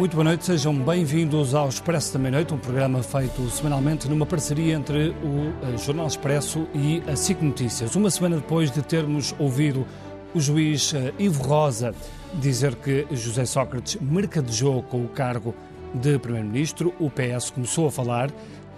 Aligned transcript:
Muito 0.00 0.14
boa 0.14 0.24
noite, 0.24 0.46
sejam 0.46 0.74
bem-vindos 0.74 1.54
ao 1.54 1.68
Expresso 1.68 2.14
da 2.14 2.18
Meia-Noite, 2.18 2.54
um 2.54 2.58
programa 2.58 3.02
feito 3.02 3.50
semanalmente 3.50 4.08
numa 4.08 4.24
parceria 4.24 4.74
entre 4.74 5.10
o 5.10 5.52
eh, 5.62 5.76
Jornal 5.76 6.06
Expresso 6.06 6.66
e 6.74 7.02
a 7.06 7.14
SIC 7.14 7.42
Notícias. 7.42 7.94
Uma 7.94 8.10
semana 8.10 8.36
depois 8.36 8.70
de 8.70 8.80
termos 8.80 9.34
ouvido 9.38 9.86
o 10.34 10.40
juiz 10.40 10.94
eh, 10.94 11.12
Ivo 11.18 11.42
Rosa 11.42 11.94
dizer 12.32 12.76
que 12.76 13.06
José 13.10 13.44
Sócrates 13.44 13.98
mercadejou 14.00 14.82
com 14.84 15.04
o 15.04 15.08
cargo 15.08 15.54
de 15.92 16.18
Primeiro-Ministro, 16.18 16.94
o 16.98 17.10
PS 17.10 17.50
começou 17.50 17.86
a 17.86 17.92
falar. 17.92 18.30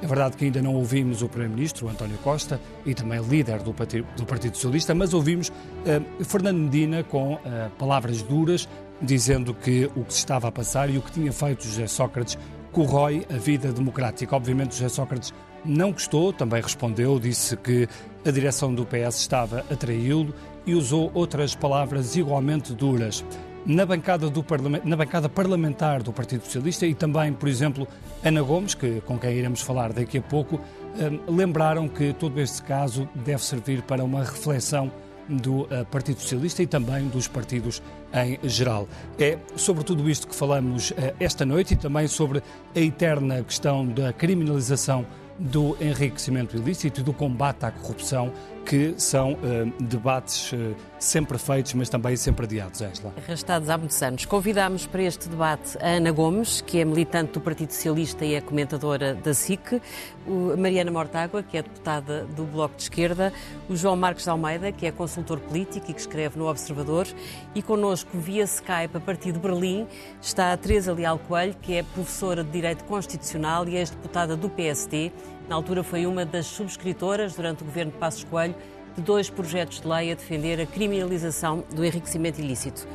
É 0.03 0.07
verdade 0.09 0.37
que 0.37 0.45
ainda 0.45 0.61
não 0.61 0.75
ouvimos 0.75 1.23
o 1.23 1.29
Primeiro-Ministro, 1.29 1.89
António 1.89 2.19
Costa, 2.19 2.61
e 2.85 2.95
também 2.95 3.23
líder 3.23 3.63
do 3.63 3.73
Partido, 3.73 4.09
do 4.17 4.27
Partido 4.27 4.57
Socialista, 4.57 4.93
mas 4.93 5.15
ouvimos 5.15 5.51
uh, 5.51 6.25
Fernando 6.25 6.59
Medina 6.59 7.05
com 7.05 7.39
palavras 7.79 8.21
duras, 8.23 8.69
dizendo 9.03 9.53
que 9.53 9.91
o 9.97 10.05
que 10.05 10.13
se 10.13 10.21
estava 10.21 10.49
a 10.49 10.53
passar 10.53 10.89
e 10.89 10.97
o 10.97 11.03
que 11.03 11.11
tinha 11.11 11.33
feito 11.33 11.65
José 11.65 11.87
Sócrates 11.87 12.39
corrói 12.71 13.27
a 13.29 13.37
vida 13.37 13.73
democrática. 13.73 14.35
Obviamente, 14.35 14.75
José 14.75 14.89
Sócrates 14.89 15.35
não 15.65 15.93
gostou, 15.93 16.33
também 16.33 16.63
respondeu, 16.63 17.19
disse 17.19 17.57
que 17.57 17.89
a 18.25 18.31
direção 18.31 18.75
do 18.75 18.87
PS 18.87 19.17
estava 19.17 19.65
a 19.71 19.77
traí-lo 19.77 20.35
e 20.65 20.75
usou 20.75 21.11
outras 21.15 21.55
palavras 21.55 22.17
igualmente 22.17 22.73
duras 22.73 23.25
na 23.65 23.87
bancada, 23.87 24.29
do 24.29 24.45
na 24.85 24.97
bancada 24.97 25.29
parlamentar 25.29 26.03
do 26.03 26.13
Partido 26.13 26.45
Socialista 26.45 26.87
e 26.87 26.95
também, 26.95 27.33
por 27.33 27.49
exemplo, 27.49 27.87
Ana 28.25 28.43
Gomes, 28.43 28.75
que, 28.75 29.01
com 29.03 29.19
quem 29.19 29.35
iremos 29.35 29.61
falar 29.61 29.93
daqui 29.93 30.19
a 30.19 30.23
pouco, 30.23 30.61
um, 30.97 31.35
lembraram 31.35 31.89
que 31.89 32.13
todo 32.13 32.41
este 32.41 32.63
caso 32.63 33.09
deve 33.15 33.43
servir 33.43 33.83
para 33.83 34.03
uma 34.05 34.21
reflexão 34.21 34.91
do 35.29 35.63
uh, 35.63 35.85
Partido 35.91 36.21
Socialista 36.21 36.63
e 36.63 36.67
também 36.67 37.09
dos 37.09 37.29
partidos 37.29 37.83
em 38.13 38.39
geral. 38.49 38.89
É 39.19 39.39
sobre 39.57 39.85
tudo 39.85 40.09
isto 40.09 40.27
que 40.27 40.35
falamos 40.35 40.91
uh, 40.91 40.95
esta 41.21 41.45
noite 41.45 41.75
e 41.75 41.77
também 41.77 42.07
sobre 42.07 42.43
a 42.75 42.81
eterna 42.81 43.43
questão 43.43 43.87
da 43.87 44.13
criminalização 44.13 45.07
do 45.39 45.77
enriquecimento 45.81 46.57
ilícito 46.57 47.01
e 47.01 47.03
do 47.03 47.13
combate 47.13 47.65
à 47.65 47.71
corrupção, 47.71 48.33
que 48.65 48.95
são 48.97 49.33
uh, 49.33 49.73
debates 49.83 50.53
uh, 50.53 50.75
sempre 50.99 51.37
feitos, 51.39 51.75
mas 51.75 51.89
também 51.89 52.17
sempre 52.17 52.47
adiados, 52.47 52.81
Angela. 52.81 53.13
Arrastados 53.17 53.69
há 53.69 53.77
muitos 53.77 54.03
anos. 54.03 54.25
Convidámos 54.25 54.87
para 54.87 55.03
este 55.03 55.29
debate 55.29 55.77
a 55.81 55.89
Ana 55.89 56.13
Gomes, 56.13 56.61
que 56.61 56.79
é 56.79 56.85
militante 56.85 57.33
do 57.33 57.41
Partido 57.41 57.73
Socialista 57.73 58.25
e 58.25 58.35
é 58.35 58.41
comentadora 58.41 59.15
da 59.15 59.35
SIC, 59.35 59.81
a 60.27 60.57
Mariana 60.57 60.91
Mortágua, 60.91 61.43
que 61.43 61.57
é 61.57 61.63
deputada 61.63 62.25
do 62.37 62.45
Bloco 62.45 62.77
de 62.77 62.83
Esquerda, 62.83 63.33
o 63.69 63.77
João 63.77 63.97
Marcos 63.97 64.25
de 64.25 64.31
Almeida, 64.31 64.71
que 64.71 64.87
é 64.87 64.93
consultor 64.93 65.41
político 65.41 65.91
e 65.91 65.95
que 65.95 66.01
escreve 66.01 66.39
no 66.39 66.49
Observador, 66.49 67.07
e 67.55 67.63
connosco 67.63 68.11
via 68.17 68.45
Skype, 68.45 68.97
a 68.97 69.01
partir 69.01 69.33
de 69.33 69.39
Berlim, 69.39 69.87
está 70.21 70.53
a 70.53 70.57
Teresa 70.57 70.93
Leal 70.93 71.19
Coelho, 71.19 71.55
que 71.61 71.75
é 71.75 71.83
professora 71.83 72.45
de 72.45 72.51
Direito 72.51 72.85
Constitucional 72.85 73.69
e 73.69 73.77
ex-deputada 73.77 74.37
do 74.37 74.49
PSD 74.49 75.11
na 75.49 75.57
altura 75.57 75.83
foi 75.83 76.07
uma 76.07 76.25
das 76.25 76.47
subscritoras, 76.47 77.35
durante 77.35 77.63
o 77.63 77.67
governo 77.67 77.93
de 77.93 77.99
Passos 77.99 78.25
Coelho, 78.25 78.55
de 78.95 79.03
dois 79.03 79.31
projetos 79.31 79.81
de 79.81 79.89
lei 79.89 80.13
a 80.13 80.15
defender 80.15 80.61
a 80.61 80.67
criminalização 80.67 81.65
do 81.75 81.85
enriquecimento 81.85 82.41
ilícito. 82.41 82.87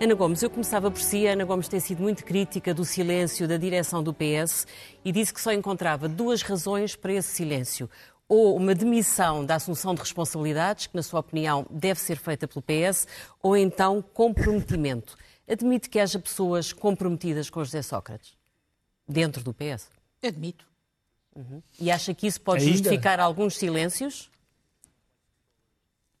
Ana 0.00 0.14
Gomes, 0.14 0.42
eu 0.42 0.50
começava 0.50 0.90
por 0.90 1.00
si. 1.00 1.26
Ana 1.26 1.44
Gomes 1.44 1.68
tem 1.68 1.80
sido 1.80 2.02
muito 2.02 2.24
crítica 2.24 2.74
do 2.74 2.84
silêncio 2.84 3.48
da 3.48 3.56
direção 3.56 4.02
do 4.02 4.12
PS 4.12 4.66
e 5.04 5.10
disse 5.10 5.32
que 5.32 5.40
só 5.40 5.52
encontrava 5.52 6.08
duas 6.08 6.42
razões 6.42 6.94
para 6.94 7.12
esse 7.12 7.28
silêncio. 7.28 7.88
Ou 8.28 8.56
uma 8.56 8.74
demissão 8.74 9.44
da 9.44 9.54
assunção 9.54 9.94
de 9.94 10.00
responsabilidades, 10.00 10.88
que, 10.88 10.96
na 10.96 11.02
sua 11.02 11.20
opinião, 11.20 11.64
deve 11.70 12.00
ser 12.00 12.16
feita 12.16 12.46
pelo 12.48 12.60
PS, 12.60 13.06
ou 13.40 13.56
então 13.56 14.02
comprometimento. 14.02 15.16
Admite 15.48 15.88
que 15.88 16.00
haja 16.00 16.18
pessoas 16.18 16.72
comprometidas 16.72 17.48
com 17.48 17.62
José 17.62 17.82
Sócrates, 17.82 18.36
dentro 19.08 19.44
do 19.44 19.54
PS? 19.54 19.88
Admito. 20.22 20.75
Uhum. 21.36 21.62
E 21.78 21.90
acha 21.90 22.14
que 22.14 22.26
isso 22.26 22.40
pode 22.40 22.64
Ainda? 22.64 22.72
justificar 22.72 23.20
alguns 23.20 23.56
silêncios? 23.56 24.30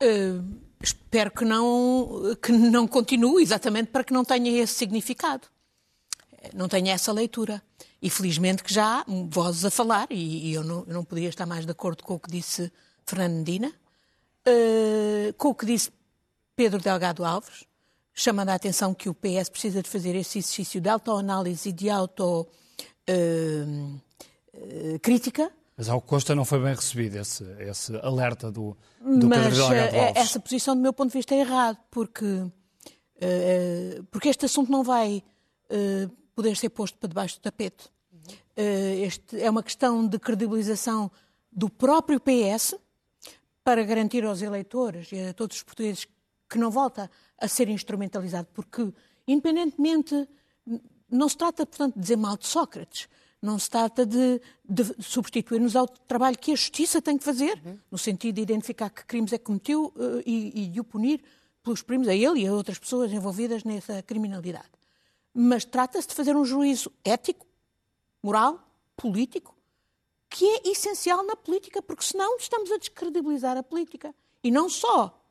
Uh, 0.02 0.44
espero 0.80 1.30
que 1.30 1.44
não, 1.44 2.36
que 2.42 2.52
não 2.52 2.86
continue, 2.86 3.42
exatamente 3.42 3.88
para 3.90 4.04
que 4.04 4.12
não 4.12 4.24
tenha 4.24 4.62
esse 4.62 4.74
significado. 4.74 5.48
Não 6.54 6.68
tenha 6.68 6.92
essa 6.92 7.12
leitura. 7.12 7.62
E 8.00 8.10
felizmente 8.10 8.62
que 8.62 8.72
já 8.72 9.00
há 9.00 9.04
vozes 9.28 9.64
a 9.64 9.70
falar, 9.70 10.06
e, 10.10 10.50
e 10.50 10.54
eu, 10.54 10.62
não, 10.62 10.84
eu, 10.86 10.92
não, 10.92 11.04
podia 11.04 11.30
estar 11.30 11.46
mais 11.46 11.64
de 11.64 11.72
acordo 11.72 12.04
com 12.04 12.14
o 12.14 12.20
que 12.20 12.30
disse 12.30 12.70
Fernando 13.06 13.38
Medina, 13.38 13.68
uh, 13.68 15.32
com 15.38 15.48
o 15.48 15.54
que 15.54 15.64
disse 15.64 15.90
Pedro 16.54 16.78
Delgado 16.78 17.24
Alves, 17.24 17.64
chamando 18.12 18.50
a 18.50 18.54
atenção 18.54 18.92
que 18.92 19.08
o 19.08 19.14
PS 19.14 19.48
precisa 19.48 19.82
de 19.82 19.88
fazer 19.88 20.14
esse 20.14 20.38
exercício 20.38 20.78
de 20.78 20.90
autoanálise 20.90 21.70
e 21.70 21.72
de 21.72 21.88
auto. 21.88 22.42
Uh, 22.42 22.46
eh, 23.08 24.05
crítica. 25.02 25.50
Mas 25.76 25.88
ao 25.88 26.00
Costa 26.00 26.34
não 26.34 26.44
foi 26.44 26.58
bem 26.58 26.74
recebido 26.74 27.16
esse, 27.16 27.44
esse 27.60 27.94
alerta 27.96 28.50
do, 28.50 28.76
do 29.00 29.26
Mas, 29.26 29.44
Pedro 29.44 29.56
Delgado 29.56 29.94
eh, 29.94 30.08
Alves. 30.08 30.22
essa 30.22 30.40
posição, 30.40 30.74
do 30.74 30.80
meu 30.80 30.92
ponto 30.92 31.10
de 31.10 31.18
vista, 31.18 31.34
é 31.34 31.40
errada, 31.40 31.78
porque, 31.90 32.24
uh, 32.24 34.04
porque 34.10 34.28
este 34.28 34.46
assunto 34.46 34.70
não 34.70 34.82
vai 34.82 35.22
poder 36.32 36.56
ser 36.56 36.68
posto 36.68 36.96
para 36.96 37.08
debaixo 37.08 37.38
do 37.38 37.42
tapete. 37.42 37.90
Este 38.56 39.42
é 39.42 39.50
uma 39.50 39.64
questão 39.64 40.06
de 40.06 40.16
credibilização 40.16 41.10
do 41.50 41.68
próprio 41.68 42.20
PS 42.20 42.76
para 43.64 43.82
garantir 43.82 44.24
aos 44.24 44.42
eleitores 44.42 45.10
e 45.10 45.18
a 45.18 45.34
todos 45.34 45.56
os 45.56 45.62
portugueses 45.64 46.06
que 46.48 46.56
não 46.56 46.70
volta 46.70 47.10
a 47.36 47.48
ser 47.48 47.68
instrumentalizado, 47.68 48.46
porque, 48.54 48.92
independentemente, 49.26 50.28
não 51.10 51.28
se 51.28 51.36
trata, 51.36 51.66
portanto, 51.66 51.94
de 51.94 52.00
dizer 52.00 52.16
mal 52.16 52.36
de 52.36 52.46
Sócrates, 52.46 53.08
não 53.46 53.58
se 53.58 53.70
trata 53.70 54.04
de, 54.04 54.40
de 54.68 54.84
substituir-nos 55.02 55.76
ao 55.76 55.86
trabalho 55.86 56.36
que 56.36 56.52
a 56.52 56.56
justiça 56.56 57.00
tem 57.00 57.16
que 57.16 57.24
fazer, 57.24 57.60
uhum. 57.64 57.78
no 57.90 57.96
sentido 57.96 58.34
de 58.34 58.42
identificar 58.42 58.90
que 58.90 59.04
crimes 59.04 59.32
é 59.32 59.38
que 59.38 59.44
cometeu 59.44 59.92
uh, 59.96 60.22
e, 60.26 60.64
e 60.64 60.66
de 60.68 60.80
o 60.80 60.84
punir 60.84 61.22
pelos 61.62 61.80
crimes 61.82 62.08
a 62.08 62.14
ele 62.14 62.40
e 62.40 62.46
a 62.46 62.52
outras 62.52 62.78
pessoas 62.78 63.12
envolvidas 63.12 63.64
nessa 63.64 64.02
criminalidade. 64.02 64.70
Mas 65.32 65.64
trata-se 65.64 66.08
de 66.08 66.14
fazer 66.14 66.36
um 66.36 66.44
juízo 66.44 66.90
ético, 67.04 67.46
moral, 68.22 68.60
político, 68.96 69.56
que 70.28 70.44
é 70.44 70.68
essencial 70.70 71.24
na 71.24 71.36
política, 71.36 71.80
porque 71.80 72.04
senão 72.04 72.36
estamos 72.36 72.70
a 72.72 72.78
descredibilizar 72.78 73.56
a 73.56 73.62
política. 73.62 74.14
E 74.42 74.50
não 74.50 74.68
só 74.68 75.22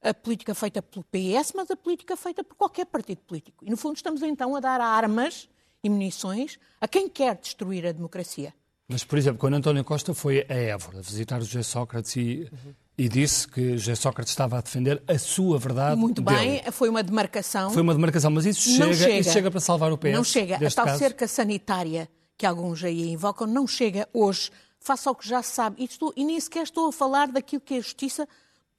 a 0.00 0.14
política 0.14 0.54
feita 0.54 0.80
pelo 0.80 1.04
PS, 1.04 1.52
mas 1.54 1.70
a 1.70 1.76
política 1.76 2.16
feita 2.16 2.44
por 2.44 2.54
qualquer 2.54 2.86
partido 2.86 3.20
político. 3.22 3.64
E, 3.64 3.70
no 3.70 3.76
fundo, 3.76 3.96
estamos 3.96 4.22
então 4.22 4.54
a 4.54 4.60
dar 4.60 4.80
armas 4.80 5.48
e 5.82 5.88
munições 5.88 6.58
a 6.80 6.88
quem 6.88 7.08
quer 7.08 7.36
destruir 7.36 7.86
a 7.86 7.92
democracia. 7.92 8.52
Mas, 8.88 9.04
por 9.04 9.18
exemplo, 9.18 9.38
quando 9.38 9.54
António 9.54 9.84
Costa 9.84 10.14
foi 10.14 10.46
a 10.48 10.54
Évora 10.54 11.02
visitar 11.02 11.40
José 11.40 11.62
Sócrates 11.62 12.16
e, 12.16 12.48
uhum. 12.50 12.74
e 12.96 13.06
disse 13.06 13.46
que 13.46 13.76
José 13.76 13.94
Sócrates 13.94 14.32
estava 14.32 14.56
a 14.56 14.62
defender 14.62 15.02
a 15.06 15.18
sua 15.18 15.58
verdade. 15.58 16.00
Muito 16.00 16.22
bem, 16.22 16.60
dele. 16.60 16.72
foi 16.72 16.88
uma 16.88 17.02
demarcação. 17.02 17.70
Foi 17.70 17.82
uma 17.82 17.92
demarcação, 17.92 18.30
mas 18.30 18.46
isso 18.46 18.70
chega, 18.70 18.94
chega, 18.94 19.18
isso 19.18 19.30
chega 19.30 19.50
para 19.50 19.60
salvar 19.60 19.92
o 19.92 19.98
PS. 19.98 20.12
Não 20.14 20.24
chega. 20.24 20.56
A 20.56 20.70
tal 20.70 20.86
caso? 20.86 20.98
cerca 20.98 21.28
sanitária 21.28 22.08
que 22.38 22.46
alguns 22.46 22.82
aí 22.82 23.10
invocam 23.10 23.46
não 23.46 23.66
chega 23.66 24.08
hoje, 24.14 24.50
face 24.80 25.06
ao 25.06 25.14
que 25.14 25.28
já 25.28 25.42
se 25.42 25.50
sabe. 25.50 25.82
E, 25.82 25.84
estou, 25.84 26.14
e 26.16 26.24
nem 26.24 26.40
sequer 26.40 26.62
estou 26.62 26.88
a 26.88 26.92
falar 26.92 27.28
daquilo 27.28 27.60
que 27.60 27.74
é 27.74 27.78
a 27.78 27.82
justiça, 27.82 28.26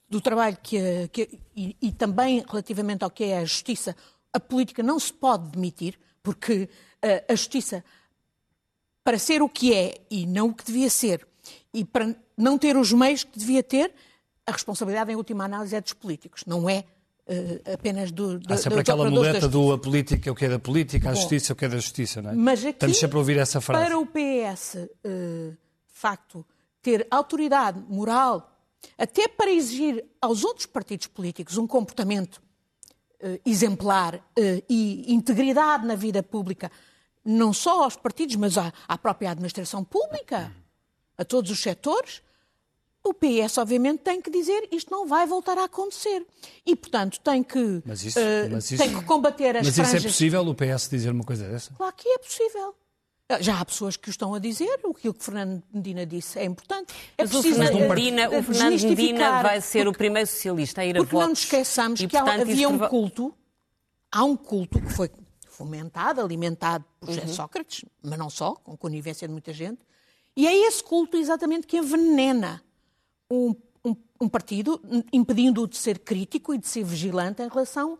do 0.08 0.20
trabalho 0.20 0.58
que, 0.60 1.08
que 1.12 1.38
e, 1.54 1.76
e 1.80 1.92
também 1.92 2.44
relativamente 2.48 3.04
ao 3.04 3.10
que 3.10 3.24
é 3.24 3.38
a 3.38 3.44
justiça. 3.44 3.94
A 4.32 4.40
política 4.40 4.82
não 4.82 4.98
se 4.98 5.12
pode 5.12 5.50
demitir, 5.50 5.96
porque 6.20 6.68
a 7.28 7.34
justiça, 7.34 7.84
para 9.02 9.18
ser 9.18 9.42
o 9.42 9.48
que 9.48 9.74
é 9.74 10.00
e 10.10 10.26
não 10.26 10.48
o 10.48 10.54
que 10.54 10.64
devia 10.64 10.90
ser, 10.90 11.26
e 11.72 11.84
para 11.84 12.14
não 12.36 12.58
ter 12.58 12.76
os 12.76 12.92
meios 12.92 13.24
que 13.24 13.38
devia 13.38 13.62
ter, 13.62 13.92
a 14.46 14.52
responsabilidade, 14.52 15.12
em 15.12 15.16
última 15.16 15.44
análise, 15.44 15.74
é 15.74 15.80
dos 15.80 15.92
políticos, 15.92 16.42
não 16.46 16.68
é 16.68 16.84
uh, 17.26 17.72
apenas 17.72 18.10
do, 18.10 18.38
do 18.38 18.52
Há 18.52 18.56
sempre 18.56 18.80
aquela 18.80 19.08
muleta 19.08 19.48
do 19.48 19.72
a 19.72 19.78
política 19.78 20.28
é 20.28 20.32
o 20.32 20.34
que 20.34 20.44
é 20.44 20.48
da 20.48 20.58
política, 20.58 21.08
a 21.08 21.12
Bom, 21.12 21.20
justiça 21.20 21.52
é 21.52 21.54
o 21.54 21.56
que 21.56 21.64
é 21.64 21.68
da 21.68 21.76
justiça, 21.76 22.20
não 22.20 22.30
é? 22.30 22.34
Mas 22.34 22.60
aqui, 22.60 22.70
Estamos 22.70 22.98
sempre 22.98 23.16
a 23.16 23.18
ouvir 23.18 23.38
essa 23.38 23.60
frase. 23.60 23.84
Para 23.84 23.98
o 23.98 24.06
PS, 24.06 24.74
uh, 24.74 25.50
de 25.50 25.58
facto, 25.92 26.44
ter 26.82 27.06
autoridade 27.10 27.80
moral, 27.88 28.58
até 28.98 29.28
para 29.28 29.50
exigir 29.50 30.04
aos 30.20 30.44
outros 30.44 30.66
partidos 30.66 31.06
políticos 31.06 31.58
um 31.58 31.66
comportamento 31.66 32.42
uh, 33.22 33.40
exemplar 33.44 34.20
e 34.68 35.12
integridade 35.12 35.86
na 35.86 35.94
vida 35.94 36.22
pública, 36.22 36.70
não 37.24 37.52
só 37.52 37.84
aos 37.84 37.96
partidos, 37.96 38.36
mas 38.36 38.56
à, 38.56 38.72
à 38.88 38.98
própria 38.98 39.30
administração 39.30 39.84
pública, 39.84 40.52
a 41.16 41.24
todos 41.24 41.50
os 41.50 41.60
setores, 41.60 42.22
o 43.02 43.14
PS, 43.14 43.58
obviamente, 43.58 44.00
tem 44.00 44.20
que 44.20 44.30
dizer 44.30 44.68
isto 44.70 44.90
não 44.90 45.06
vai 45.06 45.26
voltar 45.26 45.56
a 45.58 45.64
acontecer. 45.64 46.26
E, 46.66 46.76
portanto, 46.76 47.18
tem 47.20 47.42
que, 47.42 47.82
mas 47.84 48.04
isso, 48.04 48.18
uh, 48.18 48.50
mas 48.50 48.70
isso, 48.70 48.82
tem 48.82 48.94
que 48.94 49.04
combater 49.04 49.56
as 49.56 49.66
Mas 49.66 49.74
franjas... 49.74 49.94
isso 49.94 50.06
é 50.06 50.10
possível, 50.10 50.46
o 50.46 50.54
PS 50.54 50.88
dizer 50.88 51.10
uma 51.10 51.24
coisa 51.24 51.48
dessa? 51.48 51.72
Claro 51.74 51.94
que 51.96 52.08
é 52.08 52.18
possível. 52.18 52.74
Já 53.40 53.60
há 53.60 53.64
pessoas 53.64 53.96
que 53.96 54.08
o 54.08 54.10
estão 54.10 54.34
a 54.34 54.40
dizer, 54.40 54.80
o 54.82 54.92
que 54.92 55.08
o 55.08 55.14
Fernando 55.16 55.62
Medina 55.72 56.04
disse 56.04 56.38
é 56.38 56.44
importante. 56.44 56.92
É 57.16 57.22
mas 57.22 57.30
preciso, 57.30 57.60
o 57.60 57.64
Fernando, 57.64 57.88
Medina, 57.88 58.28
o 58.28 58.42
Fernando 58.42 58.82
Medina 58.82 59.42
vai 59.42 59.60
ser 59.60 59.84
porque, 59.84 59.88
o 59.88 59.92
primeiro 59.92 60.26
socialista 60.26 60.80
a 60.80 60.84
ir 60.84 60.96
a 60.96 60.98
votos. 60.98 61.10
Porque 61.10 61.22
não 61.22 61.28
nos 61.28 61.38
esqueçamos 61.38 62.00
que 62.00 62.16
há, 62.16 62.34
havia 62.34 62.68
um 62.68 62.78
culto, 62.88 63.32
há 64.10 64.24
um 64.24 64.36
culto 64.36 64.80
que 64.80 64.92
foi 64.92 65.08
fomentado, 65.60 66.22
alimentado 66.22 66.86
por 66.98 67.10
uhum. 67.10 67.28
Sócrates, 67.28 67.84
mas 68.02 68.18
não 68.18 68.30
só, 68.30 68.54
com 68.54 68.74
conivência 68.78 69.28
de 69.28 69.32
muita 69.32 69.52
gente. 69.52 69.80
E 70.34 70.46
é 70.46 70.56
esse 70.66 70.82
culto 70.82 71.18
exatamente 71.18 71.66
que 71.66 71.76
envenena 71.76 72.62
um, 73.30 73.54
um, 73.84 73.94
um 74.22 74.26
partido, 74.26 74.80
impedindo-o 75.12 75.66
de 75.66 75.76
ser 75.76 75.98
crítico 75.98 76.54
e 76.54 76.58
de 76.58 76.66
ser 76.66 76.82
vigilante 76.82 77.42
em 77.42 77.48
relação 77.48 77.98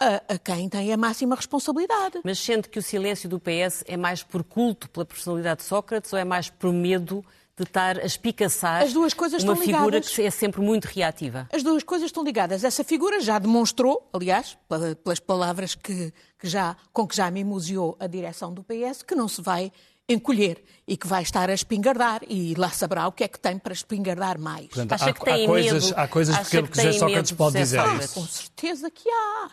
a, 0.00 0.34
a, 0.34 0.38
quem 0.38 0.66
tem 0.66 0.94
a 0.94 0.96
máxima 0.96 1.36
responsabilidade. 1.36 2.20
Mas 2.24 2.38
sente 2.38 2.70
que 2.70 2.78
o 2.78 2.82
silêncio 2.82 3.28
do 3.28 3.38
PS 3.38 3.84
é 3.86 3.98
mais 3.98 4.22
por 4.22 4.42
culto 4.42 4.88
pela 4.88 5.04
personalidade 5.04 5.60
de 5.60 5.66
Sócrates 5.66 6.10
ou 6.10 6.18
é 6.18 6.24
mais 6.24 6.48
por 6.48 6.72
medo 6.72 7.22
de 7.56 7.62
estar 7.62 7.98
a 7.98 8.04
espicaçar 8.04 8.82
As 8.82 8.92
duas 8.92 9.14
coisas 9.14 9.44
uma 9.44 9.52
estão 9.52 9.64
figura 9.64 9.96
ligadas. 9.96 10.14
que 10.14 10.22
é 10.22 10.30
sempre 10.30 10.60
muito 10.60 10.86
reativa? 10.86 11.48
As 11.52 11.62
duas 11.62 11.84
coisas 11.84 12.06
estão 12.06 12.24
ligadas. 12.24 12.64
Essa 12.64 12.82
figura 12.82 13.20
já 13.20 13.38
demonstrou, 13.38 14.08
aliás, 14.12 14.58
pelas 15.02 15.20
palavras 15.20 15.74
que, 15.74 16.12
que 16.38 16.48
já, 16.48 16.76
com 16.92 17.06
que 17.06 17.14
já 17.14 17.30
mimoseou 17.30 17.96
a 18.00 18.08
direção 18.08 18.52
do 18.52 18.64
PS, 18.64 19.02
que 19.02 19.14
não 19.14 19.28
se 19.28 19.40
vai 19.40 19.70
encolher 20.08 20.62
e 20.86 20.96
que 20.96 21.06
vai 21.06 21.22
estar 21.22 21.48
a 21.48 21.54
espingardar 21.54 22.22
e 22.28 22.54
lá 22.56 22.70
saberá 22.70 23.06
o 23.06 23.12
que 23.12 23.24
é 23.24 23.28
que 23.28 23.38
tem 23.38 23.58
para 23.58 23.72
espingardar 23.72 24.38
mais. 24.38 24.66
Portanto, 24.66 24.92
há, 24.92 25.12
que 25.12 25.30
há, 25.30 25.46
coisas, 25.46 25.92
há 25.92 26.08
coisas 26.08 26.38
que, 26.38 26.62
que, 26.62 26.68
que 26.68 26.76
José 26.76 26.92
Sócrates 26.98 27.32
pode 27.32 27.56
dizer. 27.56 27.78
Ah, 27.78 27.98
com 28.12 28.26
certeza 28.26 28.90
que 28.90 29.08
há. 29.08 29.50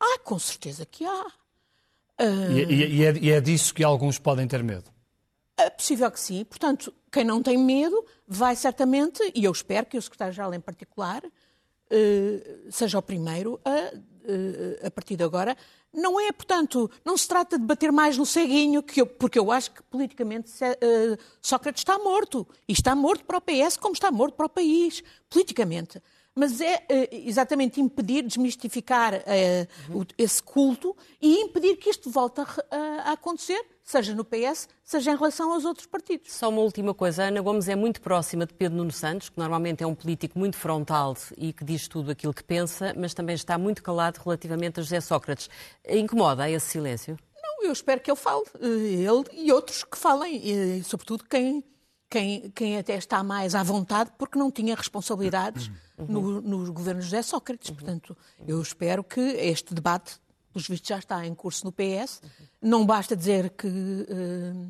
Ah, 0.00 0.18
com 0.24 0.38
certeza 0.38 0.84
que 0.84 1.04
há. 1.04 1.26
Uh... 2.20 2.52
E, 2.52 2.64
e, 2.64 2.96
e, 2.96 3.04
é, 3.04 3.18
e 3.18 3.30
é 3.30 3.40
disso 3.40 3.72
que 3.72 3.82
alguns 3.84 4.18
podem 4.18 4.46
ter 4.46 4.62
medo? 4.62 4.84
É 5.56 5.70
possível 5.70 6.10
que 6.10 6.20
sim. 6.20 6.44
Portanto, 6.44 6.92
quem 7.10 7.24
não 7.24 7.42
tem 7.42 7.58
medo 7.58 8.04
vai 8.26 8.54
certamente, 8.54 9.20
e 9.34 9.44
eu 9.44 9.52
espero 9.52 9.86
que 9.86 9.98
o 9.98 10.02
secretário-geral 10.02 10.54
em 10.54 10.60
particular 10.60 11.22
uh, 11.24 12.70
seja 12.70 12.98
o 12.98 13.02
primeiro 13.02 13.60
a, 13.64 13.94
uh, 13.94 14.86
a 14.86 14.90
partir 14.90 15.16
de 15.16 15.24
agora. 15.24 15.56
Não 15.92 16.20
é, 16.20 16.30
portanto, 16.30 16.88
não 17.04 17.16
se 17.16 17.26
trata 17.26 17.58
de 17.58 17.64
bater 17.64 17.90
mais 17.90 18.16
no 18.16 18.24
ceguinho, 18.24 18.80
que 18.80 19.00
eu, 19.00 19.06
porque 19.06 19.38
eu 19.38 19.50
acho 19.50 19.72
que 19.72 19.82
politicamente 19.82 20.52
uh, 20.52 21.18
Sócrates 21.42 21.80
está 21.80 21.98
morto. 21.98 22.46
E 22.68 22.72
está 22.72 22.94
morto 22.94 23.24
para 23.24 23.38
o 23.38 23.40
PS 23.40 23.76
como 23.76 23.94
está 23.94 24.10
morto 24.10 24.34
para 24.34 24.46
o 24.46 24.50
país, 24.50 25.02
politicamente 25.28 26.00
mas 26.40 26.58
é 26.58 26.82
exatamente 27.12 27.82
impedir, 27.82 28.22
desmistificar 28.22 29.22
esse 30.16 30.42
culto 30.42 30.96
e 31.20 31.42
impedir 31.42 31.76
que 31.76 31.90
isto 31.90 32.08
volte 32.08 32.40
a, 32.40 32.46
a 33.04 33.12
acontecer 33.12 33.62
seja 33.84 34.14
no 34.14 34.24
PS, 34.24 34.68
seja 34.82 35.10
em 35.10 35.16
relação 35.16 35.52
aos 35.52 35.66
outros 35.66 35.86
partidos. 35.86 36.32
Só 36.32 36.48
uma 36.48 36.62
última 36.62 36.94
coisa. 36.94 37.24
A 37.24 37.26
Ana 37.26 37.42
Gomes 37.42 37.68
é 37.68 37.76
muito 37.76 38.00
próxima 38.00 38.46
de 38.46 38.54
Pedro 38.54 38.78
Nuno 38.78 38.92
Santos, 38.92 39.28
que 39.28 39.38
normalmente 39.38 39.82
é 39.82 39.86
um 39.86 39.94
político 39.94 40.38
muito 40.38 40.56
frontal 40.56 41.14
e 41.36 41.52
que 41.52 41.62
diz 41.62 41.88
tudo 41.88 42.10
aquilo 42.10 42.32
que 42.32 42.44
pensa, 42.44 42.94
mas 42.96 43.12
também 43.12 43.34
está 43.34 43.58
muito 43.58 43.82
calado 43.82 44.20
relativamente 44.24 44.80
a 44.80 44.82
José 44.82 45.00
Sócrates. 45.00 45.50
Incomoda 45.86 46.48
esse 46.48 46.66
silêncio? 46.66 47.18
Não, 47.42 47.64
eu 47.66 47.72
espero 47.72 48.00
que 48.00 48.10
ele 48.10 48.18
fale. 48.18 48.44
Eh, 48.60 48.66
ele 48.66 49.24
e 49.32 49.52
outros 49.52 49.84
que 49.84 49.98
falem, 49.98 50.40
e, 50.42 50.84
sobretudo 50.84 51.24
quem, 51.24 51.64
quem, 52.08 52.50
quem 52.50 52.78
até 52.78 52.96
está 52.96 53.22
mais 53.22 53.54
à 53.54 53.62
vontade 53.62 54.10
porque 54.16 54.38
não 54.38 54.50
tinha 54.50 54.74
responsabilidades 54.74 55.70
uhum. 56.00 56.40
no, 56.40 56.40
nos 56.40 56.68
governos 56.70 57.04
de 57.04 57.10
José 57.10 57.22
Sócrates. 57.22 57.70
Portanto, 57.70 58.16
eu 58.46 58.60
espero 58.60 59.04
que 59.04 59.20
este 59.20 59.74
debate 59.74 60.20
pelos 60.52 60.68
vistos 60.68 60.88
já 60.88 60.98
está 60.98 61.26
em 61.26 61.34
curso 61.34 61.64
no 61.64 61.72
PS. 61.72 62.20
Não 62.60 62.84
basta 62.84 63.16
dizer 63.16 63.50
que, 63.50 63.68
eh, 63.68 64.66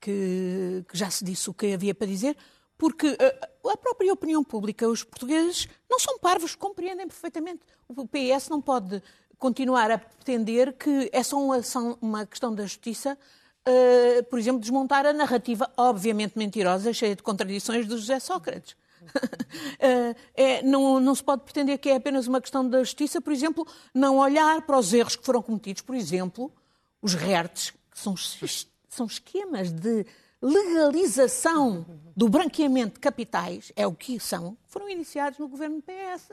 que, 0.00 0.84
que 0.88 0.96
já 0.96 1.10
se 1.10 1.24
disse 1.24 1.50
o 1.50 1.54
que 1.54 1.72
havia 1.72 1.94
para 1.94 2.06
dizer, 2.06 2.36
porque 2.78 3.16
eh, 3.18 3.48
a 3.68 3.76
própria 3.76 4.12
opinião 4.12 4.42
pública, 4.42 4.88
os 4.88 5.02
portugueses 5.02 5.68
não 5.88 5.98
são 5.98 6.18
parvos, 6.18 6.54
compreendem 6.54 7.06
perfeitamente. 7.06 7.60
O 7.88 8.06
PS 8.06 8.48
não 8.48 8.60
pode 8.60 9.02
continuar 9.38 9.90
a 9.90 9.98
pretender 9.98 10.74
que 10.74 11.10
é 11.12 11.22
só 11.22 11.42
uma, 11.42 11.60
uma 12.00 12.26
questão 12.26 12.54
da 12.54 12.62
justiça, 12.64 13.18
uh, 13.66 14.22
por 14.24 14.38
exemplo, 14.38 14.60
desmontar 14.60 15.06
a 15.06 15.14
narrativa 15.14 15.68
obviamente 15.78 16.36
mentirosa, 16.36 16.92
cheia 16.92 17.16
de 17.16 17.22
contradições 17.22 17.86
do 17.86 17.96
José 17.96 18.20
Sócrates. 18.20 18.76
É, 20.34 20.62
não, 20.62 21.00
não 21.00 21.14
se 21.14 21.22
pode 21.22 21.42
pretender 21.42 21.78
que 21.78 21.88
é 21.88 21.96
apenas 21.96 22.26
uma 22.26 22.40
questão 22.40 22.68
da 22.68 22.78
justiça, 22.80 23.20
por 23.20 23.32
exemplo, 23.32 23.66
não 23.94 24.18
olhar 24.18 24.62
para 24.62 24.78
os 24.78 24.92
erros 24.92 25.16
que 25.16 25.24
foram 25.24 25.42
cometidos, 25.42 25.82
por 25.82 25.94
exemplo, 25.94 26.52
os 27.02 27.14
RERTs, 27.14 27.72
que 27.90 27.98
são, 27.98 28.14
são 28.88 29.06
esquemas 29.06 29.72
de 29.72 30.06
legalização 30.42 31.84
do 32.16 32.28
branqueamento 32.28 32.94
de 32.94 33.00
capitais, 33.00 33.72
é 33.76 33.86
o 33.86 33.94
que 33.94 34.18
são, 34.18 34.56
foram 34.66 34.88
iniciados 34.88 35.38
no 35.38 35.48
governo 35.48 35.82
PS. 35.82 36.30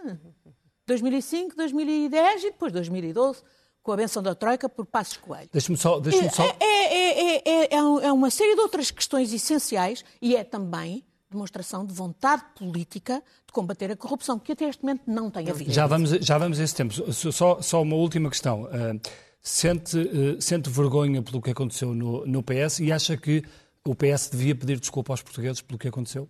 2005, 0.85 1.55
2010 1.55 2.43
e 2.43 2.51
depois 2.51 2.71
2012 2.71 3.43
com 3.87 3.93
a 3.93 3.95
benção 3.95 4.21
da 4.21 4.35
Troika 4.35 4.67
por 4.67 4.85
Passos 4.85 5.15
Coelho. 5.15 5.47
Deixa-me 5.49 5.77
só... 5.77 5.97
Deixa 5.97 6.29
só... 6.29 6.43
É, 6.43 6.55
é, 6.59 7.41
é, 7.45 7.75
é, 7.75 8.11
uma 8.11 8.29
série 8.29 8.53
de 8.53 8.59
outras 8.59 8.91
questões 8.91 9.31
essenciais 9.31 10.03
e 10.21 10.35
é 10.35 10.43
também 10.43 11.05
demonstração 11.29 11.85
de 11.85 11.93
vontade 11.93 12.43
política 12.55 13.21
de 13.45 13.51
combater 13.51 13.91
a 13.91 13.95
corrupção, 13.95 14.39
que 14.39 14.53
até 14.53 14.65
este 14.65 14.83
momento 14.83 15.03
não 15.07 15.29
tem 15.29 15.49
havido. 15.49 15.71
Já 15.71 15.85
vamos, 15.85 16.09
já 16.09 16.37
vamos 16.37 16.59
a 16.59 16.63
esse 16.63 16.75
tempo. 16.75 16.93
Só, 17.13 17.61
só 17.61 17.81
uma 17.81 17.95
última 17.95 18.29
questão. 18.29 18.63
Uh, 18.63 18.99
sente, 19.41 19.97
uh, 19.97 20.41
sente 20.41 20.69
vergonha 20.69 21.21
pelo 21.21 21.41
que 21.41 21.51
aconteceu 21.51 21.93
no, 21.93 22.25
no 22.25 22.43
PS 22.43 22.79
e 22.79 22.91
acha 22.91 23.17
que 23.17 23.43
o 23.85 23.95
PS 23.95 24.29
devia 24.29 24.55
pedir 24.55 24.79
desculpa 24.79 25.13
aos 25.13 25.21
portugueses 25.21 25.61
pelo 25.61 25.77
que 25.77 25.87
aconteceu? 25.87 26.29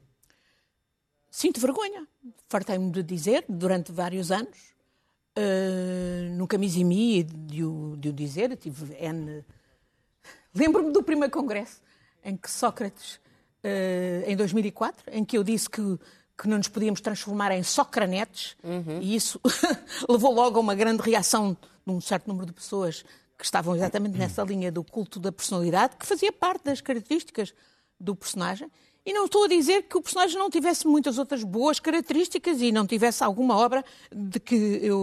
Sinto 1.29 1.59
vergonha. 1.59 2.07
Fartei-me 2.47 2.91
de 2.91 3.03
dizer 3.03 3.45
durante 3.47 3.91
vários 3.91 4.31
anos. 4.31 4.57
Uh, 5.37 6.31
nunca 6.35 6.57
me 6.57 6.65
eximi 6.65 7.23
de 7.23 7.63
o, 7.63 7.95
de 7.97 8.09
o 8.09 8.13
dizer. 8.13 8.51
Eu 8.51 8.57
tive 8.57 8.95
N. 8.95 9.43
Lembro-me 10.55 10.91
do 10.91 11.03
primeiro 11.03 11.31
congresso 11.31 11.81
em 12.23 12.35
que 12.35 12.49
Sócrates 12.49 13.19
em 14.25 14.35
2004, 14.35 15.03
em 15.11 15.25
que 15.25 15.37
eu 15.37 15.43
disse 15.43 15.69
que, 15.69 15.81
que 16.37 16.47
não 16.47 16.57
nos 16.57 16.67
podíamos 16.67 17.01
transformar 17.01 17.51
em 17.51 17.63
socranetes, 17.63 18.55
uhum. 18.63 18.99
e 19.01 19.15
isso 19.15 19.39
levou 20.09 20.33
logo 20.33 20.57
a 20.57 20.61
uma 20.61 20.75
grande 20.75 21.01
reação 21.01 21.57
de 21.85 21.93
um 21.93 21.99
certo 22.01 22.27
número 22.27 22.45
de 22.45 22.53
pessoas 22.53 23.03
que 23.37 23.45
estavam 23.45 23.75
exatamente 23.75 24.17
nessa 24.17 24.43
linha 24.43 24.71
do 24.71 24.83
culto 24.83 25.19
da 25.19 25.31
personalidade, 25.31 25.95
que 25.95 26.05
fazia 26.05 26.31
parte 26.31 26.65
das 26.65 26.81
características 26.81 27.53
do 27.99 28.15
personagem. 28.15 28.69
E 29.07 29.13
não 29.13 29.23
estou 29.23 29.45
a 29.45 29.47
dizer 29.47 29.83
que 29.83 29.97
o 29.97 30.01
personagem 30.01 30.37
não 30.37 30.49
tivesse 30.49 30.85
muitas 30.85 31.17
outras 31.17 31.41
boas 31.41 31.79
características 31.79 32.61
e 32.61 32.73
não 32.73 32.85
tivesse 32.85 33.23
alguma 33.23 33.55
obra 33.55 33.81
de 34.13 34.37
que 34.37 34.81
eu 34.83 34.99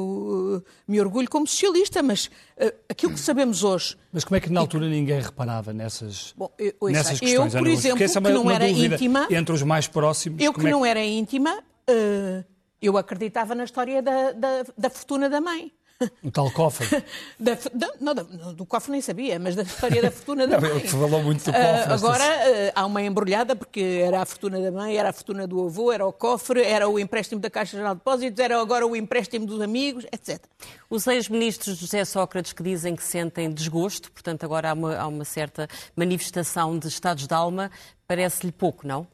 uh, 0.62 0.64
me 0.87 1.00
orgulho 1.00 1.26
como 1.26 1.46
socialista, 1.46 2.02
mas 2.02 2.26
uh, 2.26 2.70
aquilo 2.87 3.14
que 3.14 3.18
sabemos 3.20 3.64
hoje. 3.64 3.96
Mas 4.12 4.23
como 4.23 4.37
é 4.37 4.40
que 4.40 4.52
na 4.52 4.61
altura 4.61 4.87
ninguém 4.90 5.23
reparava 5.23 5.73
nessas, 5.73 6.34
Bom, 6.37 6.52
eu, 6.58 6.75
nessas 6.82 7.18
questões? 7.18 7.54
Eu, 7.54 7.62
por 7.62 7.66
exemplo, 7.66 8.04
é 8.04 8.06
que 8.06 8.20
não 8.20 8.50
era 8.50 8.68
íntima. 8.68 9.26
Entre 9.30 9.54
os 9.54 9.62
mais 9.62 9.88
próximos. 9.88 10.38
Eu 10.38 10.52
que 10.52 10.66
é 10.66 10.70
não 10.70 10.84
era 10.84 11.02
íntima, 11.02 11.64
uh, 11.88 12.44
eu 12.82 12.99
acreditava 12.99 13.54
na 13.54 13.64
história 13.64 14.02
da, 14.02 14.32
da, 14.32 14.66
da 14.76 14.90
fortuna 14.90 15.30
da 15.30 15.40
mãe. 15.40 15.73
O 16.22 16.30
tal 16.30 16.50
cofre. 16.50 16.86
Da, 17.38 17.54
da, 17.72 17.92
não, 18.00 18.14
da, 18.14 18.22
do 18.22 18.64
cofre 18.66 18.92
nem 18.92 19.00
sabia, 19.00 19.38
mas 19.38 19.54
da 19.54 19.62
história 19.62 20.00
da 20.00 20.10
fortuna 20.10 20.46
da 20.46 20.60
mãe. 20.60 20.80
falou 20.80 21.22
muito 21.22 21.44
do 21.44 21.52
cofre. 21.52 21.90
Uh, 21.90 21.92
agora 21.92 22.24
uh, 22.24 22.72
há 22.74 22.86
uma 22.86 23.02
embrulhada, 23.02 23.54
porque 23.54 24.02
era 24.04 24.22
a 24.22 24.24
fortuna 24.24 24.60
da 24.60 24.70
mãe, 24.70 24.96
era 24.96 25.10
a 25.10 25.12
fortuna 25.12 25.46
do 25.46 25.64
avô, 25.66 25.92
era 25.92 26.06
o 26.06 26.12
cofre, 26.12 26.62
era 26.62 26.88
o 26.88 26.98
empréstimo 26.98 27.40
da 27.40 27.50
Caixa 27.50 27.76
Geral 27.76 27.94
de 27.94 28.00
Depósitos, 28.00 28.38
era 28.38 28.60
agora 28.60 28.86
o 28.86 28.96
empréstimo 28.96 29.46
dos 29.46 29.60
amigos, 29.60 30.04
etc. 30.12 30.42
Os 30.88 31.06
ex-ministros 31.06 31.78
José 31.78 32.04
Sócrates 32.04 32.52
que 32.52 32.62
dizem 32.62 32.96
que 32.96 33.04
sentem 33.04 33.50
desgosto, 33.50 34.10
portanto 34.10 34.44
agora 34.44 34.70
há 34.70 34.74
uma, 34.74 34.96
há 34.96 35.06
uma 35.06 35.24
certa 35.24 35.68
manifestação 35.96 36.78
de 36.78 36.88
estados 36.88 37.26
de 37.26 37.34
alma, 37.34 37.70
parece-lhe 38.06 38.52
pouco, 38.52 38.86
não? 38.86 39.06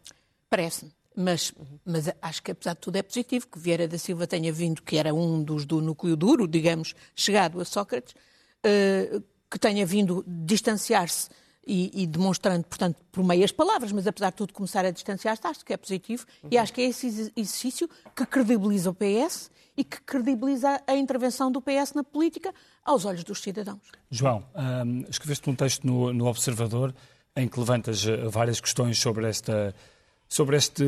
Parece-me. 0.48 0.92
Mas, 1.16 1.52
mas 1.84 2.10
acho 2.22 2.42
que, 2.42 2.52
apesar 2.52 2.74
de 2.74 2.80
tudo, 2.80 2.96
é 2.96 3.02
positivo 3.02 3.46
que 3.48 3.58
Vieira 3.58 3.88
da 3.88 3.98
Silva 3.98 4.26
tenha 4.26 4.52
vindo, 4.52 4.82
que 4.82 4.96
era 4.96 5.12
um 5.12 5.42
dos 5.42 5.64
do 5.64 5.80
núcleo 5.80 6.16
duro, 6.16 6.46
digamos, 6.46 6.94
chegado 7.16 7.60
a 7.60 7.64
Sócrates, 7.64 8.14
uh, 8.64 9.22
que 9.50 9.58
tenha 9.58 9.84
vindo 9.84 10.24
distanciar-se 10.26 11.28
e, 11.66 12.02
e, 12.02 12.06
demonstrando, 12.06 12.64
portanto, 12.64 12.96
por 13.12 13.24
meias 13.24 13.52
palavras, 13.52 13.92
mas 13.92 14.06
apesar 14.06 14.30
de 14.30 14.36
tudo 14.36 14.52
começar 14.52 14.84
a 14.84 14.90
distanciar-se, 14.90 15.46
acho 15.46 15.64
que 15.64 15.72
é 15.72 15.76
positivo 15.76 16.24
uhum. 16.42 16.48
e 16.52 16.58
acho 16.58 16.72
que 16.72 16.80
é 16.80 16.84
esse 16.84 17.06
exercício 17.36 17.88
que 18.14 18.24
credibiliza 18.24 18.90
o 18.90 18.94
PS 18.94 19.50
e 19.76 19.84
que 19.84 20.00
credibiliza 20.00 20.80
a 20.86 20.96
intervenção 20.96 21.50
do 21.50 21.60
PS 21.60 21.92
na 21.94 22.04
política 22.04 22.54
aos 22.84 23.04
olhos 23.04 23.24
dos 23.24 23.40
cidadãos. 23.40 23.82
João, 24.10 24.44
um, 24.54 25.04
escreveste 25.08 25.48
um 25.48 25.54
texto 25.54 25.86
no, 25.86 26.12
no 26.12 26.26
Observador 26.26 26.94
em 27.36 27.46
que 27.46 27.58
levantas 27.58 28.04
eh, 28.06 28.16
várias 28.28 28.60
questões 28.60 28.98
sobre 28.98 29.28
esta 29.28 29.74
sobre 30.30 30.56
este, 30.56 30.84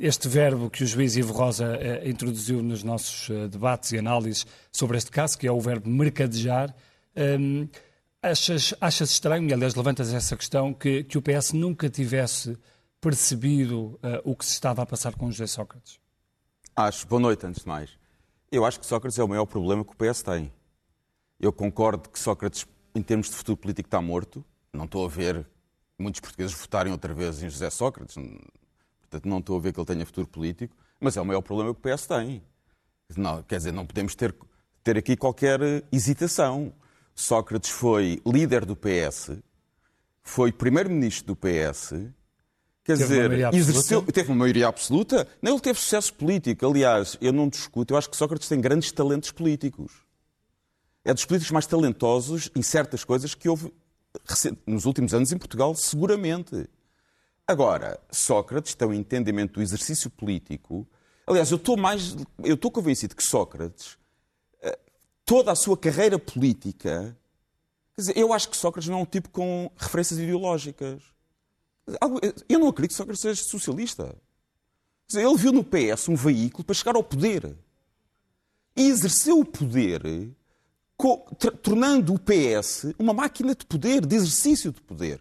este 0.00 0.28
verbo 0.28 0.70
que 0.70 0.82
o 0.82 0.86
juiz 0.86 1.14
Ivo 1.14 1.32
Rosa 1.32 1.76
eh, 1.76 2.08
introduziu 2.08 2.62
nos 2.62 2.82
nossos 2.82 3.28
eh, 3.28 3.46
debates 3.46 3.92
e 3.92 3.98
análises 3.98 4.46
sobre 4.72 4.96
este 4.96 5.10
caso, 5.10 5.38
que 5.38 5.46
é 5.46 5.52
o 5.52 5.60
verbo 5.60 5.88
mercadejar. 5.88 6.74
Um, 7.14 7.68
achas, 8.22 8.74
achas 8.80 9.10
estranho, 9.10 9.48
e 9.48 9.52
aliás 9.52 9.74
levantas 9.74 10.12
essa 10.12 10.36
questão, 10.36 10.72
que, 10.72 11.04
que 11.04 11.18
o 11.18 11.22
PS 11.22 11.52
nunca 11.52 11.90
tivesse 11.90 12.58
percebido 12.98 14.00
uh, 14.02 14.22
o 14.24 14.34
que 14.34 14.46
se 14.46 14.52
estava 14.52 14.82
a 14.82 14.86
passar 14.86 15.14
com 15.16 15.30
José 15.30 15.46
Sócrates? 15.46 16.00
Acho. 16.74 17.06
Boa 17.06 17.20
noite, 17.20 17.46
antes 17.46 17.62
de 17.62 17.68
mais. 17.68 17.90
Eu 18.50 18.64
acho 18.64 18.80
que 18.80 18.86
Sócrates 18.86 19.18
é 19.18 19.24
o 19.24 19.28
maior 19.28 19.44
problema 19.44 19.84
que 19.84 19.92
o 19.92 19.96
PS 19.96 20.22
tem. 20.22 20.50
Eu 21.38 21.52
concordo 21.52 22.08
que 22.08 22.18
Sócrates 22.18 22.66
em 22.94 23.02
termos 23.02 23.28
de 23.28 23.36
futuro 23.36 23.56
político, 23.56 23.86
está 23.86 24.00
morto. 24.00 24.44
Não 24.72 24.84
estou 24.84 25.04
a 25.04 25.08
ver 25.08 25.46
muitos 25.98 26.20
portugueses 26.20 26.54
votarem 26.54 26.92
outra 26.92 27.14
vez 27.14 27.42
em 27.42 27.48
José 27.48 27.70
Sócrates. 27.70 28.16
Portanto, 29.12 29.28
não 29.28 29.40
estou 29.40 29.58
a 29.58 29.60
ver 29.60 29.74
que 29.74 29.78
ele 29.78 29.86
tenha 29.86 30.06
futuro 30.06 30.26
político. 30.26 30.74
Mas 30.98 31.18
é 31.18 31.20
o 31.20 31.24
maior 31.24 31.42
problema 31.42 31.74
que 31.74 31.86
o 31.86 31.96
PS 31.96 32.06
tem. 32.06 32.42
Não, 33.14 33.42
quer 33.42 33.58
dizer, 33.58 33.70
não 33.70 33.84
podemos 33.84 34.14
ter, 34.14 34.34
ter 34.82 34.96
aqui 34.96 35.16
qualquer 35.16 35.60
hesitação. 35.92 36.72
Sócrates 37.14 37.68
foi 37.68 38.22
líder 38.26 38.64
do 38.64 38.74
PS, 38.74 39.32
foi 40.22 40.50
primeiro-ministro 40.50 41.26
do 41.26 41.36
PS, 41.36 41.90
quer 42.82 42.96
teve 42.96 43.02
dizer, 43.02 43.30
uma 43.30 43.54
exerceu, 43.54 44.00
teve 44.00 44.30
uma 44.30 44.38
maioria 44.38 44.66
absoluta. 44.66 45.28
Não, 45.42 45.52
ele 45.52 45.60
teve 45.60 45.78
sucesso 45.78 46.14
político. 46.14 46.64
Aliás, 46.64 47.18
eu 47.20 47.34
não 47.34 47.50
discuto, 47.50 47.92
eu 47.92 47.98
acho 47.98 48.08
que 48.08 48.16
Sócrates 48.16 48.48
tem 48.48 48.62
grandes 48.62 48.90
talentos 48.92 49.30
políticos. 49.30 49.92
É 51.04 51.12
dos 51.12 51.26
políticos 51.26 51.50
mais 51.50 51.66
talentosos 51.66 52.50
em 52.56 52.62
certas 52.62 53.04
coisas 53.04 53.34
que 53.34 53.46
houve 53.46 53.70
nos 54.66 54.86
últimos 54.86 55.12
anos 55.12 55.32
em 55.32 55.36
Portugal, 55.36 55.74
seguramente. 55.74 56.66
Agora, 57.46 58.00
Sócrates 58.10 58.74
tem 58.74 58.88
um 58.88 58.94
entendimento 58.94 59.54
do 59.54 59.62
exercício 59.62 60.08
político. 60.08 60.86
Aliás, 61.26 61.50
eu 61.50 61.56
estou 61.56 61.76
mais, 61.76 62.16
eu 62.42 62.54
estou 62.54 62.70
convencido 62.70 63.16
que 63.16 63.22
Sócrates, 63.22 63.98
eh, 64.60 64.78
toda 65.24 65.52
a 65.52 65.54
sua 65.54 65.76
carreira 65.76 66.18
política, 66.18 67.16
quer 67.94 68.00
dizer, 68.00 68.16
eu 68.16 68.32
acho 68.32 68.48
que 68.48 68.56
Sócrates 68.56 68.88
não 68.88 69.00
é 69.00 69.02
um 69.02 69.06
tipo 69.06 69.28
com 69.30 69.70
referências 69.76 70.18
ideológicas. 70.18 71.02
Eu 72.48 72.58
não 72.58 72.68
acredito 72.68 72.92
que 72.92 72.96
Sócrates 72.96 73.20
seja 73.20 73.42
socialista. 73.42 74.16
Dizer, 75.06 75.26
ele 75.26 75.36
viu 75.36 75.52
no 75.52 75.64
PS 75.64 76.08
um 76.08 76.16
veículo 76.16 76.64
para 76.64 76.74
chegar 76.74 76.96
ao 76.96 77.02
poder. 77.02 77.56
E 78.76 78.88
exerceu 78.88 79.40
o 79.40 79.44
poder 79.44 80.32
tornando 81.62 82.14
o 82.14 82.18
PS 82.18 82.94
uma 82.98 83.12
máquina 83.12 83.54
de 83.54 83.66
poder, 83.66 84.06
de 84.06 84.16
exercício 84.16 84.72
de 84.72 84.80
poder. 84.80 85.20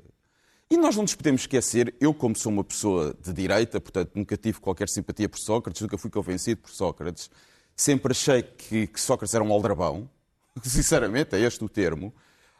E 0.71 0.77
nós 0.77 0.95
não 0.95 1.01
nos 1.01 1.13
podemos 1.13 1.41
esquecer, 1.41 1.93
eu 1.99 2.13
como 2.13 2.33
sou 2.33 2.49
uma 2.49 2.63
pessoa 2.63 3.13
de 3.21 3.33
direita, 3.33 3.81
portanto 3.81 4.11
nunca 4.15 4.37
tive 4.37 4.57
qualquer 4.61 4.87
simpatia 4.87 5.27
por 5.27 5.37
Sócrates, 5.37 5.81
nunca 5.81 5.97
fui 5.97 6.09
convencido 6.09 6.61
por 6.61 6.71
Sócrates, 6.71 7.29
sempre 7.75 8.13
achei 8.13 8.41
que, 8.41 8.87
que 8.87 9.01
Sócrates 9.01 9.35
era 9.35 9.43
um 9.43 9.51
aldrabão, 9.51 10.09
sinceramente, 10.63 11.35
é 11.35 11.41
este 11.41 11.61
o 11.61 11.67
termo, 11.67 12.13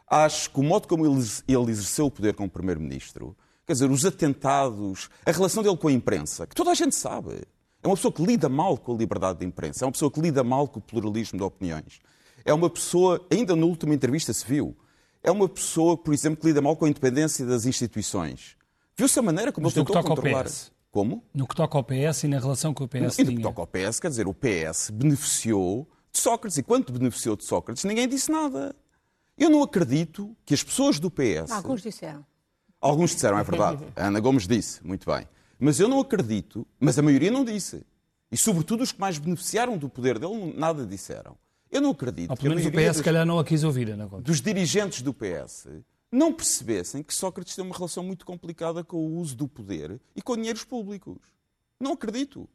acho 0.06 0.50
que 0.50 0.60
o 0.60 0.62
modo 0.62 0.86
como 0.86 1.06
ele, 1.06 1.26
ele 1.48 1.70
exerceu 1.70 2.04
o 2.04 2.10
poder 2.10 2.34
como 2.34 2.50
Primeiro-Ministro, 2.50 3.34
quer 3.66 3.72
dizer, 3.72 3.90
os 3.90 4.04
atentados, 4.04 5.08
a 5.24 5.30
relação 5.30 5.62
dele 5.62 5.78
com 5.78 5.88
a 5.88 5.92
imprensa, 5.92 6.46
que 6.46 6.54
toda 6.54 6.70
a 6.70 6.74
gente 6.74 6.94
sabe, 6.94 7.44
é 7.82 7.86
uma 7.86 7.96
pessoa 7.96 8.12
que 8.12 8.22
lida 8.22 8.46
mal 8.46 8.76
com 8.76 8.94
a 8.94 8.98
liberdade 8.98 9.38
de 9.38 9.46
imprensa, 9.46 9.84
é 9.84 9.86
uma 9.86 9.92
pessoa 9.92 10.10
que 10.10 10.20
lida 10.20 10.44
mal 10.44 10.68
com 10.68 10.80
o 10.80 10.82
pluralismo 10.82 11.38
de 11.38 11.44
opiniões. 11.44 11.98
É 12.44 12.52
uma 12.52 12.68
pessoa, 12.68 13.26
ainda 13.30 13.56
na 13.56 13.64
última 13.64 13.94
entrevista 13.94 14.34
se 14.34 14.46
viu, 14.46 14.76
é 15.22 15.30
uma 15.30 15.48
pessoa, 15.48 15.96
por 15.96 16.12
exemplo, 16.12 16.40
que 16.40 16.46
lida 16.46 16.60
mal 16.60 16.76
com 16.76 16.84
a 16.84 16.88
independência 16.88 17.46
das 17.46 17.64
instituições. 17.64 18.56
Viu-se 18.96 19.18
a 19.18 19.22
maneira 19.22 19.52
como 19.52 19.66
Mas 19.66 19.76
ele 19.76 19.84
tentou 19.86 20.02
controlar. 20.02 20.44
PS. 20.44 20.72
Como? 20.90 21.24
No 21.32 21.46
que 21.46 21.56
toca 21.56 21.78
ao 21.78 21.84
PS 21.84 22.24
e 22.24 22.28
na 22.28 22.38
relação 22.38 22.74
com 22.74 22.84
o 22.84 22.88
PS 22.88 23.18
E 23.18 23.24
tinha. 23.24 23.30
no 23.30 23.36
que 23.36 23.42
toca 23.42 23.62
ao 23.62 23.66
PS, 23.66 23.98
quer 23.98 24.08
dizer, 24.08 24.26
o 24.26 24.34
PS 24.34 24.90
beneficiou 24.90 25.88
de 26.12 26.20
Sócrates. 26.20 26.58
E 26.58 26.62
quanto 26.62 26.92
beneficiou 26.92 27.34
de 27.34 27.44
Sócrates, 27.44 27.84
ninguém 27.84 28.06
disse 28.06 28.30
nada. 28.30 28.74
Eu 29.38 29.48
não 29.48 29.62
acredito 29.62 30.36
que 30.44 30.52
as 30.52 30.62
pessoas 30.62 31.00
do 31.00 31.10
PS... 31.10 31.50
Alguns 31.50 31.82
disseram. 31.82 32.24
Alguns 32.78 33.12
disseram, 33.12 33.38
é 33.38 33.44
verdade. 33.44 33.84
A 33.96 34.08
Ana 34.08 34.20
Gomes 34.20 34.46
disse, 34.46 34.84
muito 34.86 35.06
bem. 35.06 35.26
Mas 35.58 35.80
eu 35.80 35.88
não 35.88 36.00
acredito, 36.00 36.66
mas 36.78 36.98
a 36.98 37.02
maioria 37.02 37.30
não 37.30 37.44
disse. 37.44 37.86
E, 38.30 38.36
sobretudo, 38.36 38.82
os 38.82 38.92
que 38.92 39.00
mais 39.00 39.18
beneficiaram 39.18 39.78
do 39.78 39.88
poder 39.88 40.18
dele 40.18 40.52
nada 40.56 40.84
disseram. 40.84 41.36
Eu 41.72 41.80
não 41.80 41.90
acredito 41.90 42.30
Ou 42.30 42.36
pelo 42.36 42.54
menos 42.54 42.66
o 42.66 42.70
PS, 42.70 42.98
se 42.98 43.02
calhar, 43.02 43.24
não 43.24 43.38
a 43.38 43.44
quis 43.44 43.64
ouvir, 43.64 43.90
Ana 43.90 44.06
dos 44.06 44.40
dirigentes 44.42 45.00
do 45.02 45.12
PS 45.14 45.68
não 46.12 46.30
percebessem 46.30 47.02
que 47.02 47.14
Sócrates 47.14 47.56
tem 47.56 47.64
uma 47.64 47.74
relação 47.74 48.04
muito 48.04 48.26
complicada 48.26 48.84
com 48.84 48.98
o 48.98 49.16
uso 49.16 49.34
do 49.34 49.48
poder 49.48 49.98
e 50.14 50.20
com 50.20 50.36
dinheiros 50.36 50.62
públicos. 50.62 51.16
Não 51.80 51.94
acredito. 51.94 52.46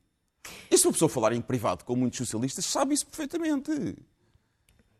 E 0.69 0.77
se 0.77 0.85
uma 0.85 0.93
pessoa 0.93 1.09
falar 1.09 1.33
em 1.33 1.41
privado 1.41 1.83
com 1.83 1.95
muitos 1.95 2.19
socialistas, 2.19 2.65
sabe 2.65 2.93
isso 2.93 3.07
perfeitamente. 3.07 3.97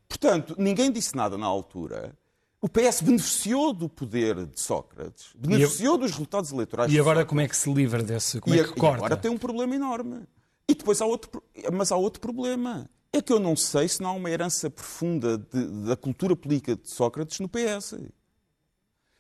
Portanto, 0.10 0.56
ninguém 0.58 0.92
disse 0.92 1.16
nada 1.16 1.38
na 1.38 1.46
altura. 1.46 2.18
O 2.60 2.68
PS 2.68 3.02
beneficiou 3.02 3.72
do 3.72 3.88
poder 3.88 4.48
de 4.48 4.60
Sócrates, 4.60 5.28
beneficiou 5.38 5.96
dos 5.96 6.10
resultados 6.12 6.52
eleitorais. 6.52 6.92
E 6.92 7.00
agora 7.00 7.24
como 7.24 7.40
é 7.40 7.48
que 7.48 7.56
se 7.56 7.72
livra 7.72 8.02
desse? 8.02 8.42
Como 8.42 8.56
E 8.56 8.60
é 8.60 8.64
que 8.64 8.74
corta? 8.74 8.98
agora 8.98 9.18
tem 9.18 9.30
um 9.30 9.38
problema 9.38 9.76
enorme. 9.76 10.28
E 10.68 10.74
depois 10.74 11.00
há 11.00 11.06
outro, 11.06 11.44
mas 11.72 11.92
há 11.92 11.96
outro 11.96 12.20
problema. 12.20 12.90
É 13.18 13.22
que 13.22 13.34
eu 13.34 13.40
não 13.40 13.56
sei 13.56 13.88
se 13.88 14.02
não 14.02 14.12
há 14.12 14.14
uma 14.14 14.30
herança 14.30 14.70
profunda 14.70 15.38
de- 15.38 15.86
da 15.88 15.96
cultura 15.96 16.36
política 16.36 16.76
de 16.76 16.90
Sócrates 16.90 17.40
no 17.40 17.50
PS. 17.50 17.96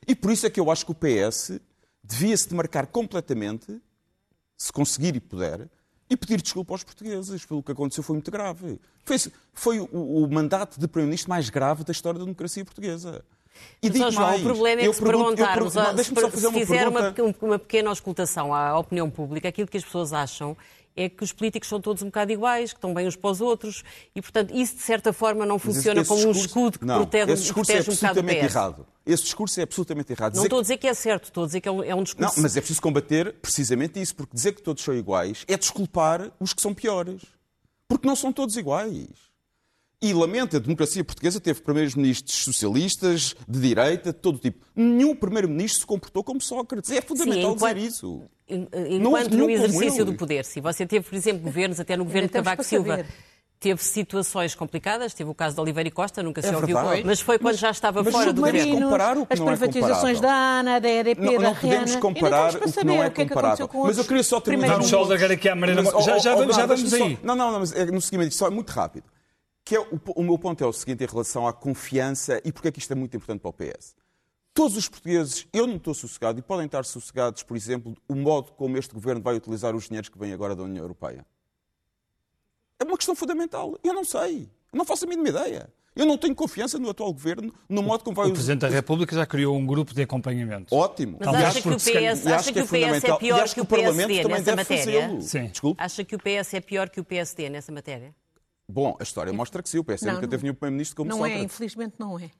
E 0.07 0.15
por 0.15 0.31
isso 0.31 0.45
é 0.45 0.49
que 0.49 0.59
eu 0.59 0.69
acho 0.71 0.85
que 0.85 0.91
o 0.91 0.95
PS 0.95 1.59
devia 2.03 2.37
se 2.37 2.47
demarcar 2.49 2.87
completamente, 2.87 3.81
se 4.57 4.71
conseguir 4.71 5.15
e 5.15 5.19
puder, 5.19 5.67
e 6.09 6.15
pedir 6.15 6.41
desculpa 6.41 6.73
aos 6.73 6.83
portugueses 6.83 7.45
pelo 7.45 7.61
que 7.61 7.71
aconteceu 7.71 8.01
foi 8.03 8.15
muito 8.15 8.31
grave. 8.31 8.79
Foi, 9.03 9.17
foi 9.53 9.79
o, 9.79 9.85
o 10.23 10.27
mandato 10.31 10.79
de 10.79 10.87
Primeiro-Ministro 10.87 11.29
mais 11.29 11.49
grave 11.49 11.83
da 11.83 11.91
história 11.91 12.17
da 12.17 12.23
democracia 12.23 12.63
portuguesa. 12.63 13.25
E 13.81 13.89
Mas, 13.89 13.93
digo 13.97 14.11
João, 14.11 14.27
mais, 14.27 14.41
o 14.41 14.43
problema 14.45 14.81
é 14.83 14.87
eu 14.87 14.91
que 14.91 14.97
se 14.97 15.03
pergunto- 15.03 15.29
eu 15.31 15.35
perguntarmos, 15.35 15.73
pergunto- 15.73 15.97
só 15.97 16.29
se, 16.29 16.39
se 16.39 16.47
uma 16.47 16.59
fizer 16.59 16.87
uma, 16.87 17.15
uma 17.41 17.59
pequena 17.59 17.89
auscultação 17.89 18.53
à 18.53 18.77
opinião 18.77 19.09
pública, 19.09 19.49
aquilo 19.49 19.67
que 19.67 19.77
as 19.77 19.83
pessoas 19.83 20.13
acham 20.13 20.55
é 20.97 21.07
que 21.07 21.23
os 21.23 21.31
políticos 21.31 21.69
são 21.69 21.79
todos 21.79 22.01
um 22.01 22.07
bocado 22.07 22.31
iguais, 22.31 22.73
que 22.73 22.77
estão 22.77 22.93
bem 22.93 23.07
uns 23.07 23.15
para 23.15 23.29
os 23.29 23.39
outros, 23.39 23.83
e, 24.15 24.21
portanto, 24.21 24.53
isso, 24.53 24.75
de 24.75 24.81
certa 24.81 25.13
forma, 25.13 25.45
não 25.45 25.55
Mas 25.55 25.63
esse- 25.65 25.73
funciona 25.75 26.01
esse 26.01 26.07
como 26.09 26.21
um 26.21 26.31
discurso- 26.31 26.47
escudo 26.47 26.79
que 26.79 26.85
não, 26.85 26.95
protege, 26.97 27.31
esse 27.31 27.43
discurso 27.43 27.71
protege 27.71 27.89
é 27.89 27.91
um 27.91 27.95
bocado 27.95 28.07
o 28.07 28.09
absolutamente 28.09 28.45
errado. 28.45 28.87
Esse 29.05 29.23
discurso 29.23 29.59
é 29.59 29.63
absolutamente 29.63 30.11
errado. 30.11 30.33
Não 30.33 30.41
Dizer 30.41 30.45
estou 30.47 30.59
a 30.59 30.61
dizer 30.63 30.77
que 30.77 30.87
é 30.87 30.93
certo, 30.93 31.23
estou 31.25 31.43
a 31.43 31.47
dizer 31.47 31.61
que 31.61 31.69
é 31.69 31.71
um, 31.71 31.83
é 31.83 31.93
um 31.93 31.97
Não, 31.97 32.03
discurso... 32.03 32.41
mas 32.41 32.57
é 32.57 32.59
preciso 32.59 32.81
combater 32.81 33.33
precisamente 33.41 34.01
isso, 34.01 34.15
porque 34.15 34.35
dizer 34.35 34.51
que 34.53 34.61
todos 34.61 34.83
são 34.83 34.93
iguais 34.93 35.45
é 35.47 35.55
desculpar 35.55 36.31
os 36.39 36.53
que 36.53 36.61
são 36.61 36.73
piores. 36.73 37.21
Porque 37.87 38.05
não 38.05 38.15
são 38.17 38.33
todos 38.33 38.57
iguais. 38.57 39.07
E 40.01 40.13
lamento, 40.13 40.57
a 40.57 40.59
democracia 40.59 41.03
portuguesa 41.03 41.39
teve 41.39 41.61
primeiros-ministros 41.61 42.35
socialistas, 42.43 43.35
de 43.47 43.59
direita, 43.59 44.11
de 44.11 44.19
todo 44.19 44.37
tipo. 44.37 44.65
Nenhum 44.75 45.15
primeiro-ministro 45.15 45.79
se 45.79 45.85
comportou 45.87 46.23
como 46.23 46.39
Sócrates. 46.41 46.91
É 46.91 47.01
fundamental 47.01 47.53
enquanto- 47.55 47.75
dizer 47.75 47.87
isso. 47.87 48.23
Houve 48.49 48.95
Enquanto 48.95 49.37
no 49.37 49.49
exercício 49.49 50.05
do 50.05 50.13
poder, 50.13 50.45
se 50.45 50.59
você 50.61 50.85
teve, 50.85 51.07
por 51.09 51.15
exemplo, 51.15 51.41
governos, 51.43 51.79
até 51.79 51.97
no 51.97 52.05
governo 52.05 52.27
de 52.27 52.33
Cavaco 52.33 52.63
Silva, 52.63 53.05
teve 53.59 53.83
situações 53.83 54.53
complicadas, 54.55 55.13
teve 55.13 55.29
o 55.29 55.33
caso 55.33 55.55
de 55.55 55.61
Oliveira 55.61 55.89
e 55.89 55.91
Costa, 55.91 56.21
nunca 56.23 56.41
se 56.41 56.47
É 56.49 56.55
ouviu, 56.55 56.75
verdade. 56.75 57.03
mas 57.03 57.19
foi 57.19 57.39
quando 57.39 57.55
já 57.55 57.71
estava 57.71 58.03
mas 58.03 58.13
fora 58.13 58.31
do 58.31 58.41
governo. 58.41 58.81
comparar 58.83 59.17
o 59.17 59.25
que 59.25 59.33
as 59.33 59.39
não 59.39 59.47
é 59.49 59.57
privatizações 59.57 60.17
comparável. 60.17 60.21
da 60.21 60.59
ANA, 60.71 60.79
da 60.79 60.89
EDP, 60.89 61.21
Não, 61.21 61.33
da 61.33 61.39
não 61.41 61.55
podemos 61.55 61.95
comparar 61.97 62.55
o 62.55 62.59
que 62.71 62.83
não 62.85 63.03
é 63.03 63.09
que 63.09 63.21
é 63.21 63.25
que 63.25 63.29
comparável. 63.29 63.67
com 63.67 63.83
Mas 63.83 63.97
eu 63.97 64.05
queria 64.05 64.23
só 64.23 64.39
terminar. 64.39 64.73
Vamos 64.73 64.87
só 64.87 65.01
largar 65.03 65.31
aqui 65.31 65.49
à 65.49 65.55
Mariana. 65.55 65.81
Mas, 65.83 66.05
Já- 66.05 66.17
já 66.19 66.33
oh, 66.35 66.37
vamos- 66.37 66.55
já 66.55 66.65
vamos 66.65 66.93
aí. 66.93 66.99
só- 67.17 67.21
Não, 67.23 67.35
não, 67.35 67.51
não, 67.51 67.59
mas 67.59 67.73
é 67.73 67.85
no 67.85 67.99
seguimento 67.99 68.29
disso, 68.29 68.39
só 68.39 68.47
é 68.47 68.51
muito 68.51 68.69
rápido. 68.69 69.05
Que 69.65 69.75
é 69.75 69.79
o, 69.81 69.99
o 70.15 70.23
meu 70.23 70.37
ponto 70.37 70.63
é 70.63 70.67
o 70.67 70.71
seguinte 70.71 71.03
em 71.03 71.07
relação 71.07 71.45
à 71.45 71.51
confiança 71.51 72.39
e 72.45 72.53
porque 72.53 72.69
é 72.69 72.71
que 72.71 72.79
isto 72.79 72.93
é 72.93 72.95
muito 72.95 73.17
importante 73.17 73.41
para 73.41 73.49
o 73.49 73.53
PS. 73.53 73.96
Todos 74.57 74.75
os 74.75 74.89
portugueses, 74.89 75.45
eu 75.53 75.67
não 75.67 75.75
estou 75.75 75.93
sossegado 75.93 76.39
e 76.39 76.41
podem 76.41 76.65
estar 76.65 76.83
sossegados, 76.83 77.43
por 77.43 77.55
exemplo, 77.55 77.95
o 78.09 78.15
modo 78.15 78.53
como 78.53 78.75
este 78.75 78.91
governo 78.91 79.21
vai 79.21 79.35
utilizar 79.35 79.75
os 79.75 79.83
dinheiros 79.85 80.09
que 80.09 80.17
vêm 80.17 80.33
agora 80.33 80.55
da 80.55 80.63
União 80.63 80.83
Europeia. 80.83 81.23
É 82.79 82.83
uma 82.83 82.97
questão 82.97 83.15
fundamental. 83.15 83.77
Eu 83.83 83.93
não 83.93 84.03
sei. 84.03 84.49
Eu 84.73 84.77
não 84.79 84.83
faço 84.83 85.05
a 85.05 85.07
mínima 85.07 85.29
ideia. 85.29 85.71
Eu 85.95 86.07
não 86.07 86.17
tenho 86.17 86.33
confiança 86.33 86.79
no 86.79 86.89
atual 86.89 87.13
governo, 87.13 87.53
no 87.69 87.83
modo 87.83 88.03
como 88.03 88.15
vai 88.15 88.29
O. 88.29 88.33
Presidente 88.33 88.61
da 88.61 88.67
República 88.69 89.15
já 89.15 89.27
criou 89.27 89.55
um 89.55 89.63
grupo 89.63 89.93
de 89.93 90.01
acompanhamento. 90.01 90.73
Ótimo. 90.75 91.19
Mas 91.23 91.35
acha 91.35 91.61
que, 91.61 91.69
o 91.69 91.75
PS, 91.77 92.25
acha 92.25 92.51
que 92.51 92.59
o 92.61 92.65
PS 92.65 93.03
é 93.03 93.15
pior 93.15 93.37
e 93.37 93.41
acho 93.41 93.53
que 93.53 93.61
o 93.61 93.65
Parlamento 93.65 94.07
PSD 94.07 94.23
também 94.23 94.39
nessa 94.39 94.55
matéria? 94.55 95.21
Sim. 95.21 95.47
Desculpe. 95.49 95.83
Acha 95.83 96.03
que 96.03 96.15
o 96.15 96.17
PS 96.17 96.55
é 96.55 96.61
pior 96.61 96.89
que 96.89 96.99
o 96.99 97.03
PSD 97.03 97.47
nessa 97.51 97.71
matéria? 97.71 98.15
Bom, 98.67 98.97
a 98.99 99.03
história 99.03 99.31
mostra 99.31 99.61
que 99.61 99.69
sim. 99.69 99.77
O 99.77 99.83
PS 99.83 100.01
Não, 100.01 100.13
nunca 100.13 100.23
não. 100.23 100.29
teve 100.31 100.41
nenhum 100.41 100.55
primeiro-ministro 100.55 100.95
como 100.95 101.09
Não 101.11 101.23
é, 101.23 101.29
Sócrates. 101.29 101.45
infelizmente 101.45 101.93
não 101.99 102.19
é. 102.19 102.31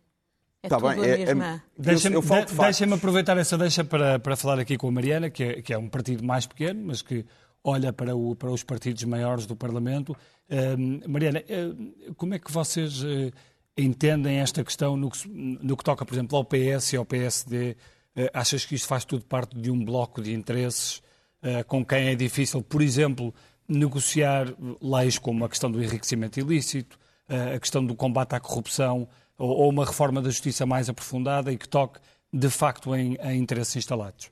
É 0.63 0.69
Tá 0.69 0.79
bem, 0.79 1.03
é- 1.03 1.21
é- 1.21 1.25
mesma... 1.35 1.63
Deixa-me 1.77 2.15
eu 2.15 2.21
falo 2.21 2.41
de 2.41 2.47
de- 2.47 2.53
factos. 2.53 2.77
deixa-me 2.77 2.93
aproveitar 2.95 3.37
essa 3.37 3.57
deixa 3.57 3.83
para, 3.83 4.17
para 4.19 4.35
falar 4.35 4.59
aqui 4.59 4.77
com 4.77 4.87
a 4.87 4.91
Mariana, 4.91 5.29
que 5.29 5.43
é, 5.43 5.61
que 5.61 5.73
é 5.73 5.77
um 5.77 5.87
partido 5.87 6.23
mais 6.23 6.45
pequeno, 6.47 6.83
mas 6.85 7.01
que 7.01 7.25
olha 7.63 7.93
para, 7.93 8.15
o- 8.15 8.35
para 8.35 8.49
os 8.51 8.63
partidos 8.63 9.03
maiores 9.03 9.45
do 9.45 9.55
Parlamento. 9.55 10.15
Ahm, 10.49 11.01
Mariana, 11.07 11.43
eh, 11.47 11.69
como 12.15 12.33
é 12.33 12.39
que 12.39 12.51
vocês 12.51 13.03
eh, 13.03 13.31
entendem 13.77 14.37
esta 14.39 14.63
questão 14.63 14.97
no 14.97 15.11
que, 15.11 15.27
no 15.29 15.77
que 15.77 15.83
toca, 15.83 16.03
por 16.05 16.13
exemplo, 16.13 16.35
ao 16.37 16.43
PS 16.43 16.93
e 16.93 16.97
ao 16.97 17.05
PSD? 17.05 17.75
Eh, 18.15 18.31
achas 18.33 18.65
que 18.65 18.73
isto 18.75 18.87
faz 18.87 19.05
tudo 19.05 19.25
parte 19.25 19.55
de 19.55 19.69
um 19.69 19.83
bloco 19.85 20.21
de 20.21 20.33
interesses 20.33 21.01
eh, 21.43 21.61
com 21.63 21.85
quem 21.85 22.07
é 22.07 22.15
difícil, 22.15 22.63
por 22.63 22.81
exemplo, 22.81 23.33
negociar 23.67 24.47
leis 24.81 25.19
como 25.19 25.45
a 25.45 25.49
questão 25.49 25.69
do 25.69 25.83
enriquecimento 25.83 26.39
ilícito, 26.39 26.97
a 27.55 27.59
questão 27.59 27.85
do 27.85 27.93
combate 27.93 28.33
à 28.33 28.39
corrupção 28.39 29.07
ou, 29.37 29.49
ou 29.49 29.69
uma 29.69 29.85
reforma 29.85 30.21
da 30.21 30.29
justiça 30.29 30.65
mais 30.65 30.89
aprofundada 30.89 31.51
e 31.51 31.57
que 31.57 31.67
toque 31.67 31.99
de 32.31 32.49
facto 32.49 32.95
em, 32.95 33.15
em 33.15 33.39
interesses 33.39 33.75
instalados? 33.75 34.31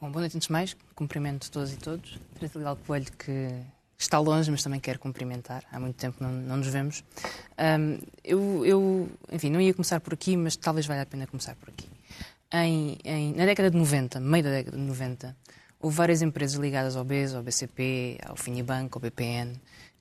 Bom, 0.00 0.10
boa 0.10 0.20
noite 0.20 0.36
antes 0.36 0.46
de 0.46 0.52
mais. 0.52 0.76
Cumprimento 0.94 1.50
todas 1.50 1.72
e 1.72 1.76
todos. 1.76 2.18
Teresa 2.34 2.58
Leal 2.58 2.76
Coelho, 2.86 3.10
que 3.12 3.50
está 3.98 4.18
longe, 4.18 4.50
mas 4.50 4.62
também 4.62 4.78
quero 4.78 4.98
cumprimentar. 4.98 5.64
Há 5.72 5.80
muito 5.80 5.96
tempo 5.96 6.22
não, 6.22 6.30
não 6.30 6.58
nos 6.58 6.66
vemos. 6.66 7.02
Um, 7.58 7.98
eu, 8.22 8.66
eu, 8.66 9.08
enfim, 9.32 9.50
não 9.50 9.60
ia 9.60 9.72
começar 9.72 10.00
por 10.00 10.12
aqui, 10.12 10.36
mas 10.36 10.54
talvez 10.54 10.86
valha 10.86 11.02
a 11.02 11.06
pena 11.06 11.26
começar 11.26 11.54
por 11.56 11.70
aqui. 11.70 11.88
Em, 12.52 12.98
em, 13.04 13.32
na 13.34 13.46
década 13.46 13.70
de 13.70 13.76
90, 13.76 14.20
meio 14.20 14.44
da 14.44 14.50
década 14.50 14.76
de 14.76 14.82
90, 14.82 15.36
houve 15.80 15.96
várias 15.96 16.22
empresas 16.22 16.58
ligadas 16.58 16.94
ao 16.94 17.04
BES, 17.04 17.34
ao 17.34 17.42
BCP, 17.42 18.18
ao 18.24 18.36
Finibanco, 18.36 18.98
ao 18.98 19.02
BPN, 19.02 19.52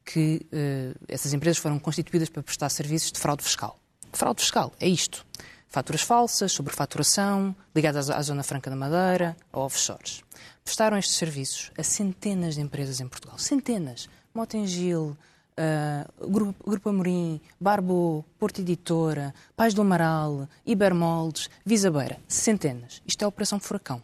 que 0.04 0.46
uh, 0.51 1.00
essas 1.08 1.34
empresas 1.34 1.58
foram 1.58 1.80
constituídas 1.80 2.30
para 2.30 2.44
prestar 2.44 2.70
serviços 2.70 3.12
de 3.12 3.20
fraude 3.20 3.44
fiscal. 3.44 3.80
Fraude 4.16 4.42
fiscal 4.42 4.72
é 4.80 4.88
isto. 4.88 5.26
Faturas 5.68 6.02
falsas, 6.02 6.54
sobrefaturação, 6.54 7.54
ligadas 7.76 8.10
à 8.10 8.22
Zona 8.22 8.44
Franca 8.44 8.70
da 8.70 8.76
Madeira, 8.76 9.36
a 9.52 9.60
offshores. 9.60 10.24
Prestaram 10.64 10.98
estes 10.98 11.18
serviços 11.18 11.70
a 11.78 11.84
centenas 11.84 12.56
de 12.56 12.62
empresas 12.62 13.02
em 13.02 13.08
Portugal. 13.08 13.38
Centenas. 13.38 14.08
Motengil, 14.34 15.18
uh, 15.60 16.30
Grupo, 16.30 16.70
Grupo 16.70 16.90
Amorim, 16.90 17.42
Barbo, 17.60 18.24
Porto 18.40 18.62
Editora, 18.62 19.34
Pais 19.56 19.74
do 19.74 19.82
Amaral, 19.82 20.48
Ibermoldes, 20.66 21.50
Visabeira. 21.66 22.20
Centenas. 22.28 23.02
Isto 23.06 23.24
é 23.24 23.26
a 23.26 23.30
Operação 23.30 23.60
Furacão. 23.60 24.02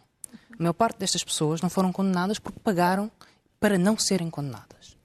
A 0.52 0.62
maior 0.62 0.74
parte 0.74 0.98
destas 0.98 1.24
pessoas 1.24 1.62
não 1.62 1.70
foram 1.70 1.90
condenadas 1.90 2.38
porque 2.38 2.60
pagaram 2.60 3.10
para 3.58 3.78
não 3.78 3.96
serem 3.98 4.28
condenadas. 4.28 4.96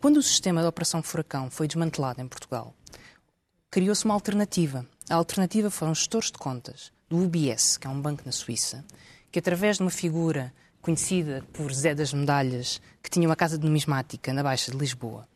Quando 0.00 0.18
o 0.18 0.22
sistema 0.22 0.62
da 0.62 0.68
Operação 0.68 1.02
Furacão 1.02 1.50
foi 1.50 1.66
desmantelado 1.66 2.20
em 2.20 2.28
Portugal, 2.28 2.74
criou-se 3.70 4.04
uma 4.04 4.14
alternativa. 4.14 4.84
A 5.08 5.14
alternativa 5.14 5.70
foram 5.70 5.94
gestores 5.94 6.30
de 6.30 6.38
contas 6.38 6.92
do 7.08 7.22
UBS, 7.22 7.76
que 7.76 7.86
é 7.86 7.90
um 7.90 8.00
banco 8.00 8.22
na 8.26 8.32
Suíça, 8.32 8.84
que 9.30 9.38
através 9.38 9.76
de 9.76 9.82
uma 9.82 9.90
figura 9.90 10.52
conhecida 10.82 11.44
por 11.52 11.72
Zé 11.72 11.94
das 11.94 12.12
Medalhas, 12.12 12.80
que 13.02 13.10
tinha 13.10 13.28
uma 13.28 13.36
casa 13.36 13.56
de 13.56 13.64
numismática 13.64 14.32
na 14.32 14.42
Baixa 14.42 14.72
de 14.72 14.78
Lisboa, 14.78 15.28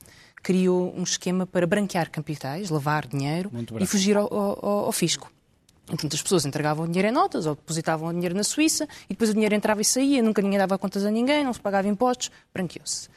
criou 0.43 0.93
um 0.97 1.03
esquema 1.03 1.47
para 1.47 1.67
branquear 1.67 2.11
capitais, 2.11 2.71
lavar 2.71 3.07
dinheiro 3.07 3.51
e 3.81 3.87
fugir 3.87 4.17
ao, 4.17 4.33
ao, 4.33 4.85
ao 4.87 4.93
fisco. 4.93 5.33
Então, 5.91 6.09
as 6.13 6.23
pessoas 6.23 6.47
entregavam 6.47 6.85
o 6.85 6.89
dinheiro 6.89 7.09
em 7.09 7.13
notas 7.13 7.47
ou 7.47 7.55
depositavam 7.55 8.09
o 8.09 8.13
dinheiro 8.13 8.35
na 8.35 8.43
Suíça 8.43 8.89
e 9.05 9.11
depois 9.11 9.31
o 9.31 9.35
dinheiro 9.35 9.55
entrava 9.55 9.81
e 9.81 9.85
saía, 9.85 10.23
nunca 10.23 10.41
ninguém 10.41 10.59
dava 10.59 10.79
contas 10.79 11.05
a 11.05 11.11
ninguém, 11.11 11.45
não 11.45 11.53
se 11.53 11.61
pagava 11.61 11.87
impostos, 11.87 12.31
branqueou-se. 12.53 13.09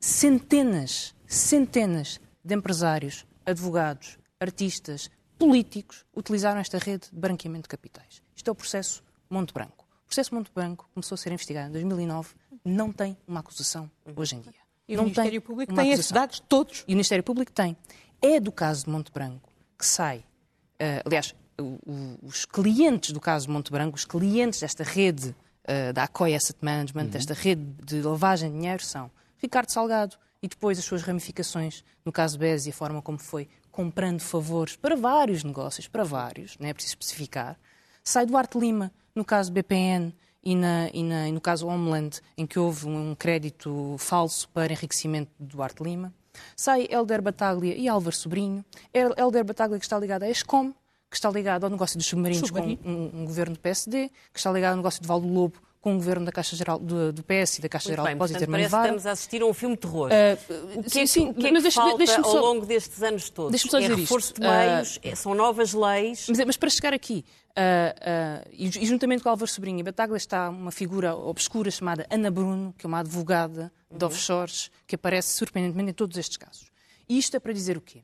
Centenas, 0.00 1.14
centenas 1.26 2.20
de 2.42 2.54
empresários, 2.54 3.26
advogados, 3.44 4.18
artistas, 4.40 5.10
políticos 5.38 6.04
utilizaram 6.14 6.60
esta 6.60 6.78
rede 6.78 7.08
de 7.12 7.18
branqueamento 7.18 7.62
de 7.62 7.68
capitais. 7.68 8.22
Isto 8.34 8.48
é 8.48 8.52
o 8.52 8.54
processo 8.54 9.02
Monte 9.28 9.52
Branco. 9.52 9.86
O 10.04 10.06
processo 10.06 10.34
Monte 10.34 10.50
Branco 10.54 10.88
começou 10.94 11.14
a 11.14 11.18
ser 11.18 11.32
investigado 11.32 11.68
em 11.68 11.72
2009, 11.72 12.34
não 12.64 12.92
tem 12.92 13.16
uma 13.26 13.40
acusação 13.40 13.90
hoje 14.14 14.36
em 14.36 14.40
dia. 14.40 14.66
E 14.88 14.94
não 14.94 15.02
o 15.02 15.06
Ministério 15.06 15.42
Público 15.42 15.74
tem 15.74 15.90
esses 15.90 16.12
dados 16.12 16.40
todos. 16.40 16.84
E 16.86 16.92
o 16.92 16.96
Ministério 16.96 17.24
Público 17.24 17.50
tem. 17.50 17.76
É 18.22 18.38
do 18.38 18.52
caso 18.52 18.84
de 18.84 18.90
Monte 18.90 19.10
Branco 19.12 19.50
que 19.76 19.84
sai, 19.84 20.18
uh, 20.18 21.02
aliás, 21.04 21.34
o, 21.58 21.78
o, 21.84 22.18
os 22.22 22.44
clientes 22.44 23.10
do 23.10 23.20
caso 23.20 23.46
de 23.46 23.52
Monte 23.52 23.70
Branco, 23.70 23.96
os 23.96 24.04
clientes 24.04 24.60
desta 24.60 24.84
rede 24.84 25.30
uh, 25.30 25.92
da 25.92 26.04
Acoi 26.04 26.34
Asset 26.34 26.58
Management, 26.62 27.04
uhum. 27.04 27.10
desta 27.10 27.34
rede 27.34 27.62
de 27.84 28.00
lavagem 28.00 28.50
de 28.50 28.56
dinheiro, 28.56 28.82
são 28.82 29.10
Ricardo 29.38 29.70
Salgado 29.70 30.16
e 30.42 30.48
depois 30.48 30.78
as 30.78 30.84
suas 30.84 31.02
ramificações, 31.02 31.82
no 32.04 32.12
caso 32.12 32.38
BES 32.38 32.66
e 32.66 32.70
a 32.70 32.72
forma 32.72 33.02
como 33.02 33.18
foi 33.18 33.48
comprando 33.76 34.20
favores 34.20 34.74
para 34.74 34.96
vários 34.96 35.44
negócios, 35.44 35.86
para 35.86 36.02
vários, 36.02 36.56
não 36.58 36.66
é 36.66 36.72
preciso 36.72 36.94
especificar. 36.94 37.58
Sai 38.02 38.24
Duarte 38.24 38.58
Lima, 38.58 38.90
no 39.14 39.22
caso 39.22 39.52
BPN 39.52 40.14
e, 40.42 40.56
na, 40.56 40.88
e, 40.94 41.02
na, 41.02 41.28
e 41.28 41.32
no 41.32 41.42
caso 41.42 41.66
Homeland, 41.66 42.22
em 42.38 42.46
que 42.46 42.58
houve 42.58 42.86
um 42.86 43.14
crédito 43.14 43.96
falso 43.98 44.48
para 44.48 44.72
enriquecimento 44.72 45.30
de 45.38 45.48
Duarte 45.48 45.82
Lima. 45.82 46.10
Sai 46.56 46.88
Helder 46.90 47.20
Bataglia 47.20 47.76
e 47.76 47.86
Álvaro 47.86 48.16
Sobrinho. 48.16 48.64
Helder 48.94 49.44
Bataglia 49.44 49.78
que 49.78 49.84
está 49.84 49.98
ligado 49.98 50.22
à 50.22 50.30
ESCOM, 50.30 50.72
que 51.10 51.16
está 51.16 51.30
ligado 51.30 51.64
ao 51.64 51.70
negócio 51.70 51.98
dos 51.98 52.06
submarinos 52.06 52.48
Submarino. 52.48 52.78
com 52.78 52.88
um, 52.88 53.10
um, 53.20 53.24
governo 53.26 53.56
do 53.56 53.60
PSD, 53.60 54.08
que 54.32 54.38
está 54.38 54.50
ligado 54.50 54.70
ao 54.70 54.76
negócio 54.78 55.02
de 55.02 55.06
Valdo 55.06 55.28
Lobo 55.28 55.60
com 55.80 55.94
o 55.94 55.96
governo 55.96 56.26
da 56.26 56.32
Caixa 56.32 56.56
Geral, 56.56 56.78
do, 56.78 57.12
do 57.12 57.22
PS 57.22 57.58
e 57.58 57.62
da 57.62 57.68
Caixa 57.68 57.88
Muito 57.88 57.92
Geral 57.92 58.04
bem, 58.04 58.14
de 58.14 58.18
Depósitos 58.18 58.42
e 58.42 58.44
Armazém 58.44 58.66
Estamos 58.66 59.06
a 59.06 59.10
assistir 59.12 59.42
a 59.42 59.46
um 59.46 59.54
filme 59.54 59.76
de 59.76 59.82
terror. 59.82 60.10
Uh, 60.10 60.78
o 60.78 60.82
que 60.82 61.00
é, 61.00 61.06
sim, 61.06 61.30
o 61.30 61.34
que, 61.34 61.46
é 61.46 61.52
que 61.52 61.60
deixa, 61.60 61.80
falta 61.80 61.98
deixa 61.98 62.20
ao 62.20 62.36
longo 62.36 62.66
destes 62.66 63.02
anos 63.02 63.30
todos? 63.30 63.60
Só 63.60 63.78
é 63.78 63.88
reforço 63.88 64.28
isto. 64.28 64.40
de 64.40 64.46
meios, 64.48 64.96
uh, 64.96 65.16
são 65.16 65.34
novas 65.34 65.72
leis. 65.72 66.26
Mas, 66.28 66.38
mas 66.44 66.56
para 66.56 66.70
chegar 66.70 66.92
aqui, 66.92 67.24
uh, 67.50 68.48
e, 68.52 68.66
e, 68.66 68.86
juntamente 68.86 69.22
com 69.22 69.28
Álvaro 69.28 69.50
Sobrinho 69.50 69.80
e 69.80 69.82
Bataglia 69.82 70.16
está 70.16 70.48
uma 70.48 70.70
figura 70.70 71.14
obscura 71.14 71.70
chamada 71.70 72.06
Ana 72.10 72.30
Bruno, 72.30 72.74
que 72.76 72.86
é 72.86 72.88
uma 72.88 73.00
advogada 73.00 73.72
de 73.90 74.04
uhum. 74.04 74.10
offshores, 74.10 74.70
que 74.86 74.94
aparece 74.94 75.34
surpreendentemente 75.34 75.90
em 75.90 75.94
todos 75.94 76.16
estes 76.16 76.36
casos. 76.36 76.70
E 77.08 77.18
isto 77.18 77.36
é 77.36 77.40
para 77.40 77.52
dizer 77.52 77.76
o 77.76 77.80
quê? 77.80 78.02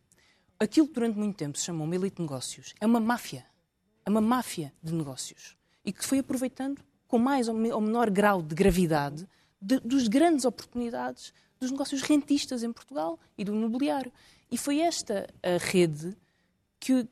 Aquilo 0.58 0.86
que 0.86 0.94
durante 0.94 1.18
muito 1.18 1.36
tempo 1.36 1.58
se 1.58 1.64
chamou 1.64 1.84
uma 1.84 1.96
elite 1.96 2.16
de 2.16 2.22
negócios 2.22 2.72
é 2.80 2.86
uma 2.86 3.00
máfia. 3.00 3.44
É 4.06 4.10
uma 4.10 4.20
máfia 4.20 4.72
de 4.82 4.94
negócios. 4.94 5.56
E 5.84 5.92
que 5.92 6.04
foi 6.04 6.20
aproveitando 6.20 6.80
com 7.12 7.18
mais 7.18 7.46
ou 7.46 7.54
menor 7.54 8.08
grau 8.08 8.40
de 8.40 8.54
gravidade 8.54 9.28
de, 9.60 9.78
dos 9.80 10.08
grandes 10.08 10.46
oportunidades 10.46 11.34
dos 11.60 11.70
negócios 11.70 12.00
rentistas 12.00 12.62
em 12.62 12.72
Portugal 12.72 13.20
e 13.36 13.44
do 13.44 13.54
imobiliário. 13.54 14.10
E 14.50 14.56
foi 14.56 14.80
esta 14.80 15.28
a 15.42 15.62
rede 15.62 16.16
que, 16.80 17.06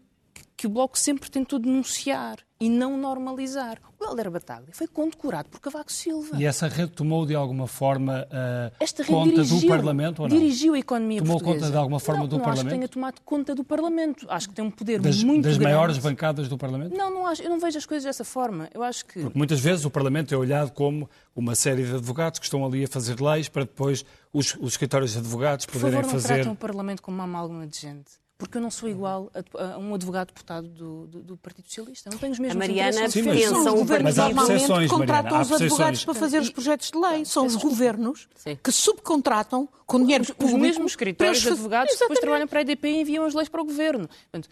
que 0.56 0.66
o 0.66 0.70
Bloco 0.70 0.98
sempre 0.98 1.30
tentou 1.30 1.58
denunciar 1.58 2.38
e 2.60 2.68
não 2.68 2.98
normalizar. 2.98 3.78
O 3.98 4.04
Helder 4.04 4.30
Bataglia 4.30 4.74
foi 4.74 4.86
condecorado 4.86 5.48
por 5.48 5.60
Cavaco 5.60 5.90
Silva. 5.90 6.36
E 6.36 6.44
essa 6.44 6.68
rede 6.68 6.92
tomou 6.92 7.24
de 7.24 7.34
alguma 7.34 7.66
forma 7.66 8.26
uh, 8.26 8.74
Esta 8.78 9.02
rede 9.02 9.14
conta 9.14 9.30
dirigiu, 9.30 9.60
do 9.60 9.66
Parlamento 9.66 10.22
ou 10.22 10.28
não? 10.28 10.36
Dirigiu 10.36 10.74
a 10.74 10.78
economia 10.78 11.20
tomou 11.20 11.36
portuguesa. 11.36 11.60
conta 11.60 11.72
de 11.72 11.78
alguma 11.78 12.00
forma 12.00 12.20
não, 12.20 12.28
do 12.28 12.36
não 12.36 12.44
Parlamento? 12.44 12.66
Acho 12.66 12.74
que 12.74 12.78
tenha 12.78 12.88
tomado 12.88 13.20
conta 13.24 13.54
do 13.54 13.64
Parlamento. 13.64 14.26
Acho 14.28 14.48
que 14.50 14.54
tem 14.54 14.64
um 14.64 14.70
poder 14.70 15.00
das, 15.00 15.22
muito 15.22 15.44
das 15.44 15.56
grande. 15.56 15.64
Das 15.64 15.72
maiores 15.72 15.98
bancadas 15.98 16.48
do 16.48 16.58
Parlamento? 16.58 16.94
Não, 16.94 17.10
não 17.10 17.26
acho, 17.26 17.42
eu 17.42 17.48
não 17.48 17.58
vejo 17.58 17.78
as 17.78 17.86
coisas 17.86 18.04
dessa 18.04 18.24
forma. 18.24 18.68
Eu 18.74 18.82
acho 18.82 19.06
que... 19.06 19.20
Porque 19.20 19.38
muitas 19.38 19.58
vezes 19.58 19.86
o 19.86 19.90
Parlamento 19.90 20.34
é 20.34 20.36
olhado 20.36 20.72
como 20.72 21.08
uma 21.34 21.54
série 21.54 21.82
de 21.82 21.94
advogados 21.94 22.38
que 22.38 22.44
estão 22.44 22.64
ali 22.66 22.84
a 22.84 22.88
fazer 22.88 23.18
leis 23.20 23.48
para 23.48 23.62
depois 23.62 24.04
os, 24.32 24.54
os 24.60 24.72
escritórios 24.72 25.12
de 25.12 25.18
advogados 25.18 25.64
poderem 25.64 25.92
Por 25.92 26.02
favor, 26.02 26.02
não 26.02 26.20
fazer... 26.20 26.34
tratem 26.34 26.52
o 26.52 26.56
Parlamento 26.56 27.02
como 27.02 27.16
uma 27.16 27.24
amálgama 27.24 27.66
de 27.66 27.78
gente 27.78 28.20
porque 28.40 28.56
eu 28.56 28.62
não 28.62 28.70
sou 28.70 28.88
igual 28.88 29.30
a, 29.34 29.74
a 29.74 29.78
um 29.78 29.94
advogado 29.94 30.28
deputado 30.28 30.66
do, 30.66 31.06
do, 31.06 31.22
do, 31.22 31.36
Partido 31.36 31.66
Socialista. 31.68 32.08
Não 32.10 32.16
tenho 32.16 32.32
os 32.32 32.38
mesmos 32.38 32.56
A 32.56 32.58
Mariana 32.58 33.08
são 33.10 33.74
os 33.74 33.80
governos 33.80 34.16
normalmente 34.16 34.88
contratam 34.88 35.40
os 35.42 35.52
advogados 35.52 36.04
para 36.06 36.14
fazer 36.14 36.40
os 36.40 36.48
projetos 36.48 36.90
de 36.90 36.98
lei. 36.98 37.24
São 37.26 37.44
os 37.44 37.54
governos 37.56 38.26
Sim. 38.34 38.58
que 38.64 38.72
subcontratam 38.72 39.68
com 39.84 40.00
dinheiro 40.00 40.24
os, 40.24 40.30
público. 40.30 40.56
Os 40.56 40.60
mesmos 40.60 40.92
escritórios 40.92 41.42
de 41.42 41.48
advogados 41.50 41.92
que 41.92 41.98
depois 41.98 42.18
trabalham 42.18 42.48
para 42.48 42.60
a 42.60 42.62
EDP 42.62 42.88
e 42.88 43.00
enviam 43.02 43.24
as 43.26 43.34
leis 43.34 43.48
para 43.50 43.60
o 43.60 43.64
governo. 43.64 44.08
Portanto, 44.08 44.48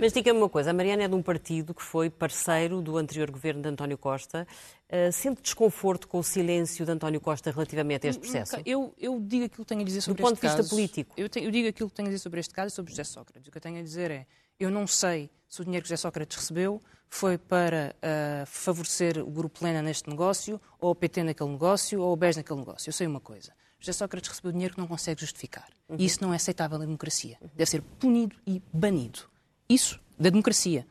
Mas 0.00 0.12
diga-me 0.12 0.38
uma 0.38 0.48
coisa, 0.48 0.70
a 0.70 0.72
Mariana 0.72 1.04
é 1.04 1.08
de 1.08 1.14
um 1.14 1.22
partido 1.22 1.72
que 1.72 1.82
foi 1.82 2.10
parceiro 2.10 2.82
do 2.82 2.96
anterior 2.98 3.30
governo 3.30 3.62
de 3.62 3.68
António 3.68 3.96
Costa. 3.96 4.46
Uh, 4.88 5.12
sente 5.12 5.40
desconforto 5.40 6.08
com 6.08 6.18
o 6.18 6.22
silêncio 6.22 6.84
de 6.84 6.90
António 6.90 7.20
Costa 7.20 7.50
relativamente 7.50 8.06
a 8.06 8.10
este 8.10 8.20
processo? 8.20 8.56
Eu, 8.66 8.92
eu 8.98 9.20
digo 9.20 9.44
aquilo 9.44 9.64
que 9.64 9.68
tenho 9.68 9.80
a 9.80 9.84
dizer 9.84 10.00
sobre 10.00 10.22
do 10.22 10.26
ponto 10.26 10.34
este 10.34 10.42
caso. 10.42 10.56
de 10.56 10.62
vista 10.62 10.74
político. 10.74 11.14
Eu, 11.16 11.28
eu, 11.42 11.50
digo 11.50 11.68
aquilo 11.68 11.88
que 11.88 11.94
tenho 11.94 12.08
a 12.08 12.10
dizer 12.10 12.22
sobre 12.22 12.40
este 12.40 12.52
caso 12.52 12.68
e 12.68 12.70
sobre 12.74 12.90
José 12.90 13.04
Sócrates. 13.04 13.48
O 13.48 13.50
que 13.50 13.56
eu 13.56 13.62
tenho 13.62 13.78
a 13.78 13.82
dizer 13.82 14.10
é, 14.10 14.26
eu 14.58 14.70
não 14.70 14.86
sei 14.86 15.30
se 15.48 15.60
o 15.60 15.64
dinheiro 15.64 15.82
que 15.82 15.88
José 15.88 15.96
Sócrates 15.96 16.36
recebeu 16.36 16.80
foi 17.08 17.38
para 17.38 17.94
uh, 17.96 18.46
favorecer 18.46 19.18
o 19.18 19.30
Grupo 19.30 19.64
Lena 19.64 19.82
neste 19.82 20.08
negócio, 20.08 20.60
ou 20.78 20.90
o 20.90 20.94
PT 20.94 21.24
naquele 21.24 21.50
negócio, 21.50 22.00
ou 22.00 22.12
o 22.12 22.16
BES 22.16 22.36
naquele 22.36 22.58
negócio. 22.60 22.88
Eu 22.88 22.92
sei 22.92 23.06
uma 23.06 23.20
coisa. 23.20 23.52
José 23.80 23.92
Sócrates 23.92 24.28
recebeu 24.28 24.52
dinheiro 24.52 24.74
que 24.74 24.80
não 24.80 24.86
consegue 24.86 25.20
justificar. 25.20 25.68
Uhum. 25.88 25.96
E 25.98 26.04
isso 26.04 26.22
não 26.22 26.32
é 26.32 26.36
aceitável 26.36 26.78
na 26.78 26.84
democracia. 26.84 27.38
Deve 27.54 27.70
ser 27.70 27.82
punido 27.82 28.36
e 28.46 28.62
banido. 28.72 29.29
Isso 29.70 30.00
da 30.18 30.28
democracia. 30.28 30.86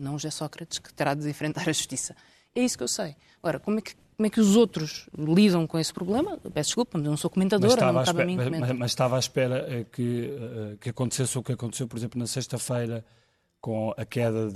Não 0.00 0.12
José 0.18 0.30
Sócrates, 0.30 0.78
que 0.78 0.92
terá 0.92 1.14
de 1.14 1.28
enfrentar 1.28 1.68
a 1.68 1.72
justiça. 1.72 2.16
É 2.54 2.62
isso 2.62 2.76
que 2.76 2.82
eu 2.82 2.88
sei. 2.88 3.14
Ora, 3.42 3.60
como 3.60 3.78
é 3.78 3.82
que, 3.82 3.94
como 4.16 4.26
é 4.26 4.30
que 4.30 4.40
os 4.40 4.56
outros 4.56 5.08
lidam 5.16 5.66
com 5.66 5.78
esse 5.78 5.92
problema? 5.92 6.38
Peço 6.38 6.68
desculpa, 6.68 6.92
mas 6.94 7.04
eu 7.04 7.10
não 7.10 7.16
sou 7.18 7.28
comentadora, 7.28 7.92
não 7.92 8.04
cabe 8.04 8.22
a 8.22 8.26
mim 8.26 8.36
mas, 8.36 8.72
mas, 8.72 8.90
estava 8.90 9.16
à 9.16 9.18
espera 9.18 9.66
eh, 9.68 9.84
que, 9.92 10.30
eh, 10.30 10.76
que 10.80 10.88
acontecesse 10.88 11.38
o 11.38 11.42
que 11.42 11.52
aconteceu, 11.52 11.86
por 11.86 11.98
exemplo, 11.98 12.18
na 12.18 12.26
sexta-feira, 12.26 13.04
com 13.60 13.92
a 13.96 14.04
queda 14.04 14.50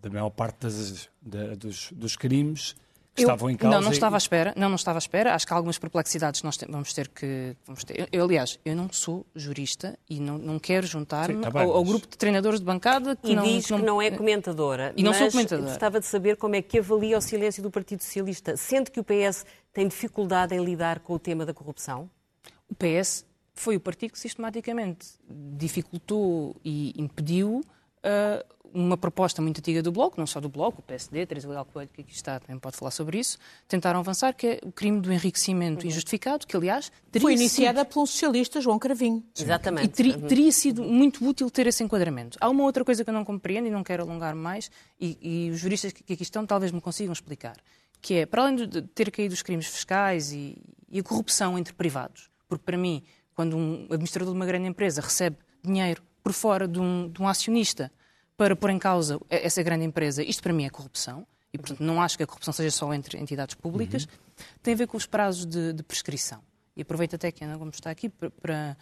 da 0.00 0.10
maior 0.10 0.30
parte 0.30 0.62
das, 0.62 1.08
de, 1.22 1.56
dos, 1.56 1.92
dos 1.92 2.16
crimes 2.16 2.74
estavam 3.20 3.50
em 3.50 3.56
causa. 3.56 3.76
Não, 3.76 3.82
não 3.82 3.92
estava 3.92 4.16
à 4.16 4.18
espera. 4.18 4.52
Não, 4.56 4.68
não 4.68 4.76
estava 4.76 4.98
à 4.98 5.00
espera. 5.00 5.34
Acho 5.34 5.46
que 5.46 5.52
há 5.52 5.56
algumas 5.56 5.78
perplexidades 5.78 6.42
nós 6.42 6.58
vamos 6.68 6.92
ter 6.92 7.08
que. 7.08 7.56
Vamos 7.66 7.84
ter. 7.84 8.08
Eu, 8.12 8.24
aliás, 8.24 8.58
eu 8.64 8.74
não 8.74 8.90
sou 8.92 9.26
jurista 9.34 9.98
e 10.08 10.20
não, 10.20 10.38
não 10.38 10.58
quero 10.58 10.86
juntar-me 10.86 11.40
tá 11.40 11.60
ao, 11.60 11.72
ao, 11.72 11.84
grupo 11.84 12.06
de 12.06 12.16
treinadores 12.16 12.60
de 12.60 12.66
bancada 12.66 13.16
que 13.16 13.32
e 13.32 13.36
não, 13.36 13.44
diz 13.44 13.66
que 13.66 13.72
não, 13.72 13.78
que 13.80 13.86
não 13.86 14.02
é 14.02 14.10
comentadora. 14.10 14.92
E 14.96 15.02
não 15.02 15.14
sou 15.14 15.30
comentadora. 15.30 15.68
Gostava 15.68 16.00
de 16.00 16.06
saber 16.06 16.36
como 16.36 16.56
é 16.56 16.62
que 16.62 16.78
avalia 16.78 17.18
o 17.18 17.20
silêncio 17.20 17.62
do 17.62 17.70
Partido 17.70 18.02
Socialista, 18.02 18.56
sendo 18.56 18.90
que 18.90 19.00
o 19.00 19.04
PS 19.04 19.44
tem 19.72 19.86
dificuldade 19.86 20.54
em 20.54 20.64
lidar 20.64 21.00
com 21.00 21.14
o 21.14 21.18
tema 21.18 21.44
da 21.46 21.54
corrupção? 21.54 22.10
O 22.68 22.74
PS 22.74 23.24
foi 23.54 23.76
o 23.76 23.80
partido 23.80 24.12
que 24.12 24.18
sistematicamente 24.18 25.08
dificultou 25.28 26.56
e 26.64 26.92
impediu 26.96 27.60
uh, 27.98 28.44
uma 28.72 28.96
proposta 28.96 29.40
muito 29.40 29.58
antiga 29.58 29.82
do 29.82 29.90
Bloco, 29.90 30.18
não 30.18 30.26
só 30.26 30.40
do 30.40 30.48
Bloco, 30.48 30.80
o 30.80 30.82
PSD, 30.82 31.26
Teresa 31.26 31.48
Leal 31.48 31.64
Coelho, 31.64 31.90
que 31.92 32.00
aqui 32.00 32.12
está, 32.12 32.38
também 32.40 32.58
pode 32.58 32.76
falar 32.76 32.90
sobre 32.90 33.18
isso, 33.18 33.38
tentaram 33.66 34.00
avançar, 34.00 34.34
que 34.34 34.46
é 34.46 34.60
o 34.62 34.72
crime 34.72 35.00
do 35.00 35.12
enriquecimento 35.12 35.82
uhum. 35.82 35.90
injustificado, 35.90 36.46
que 36.46 36.56
aliás 36.56 36.92
teria 37.10 37.24
Foi 37.24 37.34
iniciada 37.34 37.80
sido... 37.80 37.88
pelo 37.88 38.06
socialista 38.06 38.60
João 38.60 38.78
Cravinho. 38.78 39.22
Exatamente. 39.38 39.86
E 39.86 39.88
ter, 39.88 40.16
uhum. 40.16 40.26
teria 40.26 40.52
sido 40.52 40.82
muito 40.82 41.26
útil 41.26 41.50
ter 41.50 41.66
esse 41.66 41.82
enquadramento. 41.82 42.38
Há 42.40 42.48
uma 42.48 42.64
outra 42.64 42.84
coisa 42.84 43.04
que 43.04 43.10
eu 43.10 43.14
não 43.14 43.24
compreendo 43.24 43.66
e 43.66 43.70
não 43.70 43.82
quero 43.82 44.02
alongar 44.02 44.34
mais, 44.34 44.70
e, 45.00 45.18
e 45.20 45.50
os 45.50 45.58
juristas 45.58 45.92
que 45.92 46.12
aqui 46.12 46.22
estão 46.22 46.46
talvez 46.46 46.72
me 46.72 46.80
consigam 46.80 47.12
explicar, 47.12 47.56
que 48.00 48.14
é, 48.14 48.26
para 48.26 48.42
além 48.42 48.56
de 48.66 48.82
ter 48.82 49.10
caído 49.10 49.34
os 49.34 49.42
crimes 49.42 49.66
fiscais 49.66 50.32
e, 50.32 50.56
e 50.90 51.00
a 51.00 51.02
corrupção 51.02 51.58
entre 51.58 51.74
privados, 51.74 52.30
porque 52.48 52.64
para 52.64 52.76
mim, 52.76 53.02
quando 53.34 53.56
um 53.56 53.86
administrador 53.90 54.32
de 54.32 54.38
uma 54.38 54.46
grande 54.46 54.66
empresa 54.66 55.00
recebe 55.00 55.36
dinheiro 55.62 56.02
por 56.22 56.32
fora 56.32 56.66
de 56.68 56.78
um, 56.78 57.08
de 57.08 57.22
um 57.22 57.28
acionista 57.28 57.90
para 58.38 58.54
pôr 58.54 58.70
em 58.70 58.78
causa 58.78 59.20
essa 59.28 59.60
grande 59.64 59.84
empresa, 59.84 60.22
isto 60.22 60.40
para 60.42 60.52
mim 60.52 60.64
é 60.64 60.70
corrupção, 60.70 61.26
e 61.52 61.58
portanto 61.58 61.80
não 61.80 62.00
acho 62.00 62.16
que 62.16 62.22
a 62.22 62.26
corrupção 62.26 62.52
seja 62.52 62.70
só 62.70 62.94
entre 62.94 63.18
entidades 63.18 63.56
públicas, 63.56 64.04
uhum. 64.04 64.44
tem 64.62 64.74
a 64.74 64.76
ver 64.76 64.86
com 64.86 64.96
os 64.96 65.06
prazos 65.06 65.44
de, 65.44 65.72
de, 65.72 65.82
prescrição. 65.82 66.40
E 66.76 66.82
aproveito 66.82 67.14
até 67.14 67.32
que 67.32 67.42
a 67.42 67.48
Ana 67.48 67.56
Gomes 67.56 67.74
está 67.74 67.90
aqui 67.90 68.08
para, 68.08 68.30
para, 68.30 68.76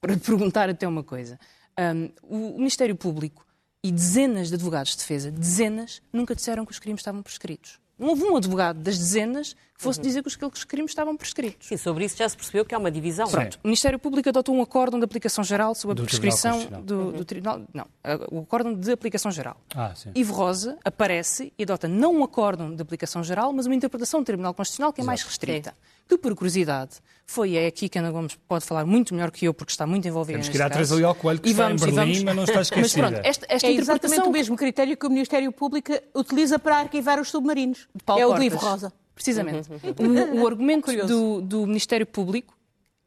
para 0.00 0.16
perguntar 0.18 0.70
até 0.70 0.88
uma 0.88 1.04
coisa. 1.04 1.38
Um, 1.78 2.10
o 2.22 2.56
Ministério 2.56 2.96
Público 2.96 3.46
e 3.84 3.92
dezenas 3.92 4.48
de 4.48 4.54
advogados 4.54 4.92
de 4.92 4.98
defesa, 4.98 5.30
dezenas, 5.30 6.00
nunca 6.10 6.34
disseram 6.34 6.64
que 6.64 6.72
os 6.72 6.78
crimes 6.78 7.00
estavam 7.00 7.22
prescritos. 7.22 7.78
Não 8.02 8.10
houve 8.10 8.24
um 8.24 8.36
advogado 8.36 8.78
das 8.78 8.98
dezenas 8.98 9.54
que 9.76 9.82
fosse 9.82 10.00
uhum. 10.00 10.02
dizer 10.02 10.22
que 10.24 10.28
os 10.28 10.64
crimes 10.64 10.90
estavam 10.90 11.16
prescritos. 11.16 11.68
Sim, 11.68 11.76
sobre 11.76 12.04
isso 12.04 12.16
já 12.16 12.28
se 12.28 12.36
percebeu 12.36 12.64
que 12.64 12.74
há 12.74 12.78
uma 12.78 12.90
divisão. 12.90 13.28
Pronto, 13.28 13.60
o 13.62 13.68
Ministério 13.68 13.96
Público 13.96 14.28
adotou 14.28 14.54
um 14.54 14.60
acórdão 14.60 14.98
de 14.98 15.04
aplicação 15.04 15.44
geral 15.44 15.72
sobre 15.72 15.92
a 15.92 15.94
do 15.94 16.02
prescrição 16.02 16.58
tribunal 16.58 16.82
do, 16.82 16.94
uhum. 16.98 17.12
do, 17.12 17.24
Tribunal. 17.24 17.62
Não, 17.72 17.86
o 18.32 18.40
acórdão 18.40 18.74
de 18.74 18.90
aplicação 18.90 19.30
geral. 19.30 19.56
Ah, 19.72 19.94
sim. 19.94 20.10
Ivo 20.16 20.34
Rosa 20.34 20.76
aparece 20.84 21.52
e 21.56 21.62
adota 21.62 21.86
não 21.86 22.16
um 22.16 22.24
acórdão 22.24 22.74
de 22.74 22.82
aplicação 22.82 23.22
geral, 23.22 23.52
mas 23.52 23.66
uma 23.66 23.74
interpretação 23.76 24.20
do 24.20 24.26
Tribunal 24.26 24.52
Constitucional 24.52 24.92
que 24.92 25.00
é 25.00 25.02
Exato. 25.02 25.06
mais 25.06 25.22
restrita. 25.22 25.70
Sim 25.70 25.91
que, 26.08 26.18
por 26.18 26.34
curiosidade, 26.34 26.96
foi 27.26 27.56
é 27.56 27.66
aqui 27.66 27.88
que 27.88 27.98
Ana 27.98 28.10
Gomes 28.10 28.36
pode 28.46 28.64
falar 28.64 28.84
muito 28.84 29.14
melhor 29.14 29.30
que 29.30 29.46
eu, 29.46 29.54
porque 29.54 29.72
está 29.72 29.86
muito 29.86 30.06
envolvida 30.06 30.38
Temos 30.38 30.48
que 30.48 30.56
ir 30.56 30.62
atrás 30.62 30.92
ali 30.92 31.04
ao 31.04 31.14
Coelho, 31.14 31.40
que 31.40 31.48
e 31.48 31.52
está 31.52 31.68
vamos, 31.68 31.82
em 31.82 31.94
Berlim, 31.94 32.24
mas 32.24 32.36
não 32.36 32.44
está 32.44 32.60
esquecida. 32.60 33.02
Mas 33.02 33.12
pronto, 33.12 33.26
esta, 33.26 33.46
esta 33.48 33.66
é 33.66 33.72
exatamente 33.72 34.28
o 34.28 34.30
mesmo 34.30 34.56
critério 34.56 34.96
que 34.96 35.06
o 35.06 35.10
Ministério 35.10 35.50
Público 35.52 35.92
utiliza 36.14 36.58
para 36.58 36.78
arquivar 36.78 37.20
os 37.20 37.30
submarinos. 37.30 37.88
é 38.18 38.26
o 38.26 38.34
do 38.34 38.42
Ivo 38.42 38.56
Rosa. 38.56 38.92
Precisamente. 39.14 39.68
Uhum. 39.70 40.38
O, 40.38 40.42
o 40.42 40.46
argumento 40.46 40.90
do, 41.06 41.40
do 41.40 41.66
Ministério 41.66 42.06
Público 42.06 42.54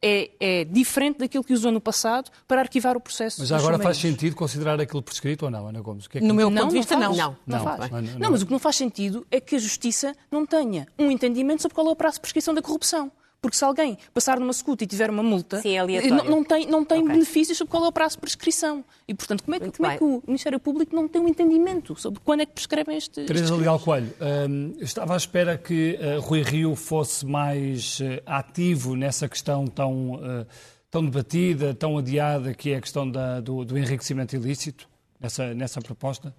é, 0.01 0.31
é, 0.39 0.63
diferente 0.65 1.19
daquilo 1.19 1.43
que 1.43 1.53
usou 1.53 1.71
no 1.71 1.81
passado 1.81 2.29
para 2.47 2.62
arquivar 2.62 2.95
o 2.95 2.99
processo. 2.99 3.41
Mas 3.41 3.51
agora 3.51 3.79
faz 3.79 3.97
sentido 3.97 4.36
considerar 4.36 4.79
aquilo 4.79 5.01
prescrito 5.01 5.45
ou 5.45 5.51
não, 5.51 5.67
Ana 5.67 5.81
Gomes? 5.81 6.08
Que 6.08 6.19
é 6.19 6.21
que... 6.21 6.27
No 6.27 6.34
meu 6.34 6.51
ponto 6.51 6.67
de 6.67 6.73
vista, 6.73 6.95
não. 6.95 7.15
Não, 7.15 7.38
não, 7.45 7.58
não, 7.58 7.63
faz. 7.63 7.91
Não, 7.91 8.01
não, 8.01 8.31
mas 8.31 8.41
o 8.41 8.45
que 8.45 8.51
não 8.51 8.60
faz 8.60 8.75
sentido 8.75 9.25
é 9.31 9.39
que 9.39 9.55
a 9.55 9.60
Justiça 9.60 10.15
não 10.31 10.45
tenha 10.45 10.88
um 10.97 11.10
entendimento 11.10 11.62
sobre 11.62 11.75
qual 11.75 11.88
é 11.88 11.91
o 11.91 11.95
prazo 11.95 12.15
de 12.15 12.21
prescrição 12.21 12.53
da 12.53 12.62
corrupção. 12.62 13.12
Porque 13.41 13.58
se 13.58 13.63
alguém 13.63 13.98
passar 14.13 14.39
numa 14.39 14.52
escuta 14.52 14.84
e 14.84 14.88
tiver 14.88 15.10
uma 15.10 15.21
multa, 15.21 15.62
Sim, 15.62 15.78
é 15.78 16.10
não, 16.10 16.26
não, 16.26 16.43
tem, 16.43 16.65
não 16.65 16.84
tem 16.84 17.02
okay. 17.02 17.13
benefícios 17.13 17.58
sobre 17.58 17.71
qual 17.71 17.86
é 17.86 17.88
o 17.88 17.91
prazo 17.91 18.15
de 18.15 18.21
prescrição. 18.21 18.84
E, 19.08 19.13
portanto, 19.13 19.43
como 19.43 19.56
é, 19.56 19.60
que, 19.60 19.71
como 19.71 19.89
é 19.89 19.98
que 19.98 20.04
o 20.04 20.24
Ministério 20.26 20.60
Público 20.60 20.95
não 20.95 21.08
tem 21.08 21.21
um 21.21 21.28
entendimento 21.28 21.95
sobre 21.95 22.19
quando 22.19 22.41
é 22.41 22.45
que 22.45 22.54
prescrevem 22.54 22.98
este. 22.98 23.26
Teresa 23.26 23.56
Leal 23.56 23.80
Coelho, 23.80 24.13
hum, 24.50 24.74
estava 24.80 25.13
à 25.13 25.17
espera 25.17 25.58
que 25.58 26.00
uh, 26.02 26.21
Rui 26.21 26.41
Rio 26.41 26.76
fosse 26.76 27.26
mais 27.26 28.00
uh, 28.00 28.21
ativo 28.26 28.95
nessa 28.95 29.30
questão 29.30 29.67
tão, 29.67 30.13
uh, 30.15 30.45
tão 30.89 31.04
debatida, 31.04 31.74
tão 31.74 31.98
adiada, 31.98 32.54
que 32.54 32.71
é 32.71 32.78
a 32.78 32.82
questão 32.82 33.10
da, 33.10 33.39
do, 33.41 33.63
do 33.63 33.78
enriquecimento 33.78 34.36
ilícito, 34.36 34.89
nessa, 35.19 35.54
nessa 35.54 35.82
proposta? 35.82 36.34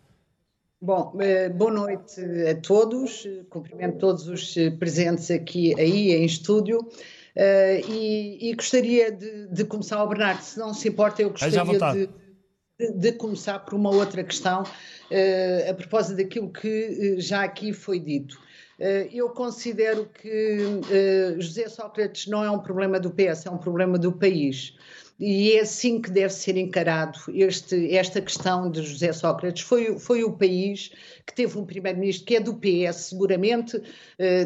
Bom, 0.86 1.16
eh, 1.18 1.48
boa 1.48 1.72
noite 1.72 2.20
a 2.48 2.54
todos, 2.60 3.26
cumprimento 3.50 3.98
todos 3.98 4.28
os 4.28 4.54
presentes 4.78 5.32
aqui 5.32 5.74
aí 5.80 6.12
em 6.12 6.24
estúdio 6.24 6.88
eh, 7.34 7.80
e, 7.88 8.50
e 8.50 8.54
gostaria 8.54 9.10
de, 9.10 9.48
de, 9.48 9.64
começar, 9.64 9.96
ao 9.96 10.08
Bernardo, 10.08 10.40
se 10.42 10.56
não 10.56 10.72
se 10.72 10.88
importa, 10.88 11.20
eu 11.22 11.30
gostaria 11.30 11.64
de, 11.92 12.08
de, 12.78 12.92
de, 13.00 13.12
começar 13.14 13.58
por 13.58 13.74
uma 13.74 13.90
outra 13.90 14.22
questão 14.22 14.62
eh, 15.10 15.66
a 15.68 15.74
propósito 15.74 16.18
daquilo 16.18 16.52
que 16.52 17.18
já 17.18 17.42
aqui 17.42 17.72
foi 17.72 17.98
dito. 17.98 18.40
Eu 19.10 19.30
considero 19.30 20.04
que 20.06 20.58
José 21.38 21.68
Sócrates 21.68 22.28
não 22.28 22.44
é 22.44 22.50
um 22.50 22.60
problema 22.60 23.00
do 23.00 23.10
PS, 23.10 23.46
é 23.46 23.50
um 23.50 23.58
problema 23.58 23.98
do 23.98 24.12
país. 24.12 24.76
E 25.18 25.52
é 25.52 25.60
assim 25.60 25.98
que 25.98 26.10
deve 26.10 26.32
ser 26.32 26.58
encarado 26.58 27.18
este, 27.28 27.94
esta 27.94 28.20
questão 28.20 28.70
de 28.70 28.82
José 28.82 29.12
Sócrates. 29.14 29.62
Foi, 29.62 29.98
foi 29.98 30.22
o 30.22 30.32
país 30.32 30.90
que 31.24 31.34
teve 31.34 31.58
um 31.58 31.64
primeiro-ministro 31.64 32.26
que 32.26 32.36
é 32.36 32.40
do 32.40 32.54
PS, 32.54 32.96
seguramente 33.08 33.78
uh, 33.78 33.82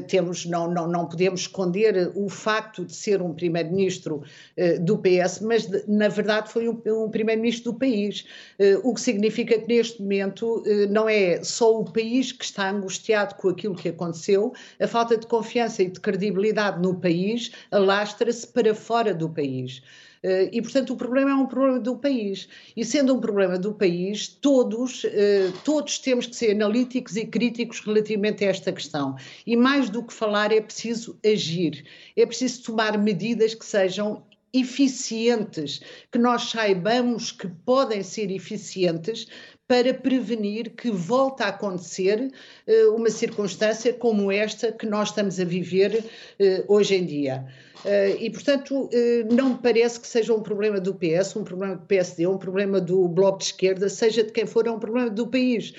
temos, 0.07 0.47
não, 0.47 0.73
não, 0.73 0.87
não 0.87 1.07
podemos 1.07 1.43
esconder 1.43 2.13
o 2.15 2.29
facto 2.29 2.85
de 2.85 2.95
ser 2.95 3.21
um 3.21 3.35
primeiro-ministro 3.35 4.23
uh, 4.23 4.81
do 4.81 4.97
PS, 4.97 5.41
mas 5.41 5.67
de, 5.67 5.85
na 5.89 6.09
verdade 6.09 6.51
foi 6.51 6.69
um, 6.69 6.81
um 6.87 7.11
primeiro-ministro 7.11 7.73
do 7.73 7.79
país, 7.79 8.25
uh, 8.59 8.89
o 8.89 8.95
que 8.95 9.01
significa 9.01 9.59
que 9.59 9.67
neste 9.67 10.01
momento 10.01 10.63
não 10.89 11.09
é 11.09 11.43
só 11.43 11.81
o 11.81 11.85
país 11.85 12.33
que 12.33 12.45
está 12.45 12.71
angustiado 12.71 13.35
com 13.35 13.49
aquilo 13.49 13.75
que 13.75 13.89
aconteceu, 13.89 14.53
a 14.81 14.87
falta 14.87 15.17
de 15.17 15.27
confiança 15.27 15.83
e 15.83 15.91
de 15.91 16.01
credibilidade 16.01 16.81
no 16.81 16.95
país 16.95 17.51
alastra-se 17.71 18.47
para 18.47 18.75
fora 18.75 19.13
do 19.13 19.29
país. 19.29 19.83
Eh, 20.23 20.51
e, 20.53 20.63
portanto, 20.63 20.93
o 20.93 20.97
problema 20.97 21.31
é 21.31 21.35
um 21.35 21.47
problema 21.47 21.79
do 21.79 21.97
país. 21.97 22.49
E, 22.77 22.85
sendo 22.85 23.15
um 23.15 23.21
problema 23.21 23.59
do 23.59 23.73
país, 23.73 24.29
todos, 24.29 25.05
eh, 25.05 25.53
todos 25.65 25.99
temos 25.99 26.27
que 26.27 26.37
ser 26.37 26.53
analíticos 26.53 27.17
e 27.17 27.27
críticos 27.27 27.81
relativamente 27.81 28.45
a 28.45 28.49
esta 28.49 28.73
questão. 28.73 29.17
E, 29.47 29.57
mais 29.57 29.89
do 29.89 30.03
que 30.03 30.13
falar, 30.13 30.53
é 30.53 30.61
preciso 30.61 31.19
agir. 31.25 31.85
É 32.17 32.27
preciso 32.27 32.65
tomar 32.65 32.99
medidas 32.99 33.55
que 33.55 33.65
sejam 33.65 34.23
eficientes, 34.53 35.81
que 36.11 36.19
nós 36.19 36.51
saibamos 36.51 37.31
que 37.31 37.49
podem 37.65 38.03
ser 38.03 38.31
eficientes 38.31 39.29
para 39.71 39.95
prevenir 39.95 40.71
que 40.71 40.91
volte 40.91 41.45
a 41.45 41.47
acontecer 41.47 42.33
uh, 42.67 42.93
uma 42.93 43.09
circunstância 43.09 43.93
como 43.93 44.33
esta 44.33 44.73
que 44.73 44.85
nós 44.85 45.11
estamos 45.11 45.39
a 45.39 45.45
viver 45.45 46.05
uh, 46.41 46.65
hoje 46.67 46.97
em 46.97 47.07
dia. 47.07 47.47
Uh, 47.85 48.19
e, 48.19 48.29
portanto, 48.31 48.91
não 49.33 49.51
me 49.51 49.59
parece 49.63 50.01
que 50.01 50.09
seja 50.09 50.35
um 50.35 50.43
problema 50.43 50.81
do 50.81 50.93
PS, 50.93 51.37
um 51.37 51.45
problema 51.45 51.77
do 51.77 51.87
PSD, 51.87 52.27
um 52.27 52.37
problema 52.37 52.81
do 52.81 53.07
Bloco 53.07 53.39
de 53.39 53.45
Esquerda, 53.45 53.89
seja 53.89 54.25
de 54.25 54.33
quem 54.33 54.45
for, 54.45 54.67
é 54.67 54.71
um 54.73 54.79
problema 54.81 55.09
do 55.09 55.29
país. 55.29 55.73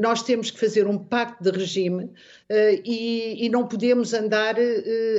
Nós 0.00 0.22
temos 0.22 0.52
que 0.52 0.60
fazer 0.60 0.86
um 0.86 0.96
pacto 0.96 1.42
de 1.42 1.50
regime 1.50 2.08
e, 2.84 3.44
e 3.44 3.48
não 3.48 3.66
podemos 3.66 4.14
andar 4.14 4.54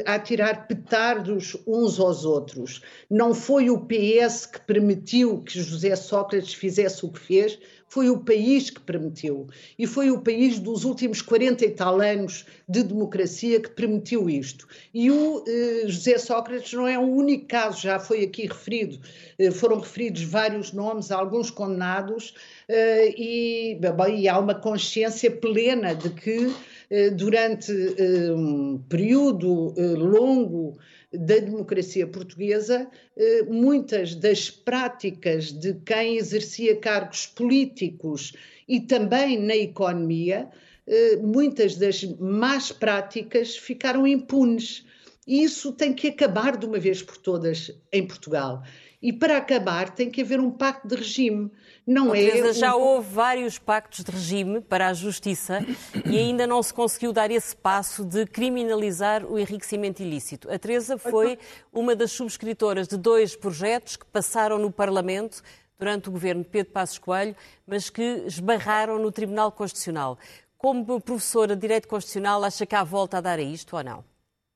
a 0.06 0.18
tirar 0.18 0.66
petardos 0.66 1.58
uns 1.68 2.00
aos 2.00 2.24
outros. 2.24 2.82
Não 3.10 3.36
foi 3.36 3.70
o 3.70 3.86
PS 3.86 4.46
que 4.46 4.62
permitiu 4.62 5.44
que 5.44 5.62
José 5.62 5.94
Sócrates 5.98 6.54
fizesse 6.54 7.06
o 7.06 7.12
que 7.12 7.20
fez, 7.20 7.60
foi 7.96 8.10
o 8.10 8.20
país 8.20 8.70
que 8.70 8.82
permitiu. 8.82 9.48
E 9.80 9.88
foi 9.88 10.12
o 10.12 10.20
país 10.20 10.60
dos 10.60 10.84
últimos 10.84 11.22
40 11.22 11.64
e 11.64 11.70
tal 11.70 12.02
anos 12.02 12.46
de 12.68 12.84
democracia 12.84 13.58
que 13.58 13.70
permitiu 13.70 14.30
isto. 14.30 14.68
E 14.94 15.10
o 15.10 15.42
eh, 15.48 15.84
José 15.88 16.18
Sócrates 16.18 16.74
não 16.74 16.86
é 16.86 17.00
o 17.00 17.04
único 17.04 17.46
caso, 17.46 17.82
já 17.82 17.98
foi 17.98 18.26
aqui 18.26 18.48
referido, 18.48 19.00
eh, 19.40 19.50
foram 19.50 19.80
referidos 19.80 20.24
vários 20.24 20.74
nomes, 20.74 21.10
alguns 21.10 21.50
condenados, 21.50 22.34
eh, 22.68 23.14
e, 23.18 23.80
bem, 23.80 24.20
e 24.20 24.28
há 24.28 24.38
uma 24.40 24.56
consciência 24.56 25.32
plena 25.32 25.96
de 25.96 26.10
que 26.10 26.54
eh, 26.90 27.10
durante 27.12 27.72
eh, 27.72 28.32
um 28.34 28.78
período 28.90 29.74
eh, 29.78 29.82
longo 29.98 30.78
da 31.18 31.40
democracia 31.40 32.08
portuguesa, 32.08 32.90
eh, 33.16 33.44
muitas 33.44 34.16
das 34.16 34.50
práticas 34.50 35.52
de 35.52 35.74
quem 35.86 36.18
exercia 36.18 36.76
cargos 36.76 37.26
políticos 37.26 38.34
e 38.68 38.80
também 38.80 39.38
na 39.40 39.56
economia, 39.56 40.50
eh, 40.88 41.18
muitas 41.18 41.76
das 41.76 42.04
más 42.20 42.72
práticas 42.72 43.56
ficaram 43.56 44.06
impunes. 44.06 44.86
E 45.28 45.44
isso 45.44 45.72
tem 45.72 45.94
que 45.94 46.08
acabar 46.08 46.56
de 46.56 46.66
uma 46.66 46.78
vez 46.78 47.02
por 47.02 47.18
todas 47.18 47.72
em 47.92 48.06
Portugal. 48.06 48.64
E 49.02 49.14
para 49.14 49.38
acabar 49.38 49.90
tem 49.90 50.10
que 50.10 50.22
haver 50.22 50.40
um 50.40 50.50
pacto 50.50 50.88
de 50.88 50.96
regime. 50.96 51.52
Não 51.86 52.10
oh, 52.10 52.16
é. 52.16 52.54
Já 52.54 52.76
houve 52.76 53.08
vários 53.14 53.60
pactos 53.60 54.04
de 54.04 54.12
regime 54.12 54.62
para 54.62 54.88
a 54.88 54.94
justiça 54.94 55.64
e 56.06 56.18
ainda 56.18 56.48
não 56.48 56.64
se 56.64 56.74
conseguiu 56.74 57.14
dar 57.14 57.30
esse 57.30 57.56
passo 57.56 58.04
de 58.04 58.26
criminalizar 58.26 59.26
o 59.26 59.38
enriquecimento 59.38 60.02
ilícito. 60.02 60.52
A 60.52 60.58
Teresa 60.58 60.98
foi 60.98 61.38
uma 61.72 61.96
das 61.96 62.12
subscritoras 62.12 62.88
de 62.88 62.98
dois 62.98 63.36
projetos 63.36 63.96
que 63.98 64.06
passaram 64.06 64.58
no 64.58 64.72
Parlamento 64.72 65.44
durante 65.78 66.10
o 66.10 66.12
governo 66.12 66.44
de 66.44 66.50
Pedro 66.50 66.72
Passos 66.72 66.98
Coelho, 66.98 67.36
mas 67.68 67.90
que 67.90 68.24
esbarraram 68.26 68.98
no 68.98 69.12
Tribunal 69.12 69.52
Constitucional. 69.52 70.18
Como 70.58 71.00
professora 71.00 71.56
de 71.56 71.62
Direito 71.62 71.88
Constitucional, 71.88 72.44
acha 72.44 72.66
que 72.66 72.76
há 72.76 72.84
volta 72.84 73.18
a 73.18 73.22
dar 73.22 73.38
a 73.38 73.42
isto 73.42 73.76
ou 73.76 73.84
não? 73.84 74.15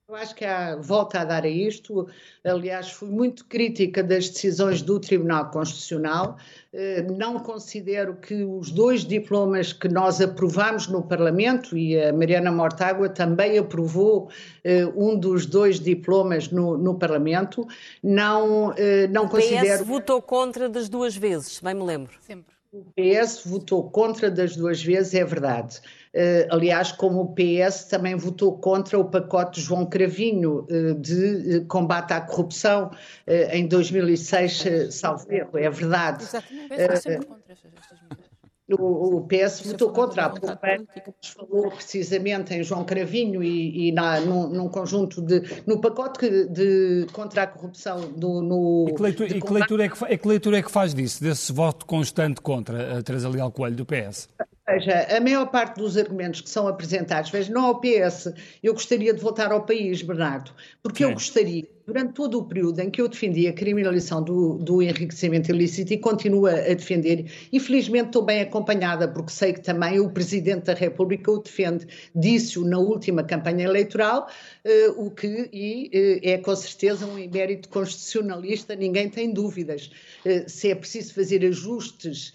Eu 0.10 0.16
acho 0.16 0.34
que 0.34 0.44
há 0.44 0.76
volta 0.76 1.20
a 1.20 1.24
dar 1.24 1.44
a 1.44 1.48
isto. 1.48 2.08
Aliás, 2.44 2.90
fui 2.90 3.08
muito 3.10 3.46
crítica 3.46 4.02
das 4.02 4.28
decisões 4.28 4.82
do 4.82 5.00
Tribunal 5.00 5.52
Constitucional. 5.52 6.36
Eh, 6.74 7.04
não 7.04 7.38
considero 7.38 8.16
que 8.16 8.44
os 8.44 8.72
dois 8.72 9.06
diplomas 9.06 9.72
que 9.72 9.88
nós 9.88 10.20
aprovamos 10.20 10.88
no 10.88 11.04
Parlamento, 11.04 11.78
e 11.78 12.02
a 12.02 12.12
Mariana 12.12 12.52
Mortágua 12.52 13.08
também 13.08 13.60
aprovou 13.60 14.32
eh, 14.64 14.88
um 14.96 15.16
dos 15.16 15.46
dois 15.46 15.80
diplomas 15.80 16.50
no, 16.50 16.76
no 16.76 16.98
Parlamento, 16.98 17.68
não, 18.02 18.74
eh, 18.78 19.08
não 19.10 19.26
o 19.26 19.30
considero. 19.30 19.84
PS 19.84 19.88
votou 19.88 20.24
contra 20.24 20.68
das 20.68 20.90
duas 20.90 21.16
vezes, 21.16 21.58
se 21.58 21.64
bem 21.64 21.76
me 21.76 21.84
lembro. 21.84 22.14
Sempre. 22.22 22.56
O 22.72 22.84
PS 22.96 23.44
votou 23.46 23.90
contra 23.92 24.30
das 24.32 24.56
duas 24.56 24.82
vezes, 24.82 25.14
é 25.14 25.24
verdade. 25.24 25.80
Uh, 26.16 26.50
aliás, 26.50 26.92
como 26.92 27.22
o 27.22 27.36
PS 27.36 27.86
também 27.86 28.16
votou 28.16 28.58
contra 28.58 28.98
o 28.98 29.06
pacote 29.06 29.62
João 29.62 29.86
Cravinho 29.86 30.66
uh, 30.70 30.96
de 30.96 31.58
uh, 31.58 31.66
combate 31.68 32.14
à 32.14 32.22
corrupção 32.22 32.90
em 33.28 33.68
2006, 33.68 34.64
salvo 34.90 35.32
erro, 35.32 35.58
é 35.58 35.70
verdade. 35.70 36.24
Exatamente. 36.24 36.74
O 36.74 36.88
PS 36.88 37.02
sempre 37.02 37.26
contra 37.28 37.54
estas 37.54 37.72
medidas. 37.72 38.30
O, 38.72 39.18
o 39.18 39.28
PS 39.28 39.62
votou 39.66 39.90
contra, 39.90 40.26
a 40.26 40.30
Pompeia 40.30 40.86
falou 41.24 41.72
precisamente 41.72 42.54
em 42.54 42.64
João 42.64 42.86
Cravinho 42.86 43.44
e, 43.44 43.88
e 43.88 43.92
na, 43.92 44.20
num, 44.20 44.48
num, 44.48 44.70
conjunto 44.70 45.24
de. 45.24 45.42
no 45.66 45.82
pacote 45.82 46.46
de, 46.46 47.08
contra 47.12 47.44
a 47.44 47.48
corrupção 47.48 48.12
do, 48.12 48.42
no. 48.42 48.86
E 48.90 48.94
que 48.94 49.02
leitura, 49.02 49.38
e 49.38 49.42
que 49.42 49.54
leitura, 49.54 49.86
é, 49.86 49.90
que, 49.90 50.06
é 50.06 50.18
que 50.18 50.28
leitura 50.28 50.58
é 50.60 50.62
que 50.62 50.72
faz 50.72 50.94
disso, 50.94 51.24
desse 51.24 51.52
voto 51.52 51.84
constante 51.86 52.42
contra 52.42 53.00
a 53.00 53.02
Teresa 53.02 53.28
Leal 53.28 53.52
Coelho 53.52 53.76
do 53.76 53.86
PS? 53.88 54.30
Veja, 54.70 55.08
a 55.18 55.20
maior 55.20 55.48
parte 55.48 55.80
dos 55.80 55.98
argumentos 55.98 56.42
que 56.42 56.50
são 56.50 56.68
apresentados, 56.68 57.32
veja, 57.32 57.52
não 57.52 57.66
ao 57.66 57.82
PS, 57.82 58.32
eu 58.62 58.74
gostaria 58.74 59.12
de 59.12 59.20
voltar 59.20 59.52
ao 59.52 59.66
país, 59.66 60.04
Bernardo, 60.04 60.52
porque 60.84 61.04
Sim. 61.04 61.10
eu 61.10 61.14
gostaria, 61.16 61.68
durante 61.88 62.14
todo 62.14 62.38
o 62.38 62.46
período 62.46 62.80
em 62.80 62.92
que 62.92 63.02
eu 63.02 63.08
defendi 63.08 63.48
a 63.48 63.54
criminalização 63.54 64.22
do, 64.22 64.60
do 64.60 64.84
enriquecimento 64.84 65.50
ilícito 65.50 65.92
e 65.92 65.98
continuo 65.98 66.46
a, 66.46 66.52
defender, 66.52 67.26
infelizmente 67.52 68.08
estou 68.08 68.22
bem 68.22 68.42
acompanhada, 68.42 69.08
porque 69.08 69.32
sei 69.32 69.54
que 69.54 69.62
também 69.62 70.00
o 70.00 70.08
Presidente 70.12 70.66
da 70.66 70.76
República 70.76 71.32
o 71.32 71.40
defende, 71.40 71.88
disse-o 72.14 72.64
na 72.64 72.78
última 72.78 73.24
campanha 73.24 73.66
eleitoral, 73.66 74.30
uh, 74.64 75.04
o 75.04 75.10
que 75.10 75.50
e, 75.52 75.88
uh, 75.88 76.30
é 76.30 76.38
com 76.38 76.56
certeza 76.56 77.08
um 77.08 77.18
emérito 77.18 77.70
constitucionalista, 77.70 78.76
ninguém 78.76 79.10
tem 79.10 79.34
dúvidas. 79.34 79.90
Uh, 80.24 80.48
se 80.48 80.70
é 80.70 80.76
preciso 80.76 81.16
fazer 81.16 81.44
ajustes 81.44 82.34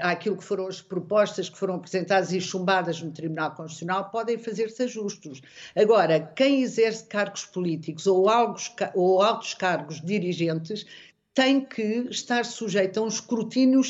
àquilo 0.00 0.36
que 0.36 0.44
foram 0.44 0.66
as 0.66 0.80
propostas 0.80 1.48
que 1.48 1.58
foram 1.58 1.74
apresentadas 1.74 2.32
e 2.32 2.40
chumbadas 2.40 3.00
no 3.02 3.10
Tribunal 3.10 3.52
Constitucional, 3.52 4.10
podem 4.10 4.38
fazer-se 4.38 4.82
ajustos. 4.84 5.40
Agora, 5.76 6.20
quem 6.20 6.62
exerce 6.62 7.04
cargos 7.04 7.44
políticos 7.44 8.06
ou, 8.06 8.28
altos, 8.28 8.72
ou 8.94 9.22
altos 9.22 9.54
cargos 9.54 10.00
dirigentes 10.00 10.86
tem 11.34 11.64
que 11.64 12.06
estar 12.10 12.44
sujeito 12.44 13.00
a 13.00 13.02
um 13.02 13.08
escrutínio, 13.08 13.80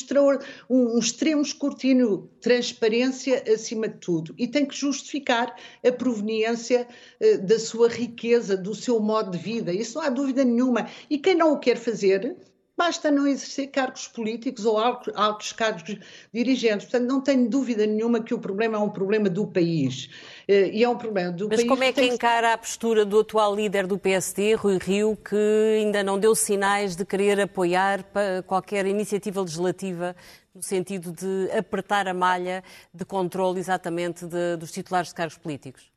um 0.71 0.99
extremo 0.99 1.43
escrutínio, 1.43 2.31
transparência 2.41 3.43
acima 3.53 3.89
de 3.89 3.99
tudo, 3.99 4.35
e 4.39 4.47
tem 4.47 4.65
que 4.65 4.77
justificar 4.77 5.57
a 5.85 5.91
proveniência 5.91 6.87
uh, 7.21 7.39
da 7.45 7.59
sua 7.59 7.89
riqueza, 7.89 8.57
do 8.57 8.75
seu 8.75 9.01
modo 9.01 9.33
de 9.33 9.39
vida. 9.39 9.73
Isso 9.73 9.99
não 9.99 10.07
há 10.07 10.11
dúvida 10.11 10.45
nenhuma. 10.45 10.89
E 11.11 11.19
quem 11.19 11.35
não 11.35 11.53
o 11.53 11.59
quer 11.59 11.77
fazer, 11.77 12.37
basta 12.77 13.11
não 13.11 13.27
exercer 13.27 13.69
cargos 13.69 14.09
políticos 14.09 14.65
ou 14.65 14.79
altos 14.79 15.53
cargos 15.53 15.97
dirigentes. 16.33 16.87
Portanto, 16.89 17.09
não 17.09 17.21
tenho 17.21 17.49
dúvida 17.49 17.87
nenhuma 17.87 18.23
que 18.23 18.35
o 18.35 18.39
problema 18.39 18.77
é 18.77 18.81
um 18.81 18.91
problema 18.91 19.29
do 19.29 19.47
país. 19.47 20.09
Eh, 20.49 20.71
e 20.73 20.85
é 20.85 20.89
um 20.89 20.97
problema 20.97 21.31
do 21.31 21.49
Mas 21.49 21.59
país. 21.59 21.69
Mas 21.69 21.79
como 21.79 21.85
é 21.85 21.93
que 21.93 22.03
encara 22.03 22.53
a 22.53 22.59
postura 22.59 23.05
do 23.05 23.21
atual 23.21 23.55
líder 23.55 23.87
do 23.87 23.99
PSD, 23.99 24.55
Rui 24.55 24.79
Rio, 24.79 25.17
que 25.17 25.37
ainda 25.79 26.03
não 26.03 26.19
deu 26.19 26.35
sinais 26.35 26.97
de 26.97 27.05
querer 27.05 27.41
apoiar 27.41 28.05
qualquer 28.47 28.87
iniciativa 28.87 29.41
legislativa 29.41 30.17
no 30.55 30.63
sentido 30.63 31.13
de 31.13 31.51
apertar 31.57 32.07
a 32.07 32.15
malha 32.15 32.63
de 32.93 33.05
controle 33.05 33.59
exatamente 33.59 34.27
de, 34.27 34.57
dos 34.57 34.71
titulares 34.71 35.09
de 35.09 35.15
cargos 35.15 35.39
políticos? 35.39 35.91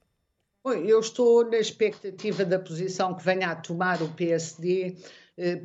Eu 0.65 0.99
estou 0.99 1.47
na 1.47 1.57
expectativa 1.57 2.43
da 2.43 2.57
posição 2.57 3.13
que 3.13 3.23
venha 3.23 3.51
a 3.51 3.55
tomar 3.55 4.01
o 4.01 4.09
PSD 4.09 4.95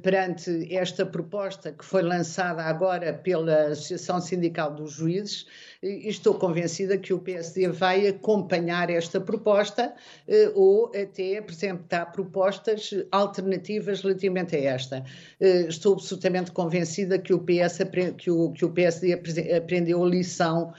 perante 0.02 0.66
esta 0.74 1.06
proposta 1.06 1.72
que 1.72 1.84
foi 1.84 2.02
lançada 2.02 2.62
agora 2.64 3.14
pela 3.14 3.68
Associação 3.68 4.20
Sindical 4.20 4.74
dos 4.74 4.92
Juízes 4.92 5.46
e 5.82 6.08
estou 6.08 6.34
convencida 6.34 6.98
que 6.98 7.12
o 7.12 7.18
PSD 7.18 7.68
vai 7.68 8.06
acompanhar 8.06 8.90
esta 8.90 9.18
proposta 9.18 9.94
eh, 10.28 10.52
ou 10.54 10.88
até 10.88 11.38
apresentar 11.38 12.12
propostas 12.12 12.90
alternativas 13.10 14.02
relativamente 14.02 14.54
a 14.56 14.60
esta. 14.60 15.04
Eh, 15.40 15.66
estou 15.68 15.94
absolutamente 15.94 16.52
convencida 16.52 17.18
que 17.18 17.32
o, 17.32 17.38
PS, 17.38 17.78
que 18.18 18.30
o, 18.30 18.52
que 18.52 18.64
o 18.64 18.70
PSD 18.70 19.14
aprendeu 19.56 20.04
a 20.04 20.06
lição 20.06 20.74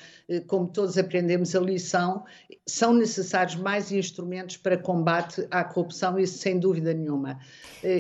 como 0.47 0.67
todos 0.67 0.97
aprendemos 0.97 1.55
a 1.55 1.59
lição, 1.59 2.23
são 2.65 2.93
necessários 2.93 3.55
mais 3.55 3.91
instrumentos 3.91 4.55
para 4.57 4.77
combate 4.77 5.45
à 5.51 5.63
corrupção, 5.63 6.17
isso 6.17 6.37
sem 6.37 6.57
dúvida 6.59 6.93
nenhuma. 6.93 7.39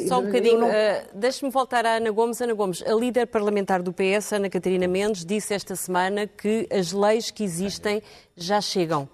Só 0.07 0.19
um 0.19 0.25
bocadinho, 0.25 0.59
não... 0.59 0.69
uh, 0.69 0.71
deixe-me 1.13 1.51
voltar 1.51 1.85
à 1.85 1.97
Ana 1.97 2.11
Gomes. 2.11 2.39
Ana 2.39 2.53
Gomes, 2.53 2.81
a 2.83 2.93
líder 2.93 3.27
parlamentar 3.27 3.81
do 3.81 3.91
PS, 3.91 4.33
Ana 4.33 4.49
Catarina 4.49 4.87
Mendes, 4.87 5.25
disse 5.25 5.53
esta 5.53 5.75
semana 5.75 6.27
que 6.27 6.67
as 6.71 6.90
leis 6.91 7.31
que 7.31 7.43
existem 7.43 8.01
já 8.35 8.61
chegam. 8.61 9.09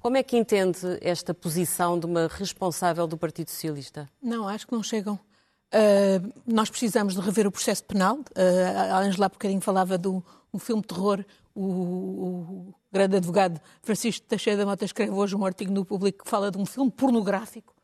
Como 0.00 0.16
é 0.16 0.22
que 0.22 0.36
entende 0.36 0.98
esta 1.00 1.32
posição 1.32 1.98
de 1.98 2.04
uma 2.04 2.28
responsável 2.28 3.06
do 3.06 3.16
Partido 3.16 3.50
Socialista? 3.50 4.08
Não, 4.22 4.46
acho 4.46 4.66
que 4.66 4.72
não 4.72 4.82
chegam. 4.82 5.14
Uh, 5.14 6.32
nós 6.46 6.68
precisamos 6.68 7.14
de 7.14 7.20
rever 7.20 7.46
o 7.46 7.50
processo 7.50 7.82
penal. 7.84 8.16
Uh, 8.16 8.92
a 8.92 8.98
Angela 8.98 9.26
há 9.26 9.28
bocadinho 9.28 9.60
falava 9.60 9.96
de 9.96 10.08
um 10.08 10.58
filme 10.58 10.82
de 10.82 10.88
terror, 10.88 11.24
o, 11.54 11.62
o, 11.62 12.74
grande 12.92 13.16
advogado 13.16 13.60
Francisco 13.82 14.26
Teixeira 14.26 14.58
da 14.58 14.66
Mota 14.66 14.84
escreve 14.84 15.12
hoje 15.12 15.34
um 15.34 15.44
artigo 15.44 15.72
no 15.72 15.84
Público 15.84 16.24
que 16.24 16.30
fala 16.30 16.50
de 16.50 16.58
um 16.58 16.66
filme 16.66 16.90
pornográfico, 16.90 17.74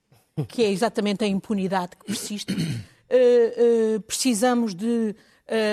que 0.48 0.62
é 0.62 0.70
exatamente 0.70 1.24
a 1.24 1.26
impunidade 1.26 1.96
que 1.96 2.05
persiste. 2.05 2.53
Uh, 2.53 4.00
precisamos 4.03 4.74
de, 4.74 5.16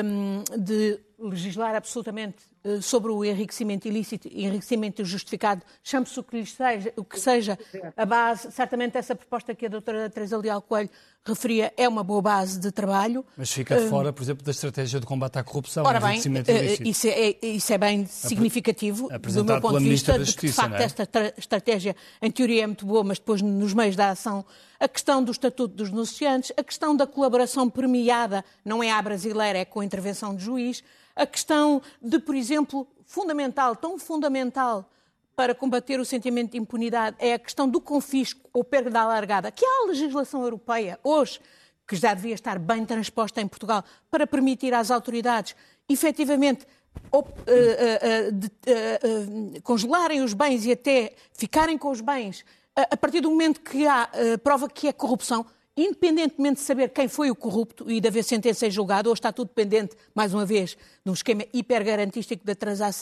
um, 0.03 0.43
de 0.57 0.99
legislar 1.19 1.75
absolutamente 1.75 2.37
sobre 2.81 3.11
o 3.11 3.23
enriquecimento 3.23 3.87
ilícito 3.87 4.27
e 4.31 4.45
enriquecimento 4.45 5.03
justificado, 5.05 5.61
chame-se 5.83 6.19
o 6.19 6.23
que, 6.23 6.45
seja, 6.45 6.93
o 6.95 7.03
que 7.03 7.19
seja 7.19 7.57
a 7.95 8.05
base. 8.05 8.51
Certamente 8.51 8.97
essa 8.97 9.15
proposta 9.15 9.53
que 9.55 9.65
a 9.65 9.69
doutora 9.69 10.09
Teresa 10.09 10.37
Leal 10.37 10.61
Coelho 10.61 10.89
referia 11.25 11.73
é 11.75 11.87
uma 11.87 12.03
boa 12.03 12.21
base 12.21 12.59
de 12.59 12.71
trabalho. 12.71 13.25
Mas 13.35 13.51
fica 13.51 13.75
de 13.77 13.85
uh, 13.85 13.89
fora, 13.89 14.13
por 14.13 14.23
exemplo, 14.23 14.43
da 14.43 14.51
estratégia 14.51 14.99
de 14.99 15.05
combate 15.05 15.37
à 15.37 15.43
corrupção. 15.43 15.85
Ora 15.85 15.99
bem, 15.99 16.19
uh, 16.19 16.87
isso, 16.87 17.07
é, 17.07 17.35
isso 17.41 17.73
é 17.73 17.77
bem 17.77 18.05
significativo 18.05 19.09
do 19.09 19.45
meu 19.45 19.61
ponto 19.61 19.79
de 19.79 19.89
vista, 19.89 20.17
de 20.17 20.33
que 20.35 20.47
de 20.47 20.53
facto 20.53 20.75
é? 20.75 20.83
esta 20.83 21.07
estratégia 21.37 21.95
em 22.21 22.31
teoria 22.31 22.63
é 22.63 22.67
muito 22.67 22.85
boa, 22.85 23.03
mas 23.03 23.19
depois 23.19 23.41
nos 23.41 23.73
meios 23.73 23.95
da 23.95 24.09
ação 24.09 24.45
a 24.79 24.87
questão 24.87 25.23
do 25.23 25.31
estatuto 25.31 25.75
dos 25.75 25.89
denunciantes, 25.89 26.51
a 26.55 26.63
questão 26.63 26.95
da 26.95 27.07
colaboração 27.07 27.69
premiada, 27.69 28.45
não 28.63 28.83
é 28.83 28.91
à 28.91 29.01
brasileira, 29.01 29.59
é 29.59 29.65
com 29.65 29.79
a 29.79 29.85
intervenção 29.85 30.35
de 30.35 30.43
juiz, 30.43 30.83
a 31.17 31.25
questão 31.25 31.81
de, 32.01 32.19
por 32.19 32.35
exemplo, 32.35 32.87
fundamental, 33.05 33.75
tão 33.75 33.97
fundamental 33.97 34.89
para 35.35 35.53
combater 35.53 35.99
o 35.99 36.05
sentimento 36.05 36.51
de 36.51 36.57
impunidade 36.57 37.15
é 37.19 37.33
a 37.33 37.39
questão 37.39 37.67
do 37.69 37.79
confisco 37.79 38.49
ou 38.53 38.63
perda 38.63 39.01
alargada, 39.01 39.51
que 39.51 39.65
há 39.65 39.83
a 39.83 39.87
legislação 39.87 40.41
europeia 40.41 40.99
hoje, 41.03 41.39
que 41.87 41.95
já 41.95 42.13
devia 42.13 42.33
estar 42.33 42.57
bem 42.59 42.85
transposta 42.85 43.39
em 43.39 43.47
Portugal, 43.47 43.83
para 44.09 44.25
permitir 44.25 44.73
às 44.73 44.89
autoridades 44.91 45.55
efetivamente 45.87 46.65
uh, 47.13 47.19
uh, 47.19 48.31
de, 48.31 49.61
congelarem 49.61 50.21
os 50.21 50.33
bens 50.33 50.65
e 50.65 50.71
até 50.71 51.13
ficarem 51.33 51.77
com 51.77 51.91
os 51.91 52.01
bens 52.01 52.43
a 52.75 52.95
partir 52.95 53.21
do 53.21 53.31
momento 53.31 53.61
que 53.61 53.87
há 53.87 54.07
prova 54.43 54.69
que 54.69 54.87
é 54.87 54.93
corrupção, 54.93 55.43
independentemente 55.77 56.55
de 56.55 56.61
saber 56.61 56.89
quem 56.89 57.07
foi 57.07 57.29
o 57.29 57.35
corrupto 57.35 57.89
e 57.89 58.01
de 58.01 58.07
haver 58.07 58.23
sentença 58.23 58.65
em 58.65 58.71
julgado, 58.71 59.09
ou 59.09 59.13
está 59.13 59.31
tudo 59.31 59.49
dependente, 59.49 59.95
mais 60.13 60.33
uma 60.33 60.45
vez, 60.45 60.75
de 61.05 61.11
um 61.11 61.13
esquema 61.13 61.45
hipergarantístico 61.53 62.43
da, 62.43 62.53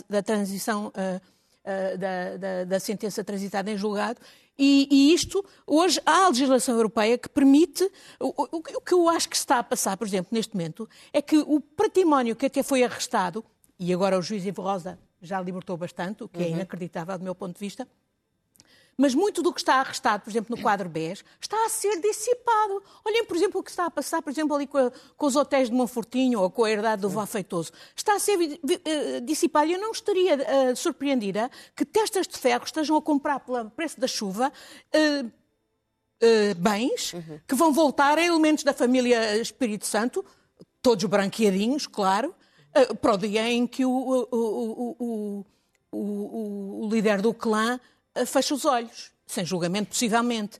da 0.09 0.21
transição 0.21 0.87
uh, 0.87 0.91
uh, 0.91 1.97
da, 1.97 2.37
da, 2.37 2.63
da, 2.65 2.79
sentença 2.79 3.23
transitada 3.23 3.71
em 3.71 3.77
julgado. 3.77 4.19
E, 4.57 4.87
e, 4.91 5.13
isto, 5.13 5.43
hoje, 5.65 6.01
há 6.05 6.25
a 6.25 6.29
legislação 6.29 6.75
europeia 6.75 7.17
que 7.17 7.29
permite. 7.29 7.83
O, 8.19 8.43
o, 8.43 8.57
o, 8.57 8.81
que 8.81 8.93
eu 8.93 9.09
acho 9.09 9.29
que 9.29 9.35
está 9.35 9.59
a 9.59 9.63
passar, 9.63 9.97
por 9.97 10.07
exemplo, 10.07 10.29
neste 10.31 10.53
momento, 10.53 10.87
é 11.11 11.21
que 11.21 11.37
o 11.37 11.59
património 11.59 12.35
que 12.35 12.45
até 12.45 12.61
foi 12.61 12.83
arrestado, 12.83 13.43
e 13.79 13.93
agora 13.93 14.17
o 14.17 14.21
juiz 14.21 14.45
Ivo 14.45 14.61
Rosa 14.61 14.99
já 15.21 15.41
libertou 15.41 15.75
bastante, 15.75 16.23
o 16.23 16.29
que 16.29 16.41
é 16.41 16.47
uhum. 16.47 16.53
inacreditável 16.53 17.17
do 17.17 17.23
meu 17.23 17.35
ponto 17.35 17.53
de 17.53 17.59
vista, 17.59 17.87
mas 18.97 19.13
muito 19.13 19.41
do 19.41 19.53
que 19.53 19.59
está 19.59 19.75
arrestado, 19.75 20.23
por 20.23 20.29
exemplo, 20.29 20.55
no 20.55 20.61
quadro 20.61 20.87
BES, 20.87 21.23
está 21.39 21.65
a 21.65 21.69
ser 21.69 21.99
dissipado. 21.99 22.81
Olhem, 23.03 23.25
por 23.25 23.35
exemplo, 23.35 23.59
o 23.59 23.63
que 23.63 23.69
está 23.69 23.85
a 23.85 23.91
passar, 23.91 24.21
por 24.21 24.29
exemplo, 24.29 24.55
ali 24.55 24.65
com, 24.67 24.77
a, 24.77 24.91
com 25.17 25.25
os 25.25 25.35
hotéis 25.35 25.69
de 25.69 25.75
Monfortinho 25.75 26.39
ou 26.39 26.49
com 26.49 26.63
a 26.63 26.71
herdade 26.71 27.01
do 27.01 27.09
Vó 27.09 27.25
Feitoso. 27.25 27.71
Está 27.95 28.15
a 28.15 28.19
ser 28.19 28.37
uh, 28.37 29.21
dissipado. 29.21 29.69
Eu 29.69 29.79
não 29.79 29.91
estaria 29.91 30.35
uh, 30.35 30.75
surpreendida 30.75 31.51
que 31.75 31.83
testas 31.83 32.25
de 32.27 32.37
ferro 32.37 32.63
estejam 32.63 32.95
a 32.95 33.01
comprar 33.01 33.39
pelo 33.41 33.69
preço 33.69 33.99
da 33.99 34.07
chuva 34.07 34.51
uh, 34.95 35.31
bens 36.57 37.13
uhum. 37.13 37.39
que 37.45 37.53
vão 37.53 37.73
voltar 37.73 38.17
a 38.17 38.23
elementos 38.23 38.63
da 38.63 38.73
família 38.73 39.37
Espírito 39.37 39.85
Santo, 39.85 40.23
todos 40.81 41.03
branqueadinhos, 41.03 41.85
claro, 41.85 42.33
para 43.01 43.13
o 43.13 43.17
dia 43.17 43.47
em 43.51 43.67
que 43.67 43.85
o, 43.85 44.25
o, 44.31 45.45
o, 45.91 46.85
o, 46.85 46.89
líder 46.89 47.21
do 47.21 47.33
clã 47.33 47.79
fecha 48.25 48.53
os 48.53 48.65
olhos, 48.65 49.11
sem 49.25 49.43
julgamento, 49.43 49.89
possivelmente. 49.89 50.59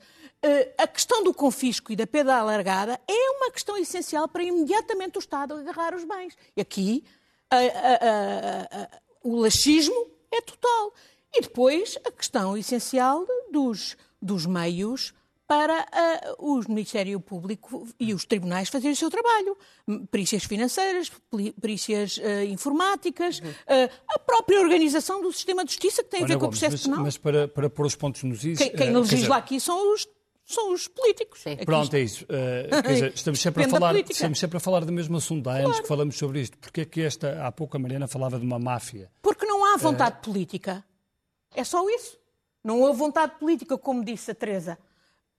A 0.78 0.88
questão 0.88 1.24
do 1.24 1.34
confisco 1.34 1.92
e 1.92 1.96
da 1.96 2.06
perda 2.06 2.36
alargada 2.36 3.00
é 3.08 3.32
uma 3.32 3.52
questão 3.52 3.78
essencial 3.78 4.28
para 4.28 4.44
imediatamente 4.44 5.18
o 5.18 5.20
Estado 5.20 5.56
agarrar 5.56 5.96
os 5.96 6.04
bens. 6.04 6.38
E 6.56 6.62
aqui 6.62 7.04
a, 7.50 7.58
a, 7.58 8.84
a, 8.84 8.90
o 9.24 9.38
laxismo 9.38 10.08
é 10.32 10.42
total. 10.42 10.94
E 11.34 11.42
depois 11.42 11.98
a 12.06 12.12
questão 12.12 12.56
essencial 12.58 13.26
dos, 13.52 13.98
dos 14.22 14.46
meios 14.46 15.14
para 15.48 15.82
uh, 16.40 16.52
o 16.52 16.60
Ministério 16.68 17.20
Público 17.20 17.88
e 18.00 18.14
os 18.14 18.26
tribunais 18.26 18.70
fazerem 18.70 18.94
o 18.94 18.96
seu 18.96 19.10
trabalho. 19.10 19.58
Perícias 20.10 20.44
financeiras, 20.44 21.12
perícias 21.62 22.18
uh, 22.18 22.44
informáticas, 22.50 23.40
uh, 23.40 23.44
a 24.10 24.20
própria 24.20 24.60
organização 24.60 25.22
do 25.22 25.32
sistema 25.32 25.64
de 25.64 25.72
justiça 25.72 26.04
que 26.04 26.10
tem 26.10 26.24
a 26.24 26.28
ver 26.28 26.38
com 26.38 26.48
o 26.48 26.50
processo 26.50 26.74
mas, 26.74 26.84
penal. 26.84 27.00
Mas 27.04 27.18
para, 27.18 27.48
para 27.48 27.70
pôr 27.70 27.86
os 27.86 27.96
pontos 27.96 28.24
nos 28.24 28.44
is... 28.44 28.58
Quem, 28.58 28.72
quem 28.72 28.96
legisla 28.96 29.20
dizer... 29.20 29.34
aqui 29.34 29.60
são 29.60 29.94
os 29.94 30.08
são 30.48 30.72
os 30.74 30.88
políticos. 30.88 31.44
Pronto, 31.66 31.92
é 31.96 32.02
isso. 32.02 32.24
Uh, 32.26 32.82
dizer, 32.88 33.14
estamos, 33.16 33.42
sempre 33.42 33.64
a 33.64 33.68
falar, 33.70 33.96
estamos 33.96 34.38
sempre 34.38 34.58
a 34.58 34.60
falar 34.60 34.86
do 34.86 34.92
mesmo 34.92 35.18
assunto. 35.18 35.50
Há 35.50 35.54
anos 35.54 35.66
claro. 35.66 35.82
que 35.82 35.88
falamos 35.88 36.18
sobre 36.18 36.40
isto. 36.40 36.56
Porque 36.60 36.82
é 36.82 36.86
que 36.86 37.02
esta, 37.02 37.48
há 37.48 37.52
pouco 37.52 37.76
a 37.76 37.80
Mariana 37.80 38.08
falava 38.08 38.38
de 38.38 38.46
uma 38.46 38.60
máfia? 38.60 39.10
Porque 39.24 39.44
não 39.44 39.66
há 39.66 39.78
vontade 39.78 40.18
uh... 40.20 40.22
política. 40.22 40.86
É 41.56 41.64
só 41.64 41.90
isso. 41.90 42.20
Não 42.64 42.82
houve 42.82 43.00
vontade 43.00 43.34
política, 43.40 43.76
como 43.76 44.06
disse 44.06 44.30
a 44.30 44.36
Teresa. 44.36 44.78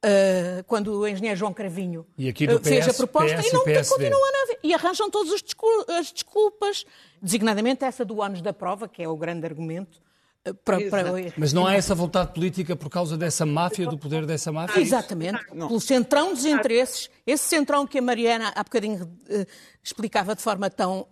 Uh, 0.05 0.63
quando 0.67 1.01
o 1.01 1.09
engenheiro 1.09 1.37
João 1.37 1.53
Cravinho 1.53 2.07
e 2.19 2.29
aqui 2.29 2.47
do 2.47 2.61
PS, 2.61 2.69
fez 2.69 2.89
a 2.89 2.95
proposta 2.95 3.37
PS 3.39 3.47
e 3.49 3.53
não 3.53 3.65
continuam 3.65 4.25
a 4.25 4.43
haver. 4.43 4.59
E 4.63 4.75
arranjam 4.75 5.11
todas 5.11 5.33
as 5.33 6.13
desculpas, 6.13 6.85
designadamente 7.21 7.85
essa 7.85 8.05
do 8.05 8.23
ânus 8.23 8.43
da 8.43 8.53
prova, 8.53 8.87
que 8.87 9.03
é 9.03 9.09
o 9.09 9.17
grande 9.17 9.47
argumento. 9.47 9.99
Uh, 10.47 10.55
para, 10.55 10.79
para... 10.91 11.13
Mas 11.37 11.53
não 11.53 11.67
há 11.67 11.75
essa 11.75 11.95
vontade 11.95 12.33
política 12.35 12.77
por 12.77 12.91
causa 12.91 13.17
dessa 13.17 13.47
máfia, 13.47 13.87
do 13.87 13.99
poder 13.99 14.27
dessa 14.27 14.53
máfia? 14.53 14.81
Exatamente, 14.81 15.41
não. 15.53 15.67
pelo 15.67 15.81
centrão 15.81 16.35
dos 16.35 16.45
interesses, 16.45 17.11
esse 17.27 17.45
centrão 17.45 17.87
que 17.87 17.99
a 17.99 18.03
Mariana 18.03 18.53
há 18.55 18.63
bocadinho 18.63 19.03
uh, 19.03 19.47
explicava 19.83 20.37
de 20.37 20.43
forma 20.43 20.69
tão 20.69 21.09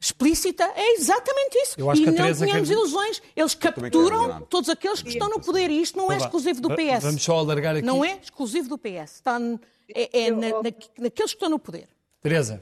explícita 0.00 0.64
é 0.76 0.94
exatamente 0.94 1.56
isso. 1.56 1.76
e 1.78 1.82
não 1.82 1.92
tínhamos 1.92 2.38
quer... 2.38 2.72
ilusões. 2.72 3.22
Eles 3.34 3.54
capturam 3.54 4.40
todos 4.42 4.68
aqueles 4.68 5.02
que 5.02 5.10
estão 5.10 5.28
no 5.28 5.40
poder 5.40 5.70
e 5.70 5.82
isto 5.82 5.96
não 5.96 6.10
é 6.10 6.16
exclusivo 6.16 6.60
do 6.60 6.70
PS. 6.70 7.02
Vamos 7.02 7.22
só 7.22 7.38
alargar 7.38 7.76
aqui. 7.76 7.86
Não 7.86 8.04
é 8.04 8.18
exclusivo 8.22 8.68
do 8.68 8.78
PS. 8.78 9.14
Está, 9.16 9.38
é, 9.94 10.26
é 10.26 10.30
na, 10.30 10.48
na, 10.48 10.72
naqueles 10.98 11.12
que 11.12 11.22
estão 11.24 11.48
no 11.48 11.58
poder. 11.58 11.88
Teresa. 12.20 12.60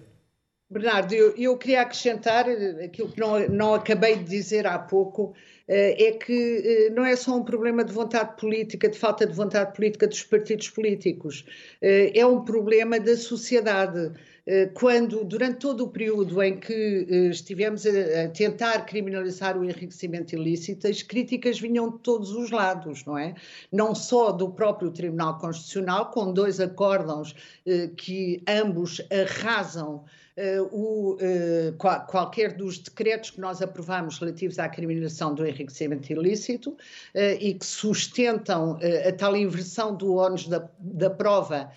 Bernardo, 0.68 1.12
eu, 1.12 1.33
eu, 1.37 1.57
queria 1.57 1.83
acrescentar 1.83 2.46
aquilo 2.85 3.12
que 3.12 3.20
não, 3.20 3.38
não 3.49 3.75
acabei 3.75 4.16
de 4.16 4.25
dizer 4.25 4.66
há 4.66 4.77
pouco, 4.77 5.33
eh, 5.68 6.09
é 6.09 6.12
que 6.12 6.88
eh, 6.88 6.90
não 6.90 7.05
é 7.05 7.14
só 7.14 7.37
um 7.37 7.44
problema 7.44 7.85
de 7.85 7.92
vontade 7.92 8.37
política, 8.37 8.88
de 8.88 8.99
falta 8.99 9.25
de 9.25 9.33
vontade 9.33 9.77
política 9.77 10.09
dos 10.09 10.25
partidos 10.25 10.68
políticos, 10.70 11.44
eh, 11.81 12.11
é 12.18 12.27
um 12.27 12.44
problema 12.44 12.99
da 12.99 13.16
sociedade. 13.16 14.12
Eh, 14.46 14.66
quando, 14.74 15.24
durante 15.24 15.59
todo 15.59 15.85
o 15.85 15.88
período 15.88 16.40
em 16.40 16.61
que 16.61 17.06
eh, 17.11 17.30
estivemos 17.30 17.85
a, 17.85 18.28
tentar 18.28 18.87
criminalizar 18.87 19.59
o 19.59 19.64
enriquecimento 19.64 20.37
ilícito, 20.37 20.87
as 20.87 21.02
críticas 21.02 21.59
vinham 21.59 21.90
de 21.90 21.98
todos 21.98 22.30
os 22.30 22.52
lados, 22.52 23.04
não 23.04 23.18
é? 23.18 23.35
Não 23.72 23.92
só 23.92 24.30
do 24.30 24.48
próprio 24.50 24.92
Tribunal 24.92 25.38
Constitucional, 25.38 26.12
com 26.12 26.32
dois 26.32 26.61
acórdãos 26.61 27.35
eh, 27.66 27.90
que 27.96 28.40
ambos 28.46 29.02
arrasam 29.11 30.04
o, 30.70 31.14
uh, 31.14 31.72
qual, 31.79 32.05
qualquer 32.07 32.53
dos 32.53 32.79
decretos 32.79 33.31
que 33.31 33.40
nós 33.40 33.62
aprovamos 33.62 34.18
relativos 34.18 34.59
à 34.59 34.68
criminalização 34.68 35.35
do 35.35 35.46
enriquecimento 35.46 36.12
ilícito 36.12 36.70
uh, 36.70 37.18
e 37.40 37.55
que 37.55 37.64
sustentam 37.64 38.79
a 39.07 39.12
tal 39.12 39.37
inversão 39.37 39.94
do 39.94 40.14
ónus 40.16 40.46
da, 40.46 40.68
da 40.79 41.09
prova, 41.09 41.70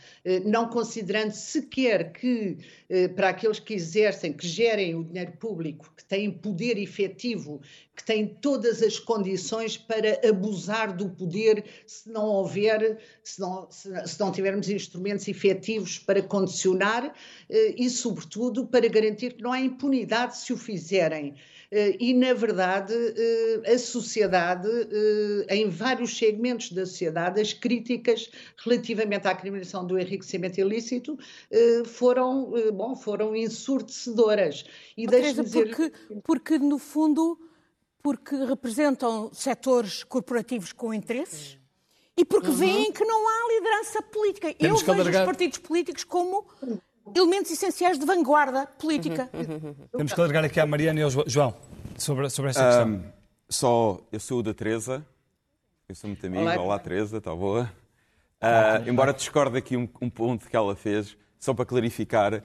não 0.45 0.67
considerando 0.67 1.31
sequer 1.31 2.11
que 2.11 2.57
para 3.15 3.29
aqueles 3.29 3.59
que 3.59 3.73
exercem, 3.73 4.33
que 4.33 4.47
gerem 4.47 4.95
o 4.95 5.03
dinheiro 5.03 5.33
público, 5.33 5.93
que 5.95 6.03
têm 6.03 6.31
poder 6.31 6.77
efetivo, 6.77 7.61
que 7.95 8.03
têm 8.03 8.25
todas 8.25 8.81
as 8.81 8.97
condições 8.97 9.77
para 9.77 10.19
abusar 10.27 10.95
do 10.95 11.09
poder 11.09 11.63
se 11.85 12.09
não 12.09 12.25
houver, 12.25 12.97
se 13.23 13.39
não, 13.39 13.69
se, 13.69 14.07
se 14.07 14.19
não 14.19 14.31
tivermos 14.31 14.69
instrumentos 14.69 15.27
efetivos 15.27 15.99
para 15.99 16.21
condicionar 16.21 17.13
e, 17.49 17.89
sobretudo, 17.89 18.29
tudo 18.29 18.65
para 18.65 18.87
garantir 18.87 19.33
que 19.33 19.43
não 19.43 19.51
há 19.51 19.59
impunidade 19.59 20.37
se 20.37 20.53
o 20.53 20.57
fizerem. 20.57 21.35
Eh, 21.71 21.97
e, 21.99 22.13
na 22.13 22.33
verdade, 22.33 22.93
eh, 22.93 23.73
a 23.73 23.77
sociedade, 23.77 24.67
eh, 24.67 25.55
em 25.55 25.69
vários 25.69 26.17
segmentos 26.17 26.71
da 26.71 26.85
sociedade, 26.85 27.39
as 27.39 27.53
críticas 27.53 28.31
relativamente 28.57 29.27
à 29.27 29.35
criminalização 29.35 29.85
do 29.85 29.99
enriquecimento 29.99 30.59
ilícito 30.59 31.17
foram, 31.85 32.51
bom, 32.73 32.95
foram 32.95 33.35
ensurdecedoras. 33.35 34.65
E 34.97 35.05
Teresa, 35.07 35.43
dizer... 35.43 35.75
porque, 35.75 35.93
porque, 36.23 36.57
no 36.57 36.79
fundo, 36.79 37.39
porque 38.01 38.35
representam 38.35 39.31
setores 39.33 40.03
corporativos 40.03 40.73
com 40.73 40.93
interesses 40.93 41.57
e 42.17 42.25
porque 42.25 42.49
uhum. 42.49 42.55
veem 42.55 42.91
que 42.91 43.05
não 43.05 43.27
há 43.27 43.53
liderança 43.53 44.01
política. 44.01 44.53
Temos 44.53 44.81
Eu 44.81 44.87
vejo 44.87 45.01
alargar... 45.01 45.21
os 45.21 45.25
partidos 45.25 45.57
políticos 45.59 46.03
como 46.03 46.45
elementos 47.15 47.51
essenciais 47.51 47.97
de 47.97 48.05
vanguarda 48.05 48.65
política. 48.65 49.29
Temos 49.95 50.13
que 50.13 50.19
alargar 50.19 50.45
aqui 50.45 50.59
à 50.59 50.65
Mariana 50.65 50.99
e 50.99 51.03
ao 51.03 51.09
João 51.27 51.55
sobre, 51.97 52.29
sobre 52.29 52.51
esta 52.51 52.65
questão. 52.65 52.87
Um, 52.87 53.03
só, 53.49 53.99
eu 54.11 54.19
sou 54.19 54.39
o 54.39 54.43
da 54.43 54.53
Teresa, 54.53 55.05
eu 55.87 55.95
sou 55.95 56.07
muito 56.07 56.25
amigo. 56.25 56.43
Olá, 56.43 56.59
Olá 56.59 56.79
Teresa, 56.79 57.17
está 57.17 57.35
boa? 57.35 57.71
Uh, 58.41 58.89
embora 58.89 59.13
discorde 59.13 59.57
aqui 59.57 59.75
um, 59.75 59.87
um, 60.01 60.09
ponto 60.09 60.47
que 60.47 60.55
ela 60.55 60.75
fez, 60.75 61.17
só 61.39 61.53
para 61.53 61.65
clarificar, 61.65 62.41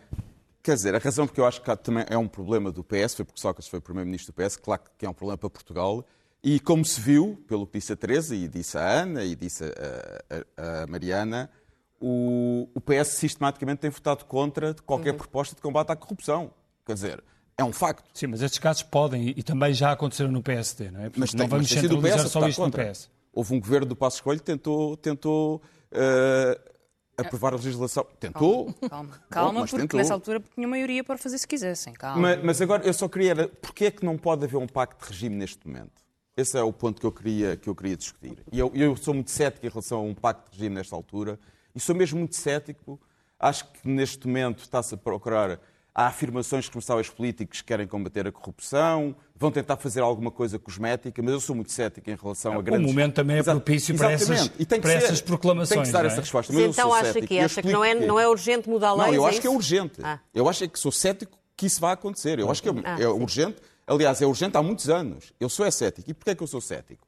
quer 0.63 0.75
dizer, 0.75 0.95
a 0.95 0.99
razão 0.99 1.27
porque 1.27 1.41
eu 1.41 1.47
acho 1.47 1.63
que 1.63 1.77
também 1.77 2.05
é 2.09 2.19
um 2.19 2.27
problema 2.27 2.73
do 2.73 2.83
PS, 2.83 3.15
foi 3.15 3.25
porque 3.25 3.41
Sócrates 3.41 3.69
foi 3.69 3.81
primeiro-ministro 3.81 4.33
do 4.33 4.43
PS, 4.43 4.57
claro 4.57 4.83
que 4.99 5.07
é 5.07 5.09
um 5.09 5.15
problema 5.15 5.39
para 5.39 5.51
Portugal, 5.51 6.05
e 6.43 6.59
como 6.59 6.85
se 6.85 7.01
viu, 7.01 7.43
pelo 7.47 7.67
que 7.67 7.79
disse 7.79 7.93
a 7.93 7.97
Teresa, 7.97 8.35
e 8.35 8.49
disse 8.49 8.77
a 8.77 8.83
Ana, 8.83 9.25
e 9.25 9.37
disse 9.37 9.65
a, 9.65 10.45
a, 10.57 10.83
a 10.83 10.87
Mariana, 10.87 11.49
o, 12.07 12.69
o 12.75 12.81
PS 12.83 13.15
sistematicamente 13.15 13.79
tem 13.79 13.91
votado 13.91 14.27
contra 14.27 14.75
qualquer 14.85 15.13
uhum. 15.13 15.17
proposta 15.17 15.57
de 15.57 15.63
combate 15.63 15.91
à 15.91 15.97
corrupção. 15.97 16.51
Quer 16.85 16.93
dizer, 16.93 17.25
é 17.57 17.65
um 17.65 17.73
facto. 17.73 18.05
Sim, 18.13 18.27
mas 18.27 18.43
estes 18.43 18.59
casos 18.59 18.83
podem 18.83 19.33
e, 19.35 19.43
também 19.43 19.73
já 19.73 19.91
aconteceram 19.93 20.31
no 20.31 20.43
PSD, 20.43 20.91
não 20.91 21.01
é? 21.01 21.05
Porque 21.05 21.21
mas 21.21 21.33
não 21.33 21.39
tem, 21.39 21.49
vamos 21.49 21.73
mas 21.73 21.81
centralizar 21.81 22.29
só 22.29 22.47
isto 22.47 22.61
contra. 22.61 22.85
no 22.85 22.91
PS. 22.91 23.11
Houve 23.33 23.55
um 23.55 23.61
governo 23.61 23.87
do 23.87 23.97
Passo 23.97 24.17
Escolho 24.17 24.39
que 24.39 24.45
tentou, 24.45 24.99
tentou 24.99 25.63
uh, 25.93 26.71
aprovar 27.17 27.55
a 27.55 27.57
legislação. 27.57 28.07
Tentou. 28.21 28.67
Calma, 28.67 28.91
calma, 28.91 29.21
calma 29.31 29.61
Bom, 29.61 29.67
porque 29.67 29.79
tentou. 29.79 29.99
nessa 29.99 30.13
altura 30.13 30.43
tinha 30.55 30.69
maioria 30.69 31.03
para 31.03 31.17
fazer 31.17 31.39
se 31.39 31.49
quisessem. 31.49 31.95
Calma. 31.95 32.21
Mas, 32.21 32.45
mas, 32.45 32.61
agora 32.61 32.85
eu 32.85 32.93
só 32.93 33.09
queria. 33.09 33.49
Porquê 33.49 33.87
é 33.87 33.91
que 33.91 34.05
não 34.05 34.19
pode 34.19 34.45
haver 34.45 34.59
um 34.59 34.67
pacto 34.67 35.03
de 35.03 35.11
regime 35.11 35.37
neste 35.37 35.67
momento? 35.67 36.05
Esse 36.37 36.59
é 36.59 36.63
o 36.63 36.73
ponto 36.73 37.01
que 37.01 37.07
eu 37.07 37.13
queria, 37.13 37.57
que 37.57 37.69
eu 37.69 37.75
queria 37.75 37.97
discutir. 37.97 38.37
E 38.53 38.59
eu, 38.59 38.71
eu 38.75 38.95
sou 38.95 39.15
muito 39.15 39.31
cético 39.31 39.65
em 39.65 39.69
relação 39.71 40.01
a 40.01 40.03
um 40.03 40.15
pacto 40.15 40.51
de 40.51 40.59
regime 40.59 40.75
nesta 40.75 40.95
altura. 40.95 41.39
E 41.75 41.81
sou 41.81 41.95
mesmo 41.95 42.19
muito 42.19 42.37
cético. 42.37 43.01
Acho 43.39 43.65
que 43.67 43.89
neste 43.89 44.27
momento 44.27 44.61
está-se 44.61 44.95
a 44.95 44.97
procurar. 44.97 45.61
Há 45.95 46.07
afirmações 46.09 46.65
que 46.65 46.71
responsáveis 46.71 47.09
políticos 47.09 47.61
que 47.61 47.69
querem 47.69 47.87
combater 47.87 48.27
a 48.27 48.33
corrupção, 48.33 49.15
vão 49.37 49.53
tentar 49.53 49.77
fazer 49.77 50.01
alguma 50.01 50.31
coisa 50.31 50.59
cosmética, 50.59 51.23
mas 51.23 51.33
eu 51.33 51.41
sou 51.41 51.55
muito 51.55 51.71
cético 51.71 52.11
em 52.11 52.17
relação 52.17 52.59
a 52.59 52.63
grandes... 52.63 52.85
O 52.85 52.93
momento 52.93 53.15
também 53.15 53.39
é 53.39 53.43
propício 53.45 53.97
para 53.97 54.11
essas, 54.11 54.49
para 54.49 54.93
essas 54.93 55.21
proclamações. 55.21 55.83
Tem 55.83 55.83
que 55.85 55.93
dar 55.93 56.05
é? 56.05 56.09
essa 56.09 56.21
resposta. 56.21 56.53
Mas 56.53 56.65
então 56.65 56.93
acha 56.93 57.21
que 57.21 57.39
acha 57.39 57.63
que 57.63 57.71
não 57.71 57.85
é, 57.85 57.95
não 57.95 58.19
é 58.19 58.27
urgente 58.27 58.69
mudar 58.69 58.93
leis? 58.93 59.07
Não, 59.07 59.15
eu 59.15 59.27
é 59.27 59.31
acho 59.31 59.41
que 59.41 59.47
é 59.47 59.51
urgente. 59.51 60.01
Ah. 60.03 60.19
Eu 60.35 60.49
acho 60.49 60.69
que 60.69 60.79
sou 60.79 60.91
cético 60.91 61.39
que 61.57 61.67
isso 61.67 61.81
vai 61.81 61.93
acontecer. 61.93 62.41
Eu 62.41 62.51
acho 62.51 62.61
que 62.61 62.69
é, 62.69 62.73
ah, 62.85 63.01
é 63.01 63.07
urgente. 63.07 63.59
Aliás, 63.87 64.21
é 64.21 64.27
urgente 64.27 64.57
há 64.57 64.63
muitos 64.63 64.89
anos. 64.89 65.33
Eu 65.39 65.49
sou 65.49 65.65
é 65.65 65.71
cético. 65.71 66.11
E 66.11 66.15
porquê 66.15 66.31
é 66.31 66.35
que 66.35 66.43
eu 66.43 66.49
sou 66.49 66.61
cético? 66.61 67.07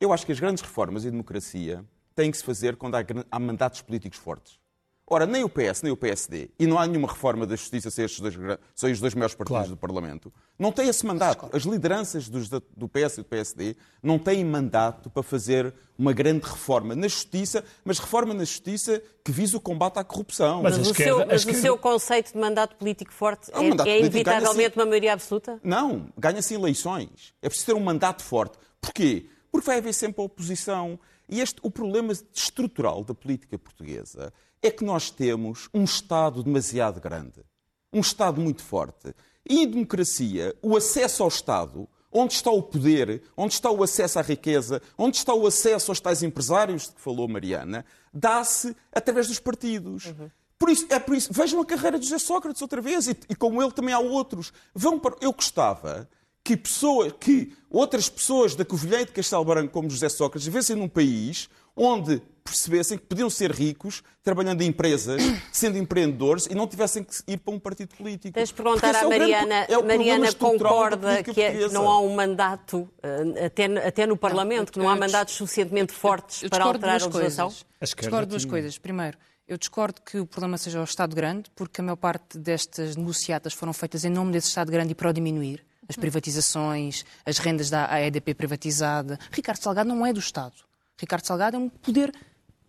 Eu 0.00 0.12
acho 0.12 0.26
que 0.26 0.32
as 0.32 0.40
grandes 0.40 0.60
reformas 0.60 1.04
e 1.04 1.10
democracia 1.10 1.84
têm 2.14 2.30
que 2.30 2.36
se 2.36 2.44
fazer 2.44 2.76
quando 2.76 2.96
há, 2.96 3.04
há 3.30 3.38
mandatos 3.38 3.82
políticos 3.82 4.18
fortes. 4.18 4.58
Ora, 5.06 5.26
nem 5.26 5.44
o 5.44 5.50
PS, 5.50 5.82
nem 5.82 5.92
o 5.92 5.96
PSD, 5.98 6.48
e 6.58 6.66
não 6.66 6.78
há 6.78 6.86
nenhuma 6.86 7.06
reforma 7.06 7.46
da 7.46 7.54
justiça 7.54 7.90
se 7.90 8.02
estes 8.02 8.20
dois, 8.20 8.34
são 8.74 8.90
os 8.90 9.00
dois 9.00 9.14
maiores 9.14 9.34
partidos 9.34 9.58
claro. 9.58 9.70
do 9.70 9.76
Parlamento, 9.76 10.32
não 10.58 10.72
têm 10.72 10.88
esse 10.88 11.04
mandato. 11.04 11.50
As 11.52 11.64
lideranças 11.64 12.26
dos, 12.26 12.48
do 12.48 12.88
PS 12.88 13.14
e 13.14 13.16
do 13.18 13.24
PSD 13.24 13.76
não 14.02 14.18
têm 14.18 14.42
mandato 14.42 15.10
para 15.10 15.22
fazer 15.22 15.74
uma 15.98 16.14
grande 16.14 16.46
reforma 16.46 16.96
na 16.96 17.06
justiça, 17.06 17.62
mas 17.84 17.98
reforma 17.98 18.32
na 18.32 18.44
justiça 18.44 19.02
que 19.22 19.30
visa 19.30 19.58
o 19.58 19.60
combate 19.60 19.98
à 19.98 20.04
corrupção. 20.04 20.62
Mas, 20.62 20.78
mas, 20.78 20.88
o, 20.88 20.90
esquerda, 20.92 21.18
seu, 21.18 21.26
mas 21.26 21.36
esquerda... 21.40 21.58
o, 21.58 21.62
seu, 21.62 21.78
conceito 21.78 22.32
de 22.32 22.38
mandato 22.38 22.76
político 22.76 23.12
forte 23.12 23.50
é, 23.52 23.58
é, 23.58 23.96
é 23.96 24.00
inevitavelmente 24.00 24.78
uma 24.78 24.86
maioria 24.86 25.12
absoluta? 25.12 25.60
Não, 25.62 26.06
ganha-se 26.16 26.54
eleições. 26.54 27.34
É 27.42 27.48
preciso 27.50 27.66
ter 27.66 27.74
um 27.74 27.84
mandato 27.84 28.22
forte. 28.22 28.56
Porquê? 28.80 29.26
Porque 29.52 29.66
vai 29.66 29.78
haver 29.78 29.92
sempre 29.92 30.22
a 30.22 30.24
oposição 30.24 30.98
E 31.28 31.40
este, 31.40 31.58
o 31.62 31.70
problema 31.70 32.12
estrutural 32.12 33.02
da 33.02 33.14
política 33.14 33.58
portuguesa 33.58 34.32
é 34.62 34.70
que 34.70 34.84
nós 34.84 35.10
temos 35.10 35.68
um 35.72 35.84
Estado 35.84 36.42
demasiado 36.42 37.00
grande, 37.00 37.44
um 37.92 38.00
Estado 38.00 38.40
muito 38.40 38.62
forte. 38.62 39.14
E 39.48 39.62
em 39.62 39.68
democracia, 39.68 40.54
o 40.62 40.76
acesso 40.76 41.22
ao 41.22 41.28
Estado, 41.28 41.88
onde 42.10 42.34
está 42.34 42.50
o 42.50 42.62
poder, 42.62 43.22
onde 43.36 43.54
está 43.54 43.70
o 43.70 43.82
acesso 43.82 44.18
à 44.18 44.22
riqueza, 44.22 44.80
onde 44.96 45.16
está 45.16 45.34
o 45.34 45.46
acesso 45.46 45.90
aos 45.90 46.00
tais 46.00 46.22
empresários 46.22 46.84
de 46.84 46.92
que 46.92 47.00
falou 47.00 47.28
Mariana, 47.28 47.84
dá-se 48.12 48.74
através 48.92 49.28
dos 49.28 49.38
partidos. 49.38 50.06
Uhum. 50.06 50.30
Por 50.58 50.70
isso, 50.70 50.86
é 50.88 50.98
por 50.98 51.14
isso, 51.14 51.32
vejam 51.32 51.60
a 51.60 51.66
carreira 51.66 51.98
de 51.98 52.06
José 52.06 52.18
Sócrates 52.18 52.62
outra 52.62 52.80
vez, 52.80 53.08
e, 53.08 53.16
e 53.28 53.34
como 53.34 53.62
ele 53.62 53.72
também 53.72 53.92
há 53.92 53.98
outros. 53.98 54.52
Vão 54.74 54.98
para, 54.98 55.16
eu 55.20 55.32
gostava 55.32 56.08
que, 56.44 56.56
pessoas, 56.56 57.12
que 57.18 57.52
outras 57.70 58.08
pessoas 58.08 58.54
da 58.54 58.64
Covilhã 58.64 59.00
e 59.00 59.06
de 59.06 59.12
Castelo 59.12 59.44
Branco, 59.44 59.72
como 59.72 59.88
José 59.88 60.10
Sócrates, 60.10 60.46
vivessem 60.46 60.76
num 60.76 60.88
país 60.88 61.48
onde 61.74 62.22
percebessem 62.44 62.98
que 62.98 63.04
podiam 63.04 63.30
ser 63.30 63.50
ricos 63.50 64.02
trabalhando 64.22 64.60
em 64.60 64.66
empresas, 64.66 65.22
sendo 65.50 65.78
empreendedores 65.78 66.46
e 66.46 66.54
não 66.54 66.66
tivessem 66.66 67.02
que 67.02 67.14
ir 67.26 67.38
para 67.38 67.54
um 67.54 67.58
partido 67.58 67.96
político. 67.96 68.34
Tens 68.34 68.50
de 68.50 68.54
perguntar 68.54 68.94
à 68.94 69.08
Mariana, 69.08 69.66
é 69.66 69.82
Mariana 69.82 70.32
concorda 70.34 71.22
que 71.22 71.40
é, 71.40 71.68
não 71.70 71.88
há 71.88 71.98
um 72.00 72.14
mandato, 72.14 72.86
eh, 73.02 73.46
até, 73.46 73.64
até 73.88 74.06
no 74.06 74.16
Parlamento, 74.16 74.66
não, 74.66 74.72
que 74.72 74.78
não 74.78 74.88
há 74.90 74.94
mandatos 74.94 75.34
suficientemente 75.34 75.94
fortes 75.94 76.42
eu, 76.42 76.46
eu 76.46 76.50
para 76.50 76.64
alterar 76.64 77.00
a 77.00 77.06
legislação? 77.06 77.52
Discordo 77.80 78.26
duas 78.26 78.44
coisas. 78.44 78.76
Primeiro, 78.76 79.16
eu 79.48 79.56
discordo 79.56 80.02
que 80.02 80.18
o 80.18 80.26
problema 80.26 80.58
seja 80.58 80.80
o 80.80 80.84
Estado 80.84 81.16
grande, 81.16 81.50
porque 81.56 81.80
a 81.80 81.84
maior 81.84 81.96
parte 81.96 82.38
destas 82.38 82.94
negociatas 82.94 83.54
foram 83.54 83.72
feitas 83.72 84.04
em 84.04 84.10
nome 84.10 84.32
desse 84.32 84.48
Estado 84.48 84.70
grande 84.70 84.92
e 84.92 84.94
para 84.94 85.08
o 85.08 85.12
diminuir. 85.12 85.64
As 85.88 85.96
privatizações, 85.96 87.04
as 87.24 87.38
rendas 87.38 87.70
da 87.70 88.00
EDP 88.00 88.34
privatizada. 88.34 89.18
Ricardo 89.30 89.58
Salgado 89.58 89.88
não 89.88 90.04
é 90.04 90.12
do 90.12 90.20
Estado. 90.20 90.54
Ricardo 90.98 91.26
Salgado 91.26 91.56
é 91.56 91.58
um 91.58 91.68
poder 91.68 92.12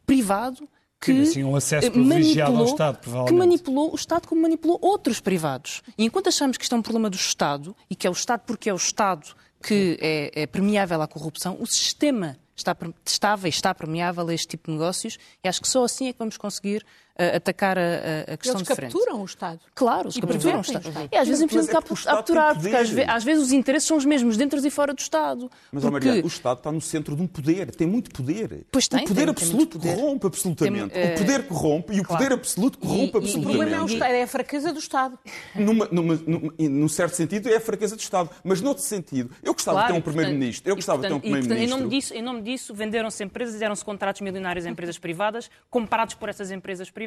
privado 0.06 0.68
que 1.00 1.14
Sim, 1.14 1.22
assim, 1.22 1.44
um 1.44 1.56
acesso 1.56 1.92
privilegiado 1.92 2.58
ao 2.58 2.66
Estado, 2.66 2.98
provavelmente. 2.98 3.34
Que 3.34 3.38
manipulou 3.38 3.92
o 3.92 3.96
Estado 3.96 4.28
como 4.28 4.42
manipulou 4.42 4.80
outros 4.82 5.20
privados. 5.20 5.82
E 5.98 6.04
enquanto 6.04 6.28
achamos 6.28 6.58
que 6.58 6.64
isto 6.64 6.74
é 6.74 6.78
um 6.78 6.82
problema 6.82 7.10
do 7.10 7.16
Estado, 7.16 7.76
e 7.90 7.96
que 7.96 8.08
é 8.08 8.10
o 8.10 8.14
Estado 8.14 8.42
porque 8.46 8.70
é 8.70 8.74
o 8.74 8.78
Estado 8.78 9.36
que 9.62 9.98
é, 10.02 10.44
é 10.44 10.48
permeável 10.48 11.02
à 11.02 11.08
corrupção, 11.08 11.58
o 11.60 11.66
sistema 11.66 12.38
está, 12.56 12.76
estava 13.06 13.48
e 13.48 13.50
está 13.50 13.74
permeável 13.74 14.28
a 14.28 14.34
este 14.34 14.50
tipo 14.50 14.72
de 14.72 14.78
negócios 14.78 15.18
e 15.44 15.48
acho 15.48 15.62
que 15.62 15.68
só 15.68 15.84
assim 15.84 16.08
é 16.08 16.14
que 16.14 16.20
vamos 16.20 16.38
conseguir 16.38 16.86
uh, 17.20 17.36
atacar 17.38 17.78
a, 17.78 18.34
a 18.34 18.38
questão 18.38 18.60
eles 18.60 18.68
de 18.68 18.76
frente. 18.76 18.92
capturam 18.92 19.22
o 19.22 19.26
Estado. 19.26 19.60
Claro, 19.74 20.08
eles 20.08 20.18
capturam 20.18 20.58
o 20.58 20.62
Estado. 20.62 20.88
Estado. 20.88 21.10
E 21.12 21.18
às 21.18 21.28
vezes 21.28 21.44
é 21.44 21.48
preciso 21.48 21.72
capturar, 21.72 22.56
porque 22.56 22.76
às 22.76 22.90
vezes, 22.90 23.10
às 23.10 23.24
vezes, 23.24 23.44
os 23.44 23.52
interesses 23.52 23.88
são 23.88 23.98
os 23.98 24.06
mesmos 24.06 24.38
dentro 24.38 24.66
e 24.66 24.70
fora 24.70 24.94
do 24.94 25.00
Estado. 25.00 25.50
Mas, 25.72 25.84
porque... 25.84 26.08
Maria, 26.08 26.24
o 26.24 26.28
Estado 26.28 26.58
está 26.58 26.72
no 26.72 26.82
centro 26.82 27.16
de 27.16 27.22
um 27.22 27.28
poder, 27.28 27.74
tem 27.76 27.88
muito 27.88 28.12
poder. 28.12 28.66
Pois 28.72 28.88
tem, 28.88 29.04
o 29.04 29.08
poder 29.08 29.22
tem, 29.22 29.30
absoluto 29.30 29.80
tem 29.80 29.92
poder. 29.92 30.02
corrompe 30.02 30.28
absolutamente. 30.28 30.90
Tem, 30.90 31.12
uh... 31.12 31.14
O 31.14 31.18
poder 31.18 31.48
corrompe 31.48 31.94
e 31.94 32.00
o 32.00 32.04
claro. 32.04 32.24
poder 32.24 32.36
absoluto 32.36 32.78
corrompe 32.80 33.18
e, 33.18 33.18
absolutamente. 33.18 33.38
O 33.38 33.58
problema 33.58 33.76
é 33.76 33.82
o 33.82 33.86
Estado, 33.86 34.14
é 34.14 34.24
a 34.24 34.28
fraqueza 34.28 34.74
do 34.74 34.80
Estado. 34.80 35.20
Numa, 35.56 35.88
numa, 35.92 36.16
numa, 36.26 36.54
num 36.58 36.90
certo 36.90 37.16
sentido 37.16 37.50
é 37.50 37.58
a 37.58 37.62
fraqueza 37.62 37.96
do 37.96 38.00
Estado, 38.00 38.30
mas 38.44 38.62
noutro 38.62 38.84
sentido, 38.84 39.32
eu 39.44 39.54
gostava 39.54 39.80
claro, 39.80 39.94
de 39.94 39.94
ter 39.94 40.00
um 40.00 40.04
primeiro-ministro. 40.12 40.70
Eu 40.70 40.76
gostava 40.76 41.00
portanto, 41.00 41.22
de 41.22 41.30
ter 41.30 41.30
um 41.30 41.32
primeiro-ministro. 41.32 41.78
Em 41.78 41.82
nome 41.82 41.96
disso, 41.96 42.14
em 42.14 42.22
nome 42.22 42.42
disso 42.42 42.74
venderam-se 42.74 43.24
empresas, 43.24 43.60
deram-se 43.60 43.86
contratos 43.86 44.22
milionários 44.22 44.66
a 44.66 44.70
empresas 44.70 44.98
privadas, 44.98 45.50
comprados 45.70 46.16
por 46.16 46.30
essas 46.30 46.52
empresas 46.52 46.90
privadas 46.90 47.05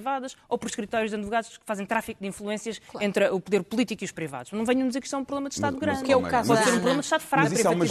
ou 0.49 0.59
por 0.59 0.69
escritórios 0.69 1.11
de 1.11 1.17
advogados 1.17 1.57
que 1.57 1.65
fazem 1.65 1.87
tráfico 1.87 2.21
de 2.21 2.27
influências 2.27 2.79
claro. 2.79 3.07
entre 3.07 3.29
o 3.29 3.41
poder 3.41 3.63
político 3.63 4.05
e 4.05 4.07
os 4.07 4.13
privados. 4.13 4.53
Não 4.53 4.65
venham 4.65 4.87
dizer 4.87 5.01
que 5.01 5.07
isto 5.07 5.17
é 5.17 5.19
um 5.19 5.25
problema 5.25 5.49
de 5.49 5.55
Estado 5.57 5.75
mas, 5.75 5.81
grande. 5.81 5.99
Mas, 5.99 6.07
que 6.07 6.13
é 6.13 6.17
o 6.17 6.23
caso 6.23 6.49
Pode 6.49 6.65
ser 6.65 6.71
um 6.71 6.75
problema 6.75 7.01
de 7.01 7.05
Estado 7.05 7.21
fraco. 7.21 7.55
É 7.55 7.69
uma 7.69 7.85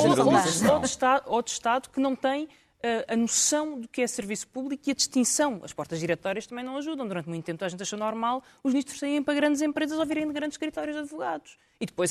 ou, 0.73 0.79
de 0.79 0.85
Estado, 0.85 1.23
ou 1.25 1.41
de 1.41 1.49
Estado 1.49 1.89
que 1.89 1.99
não 1.99 2.15
tem 2.15 2.47
a 3.07 3.15
noção 3.15 3.79
do 3.79 3.87
que 3.87 4.01
é 4.01 4.07
serviço 4.07 4.47
público 4.47 4.83
e 4.87 4.91
a 4.91 4.93
distinção. 4.93 5.61
As 5.63 5.73
portas 5.73 5.99
giratórias 5.99 6.45
também 6.45 6.63
não 6.63 6.77
ajudam. 6.77 7.07
Durante 7.07 7.27
muito 7.27 7.43
tempo 7.43 7.63
a 7.63 7.69
gente 7.69 7.81
achou 7.81 7.97
normal 7.97 8.43
os 8.63 8.73
ministros 8.73 8.99
saírem 8.99 9.23
para 9.23 9.33
grandes 9.33 9.61
empresas 9.61 9.97
ou 9.97 10.05
virem 10.05 10.27
de 10.27 10.33
grandes 10.33 10.53
escritórios 10.53 10.95
de 10.95 11.01
advogados. 11.01 11.57
E 11.79 11.85
depois, 11.85 12.09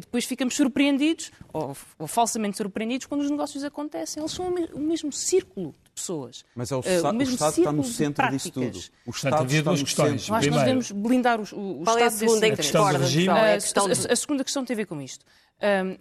depois 0.00 0.24
ficamos 0.24 0.54
surpreendidos, 0.54 1.30
ou, 1.52 1.76
ou, 1.98 2.06
falsamente 2.06 2.56
surpreendidos, 2.56 3.06
quando 3.06 3.20
os 3.20 3.30
negócios 3.30 3.62
acontecem. 3.64 4.22
Eles 4.22 4.32
são 4.32 4.48
o 4.48 4.80
mesmo 4.80 5.12
círculo 5.12 5.74
de 5.84 5.90
pessoas. 5.90 6.44
Mas 6.54 6.72
é 6.72 6.76
o, 6.76 6.80
uh, 6.80 7.10
o, 7.10 7.12
mesmo 7.12 7.32
o 7.32 7.34
Estado 7.34 7.58
está 7.58 7.72
no 7.72 7.84
centro 7.84 8.30
disso 8.30 8.50
tudo. 8.50 8.78
O 9.06 9.10
Estado 9.10 9.36
Portanto, 9.36 9.52
está 9.52 9.72
no 9.72 9.78
questões. 9.78 10.22
centro. 10.22 10.34
Acho 10.34 10.48
que 10.48 10.54
nós 10.54 10.60
devemos 10.60 10.90
blindar 10.90 11.40
o, 11.40 11.42
o 11.42 11.84
Qual 11.84 11.98
Estado 11.98 11.98
é 11.98 12.04
a 12.04 12.10
segunda 12.10 12.46
em 12.46 12.50
que 12.56 12.62
discorda? 12.62 12.98
A, 12.98 14.12
a, 14.12 14.16
segunda 14.16 14.44
questão 14.44 14.64
tem 14.64 14.74
a 14.74 14.76
ver 14.76 14.86
com 14.86 15.00
isto. 15.02 15.24
Um, 15.60 15.98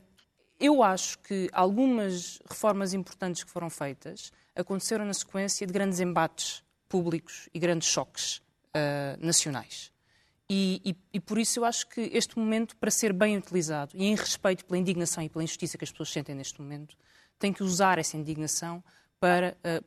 eu 0.62 0.84
acho 0.84 1.18
que 1.20 1.50
algumas 1.52 2.40
reformas 2.48 2.94
importantes 2.94 3.44
que 3.44 3.50
foram 3.50 3.70
feitas 3.70 4.32
aconteceram 4.56 5.04
na 5.04 5.14
sequência 5.14 5.66
de 5.66 5.74
grandes 5.74 6.00
embates 6.00 6.64
públicos 6.88 7.50
e 7.52 7.58
grandes 7.58 7.88
choques 7.88 8.38
uh, 8.38 9.18
nacionais. 9.20 9.92
E, 10.48 10.82
e, 10.86 10.96
e, 11.14 11.20
por 11.20 11.40
isso 11.40 11.60
eu 11.60 11.66
acho 11.66 11.88
que 11.88 12.02
este 12.14 12.38
momento, 12.38 12.76
para 12.76 12.92
ser 12.92 13.12
bem 13.14 13.38
utilizado 13.38 13.96
e 13.96 14.04
em 14.04 14.16
respeito 14.16 14.66
pela 14.66 14.78
indignação 14.78 15.24
e 15.24 15.30
pela 15.30 15.44
injustiça 15.44 15.78
que 15.78 15.84
as 15.84 15.92
pessoas 15.92 16.12
sentem 16.12 16.36
neste 16.36 16.62
momento, 16.62 16.96
tem 17.40 17.52
que 17.52 17.64
usar 17.64 17.98
essa 17.98 18.16
indignação 18.16 18.84
para 19.20 19.58
uh, 19.66 19.84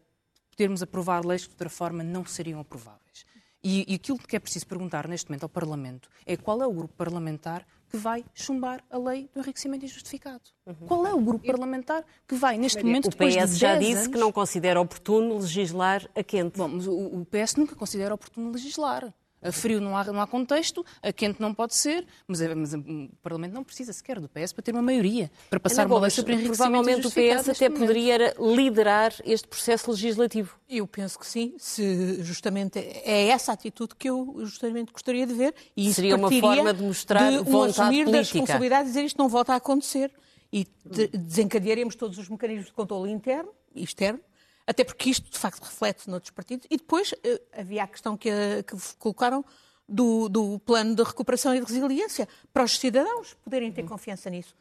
podermos 0.51 0.83
aprovar 0.83 1.25
leis 1.25 1.43
que 1.43 1.51
de 1.51 1.55
outra 1.55 1.68
forma 1.68 2.03
não 2.03 2.25
seriam 2.25 2.59
aprováveis. 2.59 3.27
E, 3.62 3.85
e 3.87 3.95
aquilo 3.95 4.18
que 4.18 4.37
é 4.37 4.41
preciso 4.41 4.66
perguntar 4.66 5.07
neste 5.07 5.31
momento 5.31 5.45
ao 5.45 5.49
Parlamento 5.49 6.09
é 6.27 6.37
qual 6.37 6.61
é 6.62 6.66
o 6.66 6.72
grupo 6.72 6.95
parlamentar 6.95 7.66
que 7.95 7.97
vai 7.97 8.24
chumbar 8.34 8.82
a 8.90 8.99
lei 8.99 9.30
do 9.32 9.38
enriquecimento 9.38 9.84
injustificado. 9.84 10.42
Uhum. 10.66 10.74
Qual 10.88 11.07
é 11.07 11.14
o 11.14 11.20
grupo 11.20 11.47
parlamentar 11.47 12.05
que 12.26 12.34
vai, 12.34 12.59
neste 12.59 12.82
momento, 12.82 13.09
depois 13.09 13.32
de 13.32 13.38
O 13.38 13.45
PS 13.45 13.57
já 13.57 13.78
disse 13.78 13.92
anos... 13.92 14.07
que 14.09 14.18
não 14.18 14.32
considera 14.32 14.80
oportuno 14.80 15.38
legislar 15.38 16.05
a 16.12 16.22
quente. 16.24 16.59
Bom, 16.59 16.66
mas 16.66 16.88
o, 16.88 16.92
o 16.92 17.24
PS 17.24 17.55
nunca 17.55 17.76
considera 17.76 18.12
oportuno 18.12 18.51
legislar. 18.51 19.14
A 19.45 19.53
frio 19.53 19.78
não 19.78 19.95
há, 19.97 20.05
não 20.05 20.20
há 20.20 20.26
contexto, 20.26 20.84
a 21.03 21.12
quente 21.12 21.40
não 21.40 21.53
pode 21.53 21.76
ser, 21.76 22.07
mas, 22.26 22.40
é, 22.40 22.55
mas, 22.55 22.72
o 22.72 23.11
Parlamento 23.22 23.53
não 23.53 23.62
precisa 23.62 23.92
sequer 23.92 24.18
do 24.18 24.28
PS 24.28 24.55
para 24.55 24.62
ter 24.62 24.72
uma 24.72 24.80
maioria, 24.80 25.30
para 25.51 25.61
passar 25.61 25.86
uma 25.86 26.01
lei 26.01 26.11
sobre 26.11 26.32
enriquecimento 26.32 26.82
Provavelmente 26.82 27.07
o 27.07 27.11
PS 27.11 27.49
até 27.51 27.68
momento. 27.68 27.86
poderia 27.86 28.34
liderar 28.38 29.12
este 29.24 29.47
processo 29.47 29.90
legislativo. 29.90 30.59
Eu 30.68 30.86
penso 30.86 31.18
que 31.18 31.26
sim, 31.26 31.55
se 31.59 32.22
justamente 32.22 32.78
é 32.78 33.28
essa 33.28 33.53
a 33.53 33.55
atitude 33.55 33.95
que 33.95 34.09
eu 34.09 34.34
justamente 34.45 34.92
gostaria 34.92 35.26
de 35.26 35.34
ver. 35.34 35.55
E 35.76 35.86
isso 35.86 35.97
Seria 35.97 36.16
uma 36.16 36.30
forma 36.30 36.72
de 36.72 36.82
mostrar 36.82 37.30
de 37.30 37.38
um 37.49 37.62
assumir 37.62 38.11
da 38.11 38.18
responsabilidade 38.18 38.88
e 38.88 38.92
dizer 38.92 39.05
isto 39.05 39.18
não 39.18 39.28
volta 39.28 39.53
a 39.53 39.57
acontecer. 39.57 40.11
E 40.51 40.66
desencadearemos 41.12 41.97
todos 41.97 42.16
os 42.16 42.28
mecanismos 42.28 42.66
de 42.66 42.72
controle 42.72 43.11
interno 43.11 43.51
e 43.74 43.82
externo 43.82 44.20
até 44.67 44.85
porque 44.85 45.11
isto, 45.11 45.31
de 45.31 45.39
facto, 45.39 45.62
reflete 45.62 46.09
noutros 46.09 46.31
partidos. 46.31 46.67
E 46.71 46.77
depois 46.77 47.12
uh, 47.12 47.17
havia 47.53 47.85
a 47.85 47.87
questão 47.87 48.17
que, 48.17 48.31
uh, 48.31 48.65
que 48.67 48.77
colocaram 48.99 49.45
do, 49.89 50.29
do, 50.29 50.59
plano 50.61 50.95
de 50.95 51.03
recuperação 51.03 51.55
e 51.55 51.61
de 51.61 51.67
resiliência 51.67 52.29
para 52.53 52.65
os 52.65 52.79
cidadãos 52.79 53.35
poderem 53.45 53.71
ter 53.71 53.85
confiança 53.85 54.31
nisso. 54.31 54.55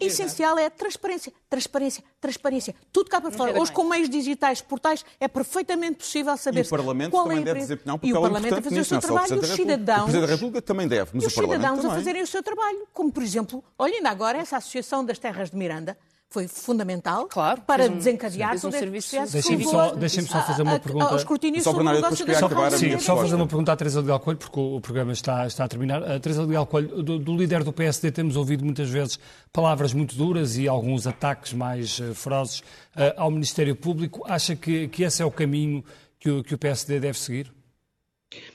Essencial 0.00 0.58
é 0.58 0.66
a 0.66 0.70
transparência, 0.70 1.32
transparência, 1.48 2.02
transparência. 2.20 2.74
Tudo 2.92 3.08
cá 3.08 3.20
para 3.20 3.30
fora. 3.30 3.60
Hoje, 3.60 3.70
com 3.70 3.84
meios 3.84 4.08
digitais, 4.08 4.60
portais, 4.60 5.04
é 5.20 5.28
perfeitamente 5.28 5.98
possível 5.98 6.36
saber 6.36 6.66
qual 7.10 7.30
é 7.30 7.38
a 7.38 7.40
deve 7.40 7.60
desempenhar 7.60 7.94
um 7.94 7.98
papel 7.98 8.10
E 8.10 8.12
o 8.12 8.20
Parlamento 8.20 8.54
a 8.54 8.62
fazer 8.62 8.80
o 8.80 8.84
seu 8.84 9.00
trabalho, 9.00 9.34
e 9.34 9.38
os 9.38 9.48
cidadãos... 9.48 10.00
O 10.00 10.04
Presidente 10.04 10.26
da 10.26 10.34
República 10.34 10.62
também 10.62 10.88
deve, 10.88 11.10
mas 11.14 11.24
e 11.24 11.26
os 11.26 11.32
cidadãos 11.32 11.84
a 11.84 11.90
fazerem 11.90 12.22
o 12.22 12.26
seu 12.26 12.42
trabalho. 12.42 12.88
Como, 12.92 13.12
por 13.12 13.22
exemplo, 13.22 13.62
olha 13.78 13.94
ainda 13.94 14.10
agora 14.10 14.38
essa 14.38 14.56
Associação 14.56 15.04
das 15.04 15.18
Terras 15.18 15.50
de 15.50 15.56
Miranda, 15.56 15.96
foi 16.32 16.48
fundamental 16.48 17.26
claro, 17.26 17.60
para 17.60 17.84
um, 17.84 17.96
desencadear 17.96 18.58
todo 18.58 18.74
um 18.74 18.78
serviço. 18.78 19.16
Deixem-me 19.30 19.64
só, 19.64 19.94
deixem 19.94 20.24
só 20.24 20.42
fazer 20.42 20.62
uma 20.62 20.80
pergunta. 20.80 21.04
Ao 21.06 21.16
escrutínio 21.16 21.62
sobre 21.62 21.82
o 21.82 21.84
negócio 21.84 22.24
das 22.24 22.38
só, 22.38 22.70
sim, 22.70 22.98
só 22.98 23.16
fazer 23.16 23.34
uma 23.34 23.46
pergunta 23.46 23.72
à 23.72 23.76
Teresa 23.76 24.00
Leal 24.00 24.18
Coelho, 24.18 24.38
porque 24.38 24.58
o, 24.58 24.80
programa 24.80 25.12
está, 25.12 25.46
está 25.46 25.64
a 25.64 25.68
terminar. 25.68 26.02
A 26.02 26.18
Teresa 26.18 26.44
Leal 26.44 26.66
Coelho, 26.66 27.02
do, 27.02 27.18
do, 27.18 27.36
líder 27.36 27.62
do 27.62 27.72
PSD, 27.72 28.10
temos 28.10 28.36
ouvido 28.36 28.64
muitas 28.64 28.88
vezes 28.88 29.18
palavras 29.52 29.92
muito 29.92 30.16
duras 30.16 30.56
e 30.56 30.66
alguns 30.66 31.06
ataques 31.06 31.52
mais 31.52 31.98
uh, 31.98 32.14
ferozes 32.14 32.60
uh, 32.60 33.12
ao 33.16 33.30
Ministério 33.30 33.76
Público. 33.76 34.24
Acha 34.26 34.56
que, 34.56 34.88
que 34.88 35.02
esse 35.02 35.22
é 35.22 35.24
o 35.26 35.30
caminho 35.30 35.84
que 36.18 36.30
o, 36.30 36.42
que 36.42 36.54
o 36.54 36.58
PSD 36.58 36.98
deve 36.98 37.18
seguir? 37.18 37.52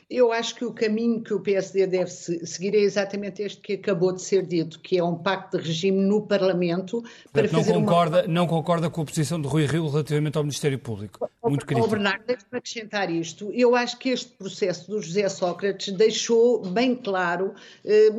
Eu 0.10 0.32
acho 0.32 0.56
que 0.56 0.64
o 0.64 0.72
caminho 0.72 1.22
que 1.22 1.34
o 1.34 1.40
PSD 1.42 1.86
deve 1.86 2.10
seguir 2.10 2.74
é 2.74 2.80
exatamente 2.80 3.42
este 3.42 3.60
que 3.60 3.74
acabou 3.74 4.14
de 4.14 4.22
ser 4.22 4.46
dito, 4.46 4.80
que 4.80 4.98
é 4.98 5.04
um 5.04 5.16
pacto 5.16 5.58
de 5.58 5.68
regime 5.68 6.00
no 6.00 6.22
Parlamento 6.22 7.04
para 7.34 7.44
não 7.44 7.50
fazer 7.50 7.74
concorda, 7.74 8.22
uma... 8.22 8.28
Não 8.28 8.48
concorda 8.48 8.90
com 8.90 9.02
a 9.02 9.06
posição 9.06 9.42
de 9.42 9.50
Rui 9.50 9.66
Rio 9.66 9.90
relativamente 9.90 10.38
ao 10.38 10.44
Ministério 10.46 10.80
Público? 10.80 11.30
Muito 11.44 11.66
crítico. 11.66 11.86
Oh, 11.86 11.90
Bernardo, 11.90 12.24
deixe-me 12.26 12.58
acrescentar 12.58 13.12
isto. 13.12 13.52
Eu 13.52 13.76
acho 13.76 14.00
que 14.00 14.10
este 14.10 14.32
processo 14.32 14.90
do 14.90 15.02
José 15.02 15.28
Sócrates 15.28 15.94
deixou 15.94 16.62
bem 16.62 16.96
claro, 16.96 17.54
eh, 17.84 18.10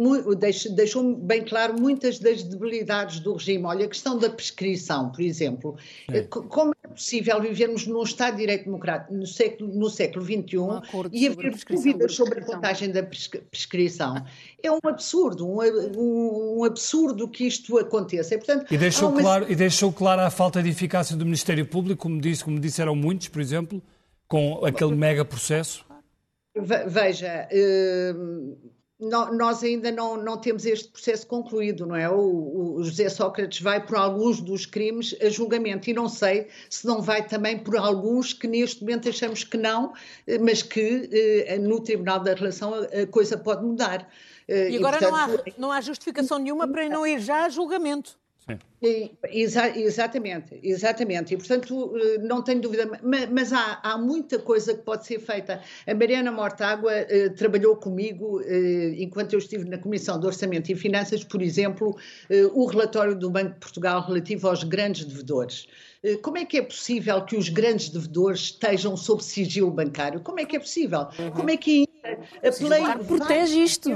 deixou 0.72 1.14
bem 1.14 1.42
claro 1.42 1.80
muitas 1.80 2.18
das 2.18 2.42
debilidades 2.42 3.20
do 3.20 3.32
regime. 3.32 3.64
Olha, 3.64 3.86
a 3.86 3.88
questão 3.88 4.18
da 4.18 4.28
prescrição, 4.28 5.10
por 5.10 5.22
exemplo. 5.22 5.76
É. 6.10 6.20
Como 6.22 6.74
é 6.84 6.88
possível 6.88 7.40
vivermos 7.40 7.86
num 7.86 8.02
Estado 8.02 8.32
de 8.32 8.40
Direito 8.40 8.64
Democrático 8.64 9.14
no 9.14 9.26
século, 9.26 9.72
no 9.74 9.88
século 9.88 10.24
XXI 10.24 10.58
um 10.58 10.80
e 11.12 11.26
haver 11.26 11.54
dúvidas 11.78 12.14
sobre 12.14 12.40
a 12.40 12.44
contagem 12.44 12.90
da 12.90 13.02
prescrição. 13.02 14.24
É 14.62 14.70
um 14.70 14.78
absurdo, 14.84 15.48
um, 15.48 16.58
um, 16.58 16.64
absurdo 16.64 17.28
que 17.28 17.46
isto 17.46 17.78
aconteça. 17.78 18.34
E, 18.34 18.38
portanto, 18.38 18.72
e, 18.72 18.76
deixou 18.76 19.10
uma... 19.10 19.20
claro, 19.20 19.46
e 19.48 19.54
deixou 19.54 19.92
claro 19.92 20.22
a 20.22 20.30
falta 20.30 20.62
de 20.62 20.68
eficácia 20.68 21.16
do 21.16 21.24
Ministério 21.24 21.66
Público, 21.66 22.02
como, 22.02 22.20
disse, 22.20 22.44
como 22.44 22.58
disseram 22.58 22.94
muitos, 22.94 23.28
por 23.28 23.40
exemplo, 23.40 23.82
com 24.26 24.64
aquele 24.64 24.94
mega 24.94 25.24
processo? 25.24 25.86
Veja, 26.54 27.48
uh, 29.00 29.34
nós 29.34 29.62
ainda 29.62 29.90
não, 29.90 30.16
não 30.16 30.36
temos 30.36 30.66
este 30.66 30.88
processo 30.88 31.26
concluído, 31.26 31.86
não 31.86 31.96
é? 31.96 32.08
O, 32.08 32.76
o, 32.76 32.84
José 32.84 33.08
Sócrates 33.08 33.60
vai 33.60 33.84
por 33.84 33.96
alguns 33.96 34.40
dos 34.40 34.66
crimes 34.66 35.14
a 35.20 35.28
julgamento 35.28 35.88
e 35.88 35.94
não 35.94 36.08
sei 36.08 36.48
se 36.68 36.86
não 36.86 37.00
vai 37.00 37.26
também 37.26 37.58
por 37.58 37.76
alguns 37.76 38.32
que 38.32 38.46
neste 38.46 38.82
momento 38.82 39.08
achamos 39.08 39.44
que 39.44 39.56
não, 39.56 39.92
eh, 40.26 40.38
mas 40.38 40.62
que 40.62 41.08
eh, 41.12 41.58
no 41.58 41.80
Tribunal 41.80 42.20
da 42.20 42.34
Relação 42.34 42.74
a, 42.74 43.06
coisa 43.06 43.36
pode 43.36 43.64
mudar. 43.64 44.08
Eh, 44.46 44.70
e 44.70 44.76
agora 44.76 44.96
e, 44.96 45.00
portanto, 45.00 45.10
não, 45.10 45.16
há, 45.16 45.44
não 45.58 45.72
há 45.72 45.80
justificação 45.80 46.38
nenhuma 46.38 46.66
para 46.66 46.88
não 46.88 47.06
ir 47.06 47.20
já 47.20 47.44
a 47.44 47.48
julgamento. 47.48 48.18
Exa 49.32 49.76
exatamente, 49.76 50.58
exatamente. 50.62 51.34
E, 51.34 51.36
portanto, 51.36 51.92
eh, 51.96 52.18
não 52.18 52.42
tenho 52.42 52.60
dúvida, 52.60 52.88
mas, 53.02 53.28
mas 53.28 53.52
há, 53.52 53.80
há, 53.82 53.98
muita 53.98 54.38
coisa 54.38 54.72
que 54.72 54.82
pode 54.82 55.04
ser 55.04 55.18
feita. 55.18 55.60
A 55.86 55.94
Mariana 55.94 56.30
Mortágua 56.30 56.92
eh, 56.92 57.28
trabalhou 57.30 57.76
comigo, 57.76 58.40
eh, 58.42 58.94
enquanto 58.98 59.32
eu 59.32 59.40
estive 59.40 59.68
na 59.68 59.78
Comissão 59.78 60.18
de 60.20 60.26
Orçamento 60.26 60.70
e 60.70 60.76
Finanças, 60.76 61.24
por 61.24 61.42
exemplo, 61.42 61.96
eh, 62.30 62.48
o 62.52 62.66
relatório 62.66 63.16
do 63.16 63.28
Banco 63.28 63.54
de 63.54 63.60
Portugal 63.60 64.00
relativo 64.06 64.48
aos 64.48 64.62
grandes 64.62 65.04
devedores. 65.04 65.66
Eh, 66.02 66.16
como 66.16 66.38
é 66.38 66.44
que 66.44 66.58
é 66.58 66.62
possível 66.62 67.24
que 67.24 67.36
os 67.36 67.48
grandes 67.48 67.88
devedores 67.88 68.40
estejam 68.42 68.96
sob 68.96 69.22
sigilo 69.24 69.70
bancário? 69.70 70.20
Como 70.20 70.38
é 70.38 70.44
que 70.44 70.56
é 70.56 70.60
possível? 70.60 71.08
Uhum. 71.18 71.30
Como 71.32 71.50
é 71.50 71.56
que 71.56 71.88
a 72.44 72.52
Play 72.52 73.04
protege 73.06 73.58
isto? 73.58 73.90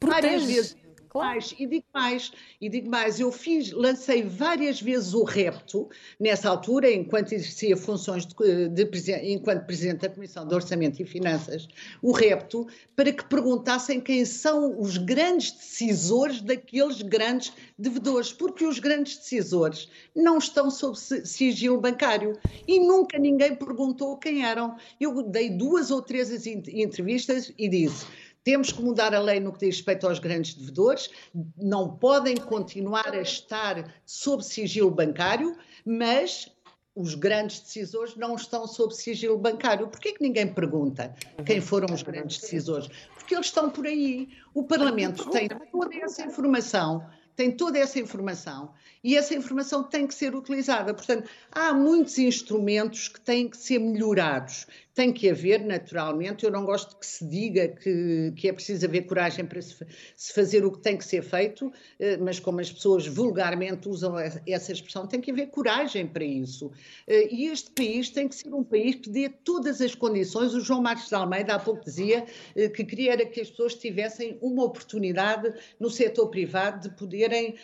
Várias 0.00 0.44
vezes 0.44 0.76
Claro. 1.18 1.30
Mais, 1.30 1.54
e 1.58 1.66
digo 1.66 1.86
mais, 1.92 2.32
e 2.60 2.68
digo 2.68 2.90
mais, 2.90 3.20
eu 3.20 3.32
fiz, 3.32 3.72
lancei 3.72 4.22
várias 4.22 4.80
vezes 4.80 5.14
o 5.14 5.24
repto, 5.24 5.88
nessa 6.18 6.48
altura, 6.48 6.90
enquanto 6.90 7.32
exercia 7.32 7.76
funções 7.76 8.24
de, 8.24 8.68
de, 8.68 9.12
enquanto 9.32 9.66
Presidente 9.66 10.02
da 10.02 10.08
Comissão 10.08 10.46
de 10.46 10.54
Orçamento 10.54 11.02
e 11.02 11.04
Finanças, 11.04 11.68
o 12.00 12.12
repto, 12.12 12.66
para 12.94 13.12
que 13.12 13.24
perguntassem 13.24 14.00
quem 14.00 14.24
são 14.24 14.80
os 14.80 14.96
grandes 14.96 15.50
decisores 15.50 16.40
daqueles 16.40 17.02
grandes 17.02 17.52
devedores, 17.76 18.32
porque 18.32 18.64
os 18.64 18.78
grandes 18.78 19.16
decisores 19.16 19.88
não 20.14 20.38
estão 20.38 20.70
sob 20.70 20.96
sigilo 20.96 21.80
bancário 21.80 22.38
e 22.66 22.78
nunca 22.78 23.18
ninguém 23.18 23.54
perguntou 23.56 24.16
quem 24.16 24.44
eram. 24.44 24.76
Eu 25.00 25.22
dei 25.22 25.50
duas 25.50 25.90
ou 25.90 26.00
três 26.00 26.46
entrevistas 26.46 27.52
e 27.58 27.68
disse 27.68 28.06
temos 28.44 28.72
que 28.72 28.82
mudar 28.82 29.14
a 29.14 29.20
lei 29.20 29.40
no 29.40 29.52
que 29.52 29.60
diz 29.60 29.76
respeito 29.76 30.06
aos 30.06 30.18
grandes 30.18 30.54
devedores, 30.54 31.10
não 31.56 31.96
podem 31.96 32.36
continuar 32.36 33.12
a 33.12 33.20
estar 33.20 33.92
sob 34.06 34.42
sigilo 34.42 34.90
bancário, 34.90 35.56
mas 35.84 36.50
os 36.98 37.14
grandes 37.14 37.60
decisores 37.60 38.16
não 38.16 38.34
estão 38.34 38.66
sob 38.66 38.92
sigilo 38.92 39.38
bancário. 39.38 39.86
Por 39.86 40.00
que 40.00 40.16
ninguém 40.20 40.52
pergunta 40.52 41.14
quem 41.46 41.60
foram 41.60 41.94
os 41.94 42.02
grandes 42.02 42.40
decisores? 42.40 42.88
Porque 43.14 43.34
eles 43.34 43.46
estão 43.46 43.70
por 43.70 43.86
aí. 43.86 44.28
O 44.52 44.64
Parlamento 44.64 45.30
tem 45.30 45.48
toda 45.70 45.94
essa 45.94 46.24
informação, 46.24 47.06
tem 47.36 47.52
toda 47.52 47.78
essa 47.78 48.00
informação 48.00 48.72
e 49.04 49.16
essa 49.16 49.32
informação 49.32 49.84
tem 49.84 50.08
que 50.08 50.14
ser 50.14 50.34
utilizada. 50.34 50.92
Portanto, 50.92 51.30
há 51.52 51.72
muitos 51.72 52.18
instrumentos 52.18 53.06
que 53.06 53.20
têm 53.20 53.48
que 53.48 53.56
ser 53.56 53.78
melhorados 53.78 54.66
tem 54.98 55.12
que 55.12 55.30
haver, 55.30 55.64
naturalmente. 55.64 56.44
Eu 56.44 56.50
não 56.50 56.64
gosto 56.64 56.96
que 56.96 57.06
se 57.06 57.24
diga 57.24 57.68
que, 57.68 58.32
que 58.34 58.48
é 58.48 58.52
preciso 58.52 58.84
haver 58.84 59.02
coragem 59.02 59.46
para 59.46 59.62
se, 59.62 59.76
se, 60.16 60.32
fazer 60.32 60.64
o 60.64 60.72
que 60.72 60.80
tem 60.80 60.96
que 60.96 61.04
ser 61.04 61.22
feito, 61.22 61.72
eh, 62.00 62.16
mas 62.16 62.40
como 62.40 62.58
as 62.58 62.72
pessoas 62.72 63.06
vulgarmente 63.06 63.88
usam 63.88 64.18
essa 64.18 64.72
expressão, 64.72 65.06
tem 65.06 65.20
que 65.20 65.30
haver 65.30 65.50
coragem 65.50 66.04
para 66.04 66.24
isso. 66.24 66.72
Eh, 67.06 67.32
e 67.32 67.46
este 67.46 67.70
país 67.70 68.10
tem 68.10 68.26
que 68.26 68.34
ser 68.34 68.52
um 68.52 68.64
país 68.64 68.96
que 68.96 69.08
dê 69.08 69.28
todas 69.28 69.80
as 69.80 69.94
condições. 69.94 70.52
O 70.52 70.60
João 70.60 70.82
Marcos 70.82 71.08
de 71.08 71.14
Almeida 71.14 71.54
há 71.54 71.60
pouco 71.60 71.84
dizia 71.84 72.26
eh, 72.56 72.68
que 72.68 72.84
queria 72.84 73.16
que 73.24 73.40
as 73.40 73.50
pessoas 73.50 73.76
tivessem 73.76 74.36
uma 74.42 74.64
oportunidade 74.64 75.54
no 75.78 75.90
setor 75.90 76.26
privado 76.26 76.88
de 76.88 76.96
poderem. 76.96 77.54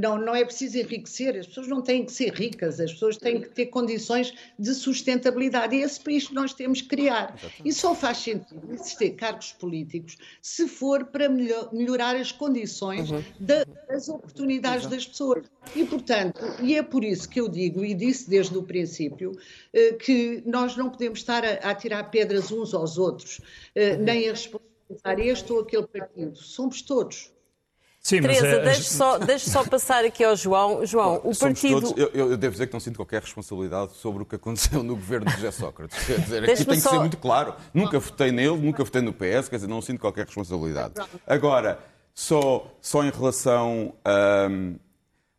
Não, 0.00 0.16
não 0.16 0.34
é 0.34 0.42
preciso 0.42 0.78
enriquecer, 0.78 1.36
as 1.36 1.46
pessoas 1.46 1.68
não 1.68 1.82
têm 1.82 2.04
que 2.04 2.12
ser 2.12 2.32
ricas, 2.32 2.80
as 2.80 2.92
pessoas 2.92 3.18
têm 3.18 3.42
que 3.42 3.50
ter 3.50 3.66
condições 3.66 4.32
de 4.58 4.72
sustentabilidade. 4.72 5.76
E 5.76 5.82
esse 5.82 6.00
país 6.00 6.26
que 6.26 6.34
nós 6.34 6.54
temos 6.54 6.77
criar. 6.82 7.34
Exatamente. 7.34 7.68
E 7.68 7.72
só 7.72 7.94
faz 7.94 8.18
sentido 8.18 8.72
existir 8.72 9.10
cargos 9.10 9.52
políticos 9.52 10.16
se 10.40 10.68
for 10.68 11.04
para 11.06 11.28
melhorar 11.28 12.16
as 12.16 12.32
condições 12.32 13.10
uhum. 13.10 13.22
das 13.38 14.08
oportunidades 14.08 14.80
Exato. 14.80 14.94
das 14.94 15.06
pessoas. 15.06 15.44
E, 15.74 15.84
portanto, 15.84 16.40
e 16.62 16.74
é 16.74 16.82
por 16.82 17.04
isso 17.04 17.28
que 17.28 17.40
eu 17.40 17.48
digo, 17.48 17.84
e 17.84 17.94
disse 17.94 18.28
desde 18.28 18.56
o 18.56 18.62
princípio, 18.62 19.32
eh, 19.72 19.92
que 19.92 20.42
nós 20.46 20.76
não 20.76 20.90
podemos 20.90 21.18
estar 21.18 21.44
a, 21.44 21.70
a 21.70 21.74
tirar 21.74 22.04
pedras 22.04 22.50
uns 22.50 22.74
aos 22.74 22.98
outros, 22.98 23.40
eh, 23.74 23.94
uhum. 23.94 24.02
nem 24.02 24.28
a 24.28 24.32
responsabilizar 24.32 25.20
este 25.20 25.52
ou 25.52 25.60
aquele 25.60 25.86
partido. 25.86 26.36
Somos 26.36 26.82
todos. 26.82 27.32
Sim, 28.00 28.22
Teresa, 28.22 28.46
é, 28.46 28.64
deixe, 28.64 28.84
só, 28.84 29.18
deixe 29.18 29.50
só 29.50 29.64
passar 29.64 30.04
aqui 30.04 30.24
ao 30.24 30.34
João. 30.36 30.86
João, 30.86 31.20
o 31.24 31.36
partido. 31.36 31.80
Todos, 31.80 31.98
eu, 31.98 32.30
eu, 32.30 32.36
devo 32.36 32.52
dizer 32.52 32.66
que 32.66 32.72
não 32.72 32.80
sinto 32.80 32.96
qualquer 32.96 33.20
responsabilidade 33.22 33.92
sobre 33.94 34.22
o 34.22 34.26
que 34.26 34.36
aconteceu 34.36 34.82
no 34.82 34.94
governo 34.94 35.26
de 35.26 35.32
José 35.32 35.50
Sócrates. 35.50 36.06
Quer 36.06 36.20
dizer, 36.20 36.44
aqui 36.44 36.64
tem 36.64 36.80
só... 36.80 36.90
que 36.90 36.94
ser 36.94 37.00
muito 37.00 37.16
claro. 37.18 37.54
Nunca 37.74 37.98
votei 37.98 38.32
nele, 38.32 38.56
nunca 38.56 38.84
votei 38.84 39.02
no 39.02 39.12
PS, 39.12 39.48
quer 39.48 39.56
dizer, 39.56 39.66
não 39.66 39.82
sinto 39.82 40.00
qualquer 40.00 40.24
responsabilidade. 40.24 40.94
Agora, 41.26 41.80
só, 42.14 42.72
só 42.80 43.04
em 43.04 43.10
relação 43.10 43.94
hum, 44.50 44.76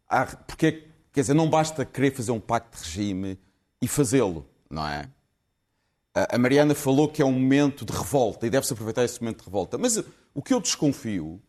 a. 0.07 0.25
porque, 0.25 0.87
quer 1.11 1.21
dizer, 1.21 1.33
não 1.33 1.49
basta 1.49 1.83
querer 1.85 2.11
fazer 2.11 2.31
um 2.31 2.39
pacto 2.39 2.77
de 2.77 2.83
regime 2.83 3.39
e 3.81 3.87
fazê-lo, 3.87 4.45
não 4.69 4.85
é? 4.87 5.09
A 6.13 6.37
Mariana 6.37 6.75
falou 6.75 7.07
que 7.07 7.21
é 7.21 7.25
um 7.25 7.31
momento 7.31 7.85
de 7.85 7.93
revolta 7.93 8.45
e 8.45 8.49
deve-se 8.49 8.73
aproveitar 8.73 9.03
esse 9.03 9.21
momento 9.21 9.39
de 9.39 9.45
revolta. 9.45 9.77
Mas 9.77 10.03
o 10.33 10.41
que 10.41 10.53
eu 10.53 10.59
desconfio 10.59 11.41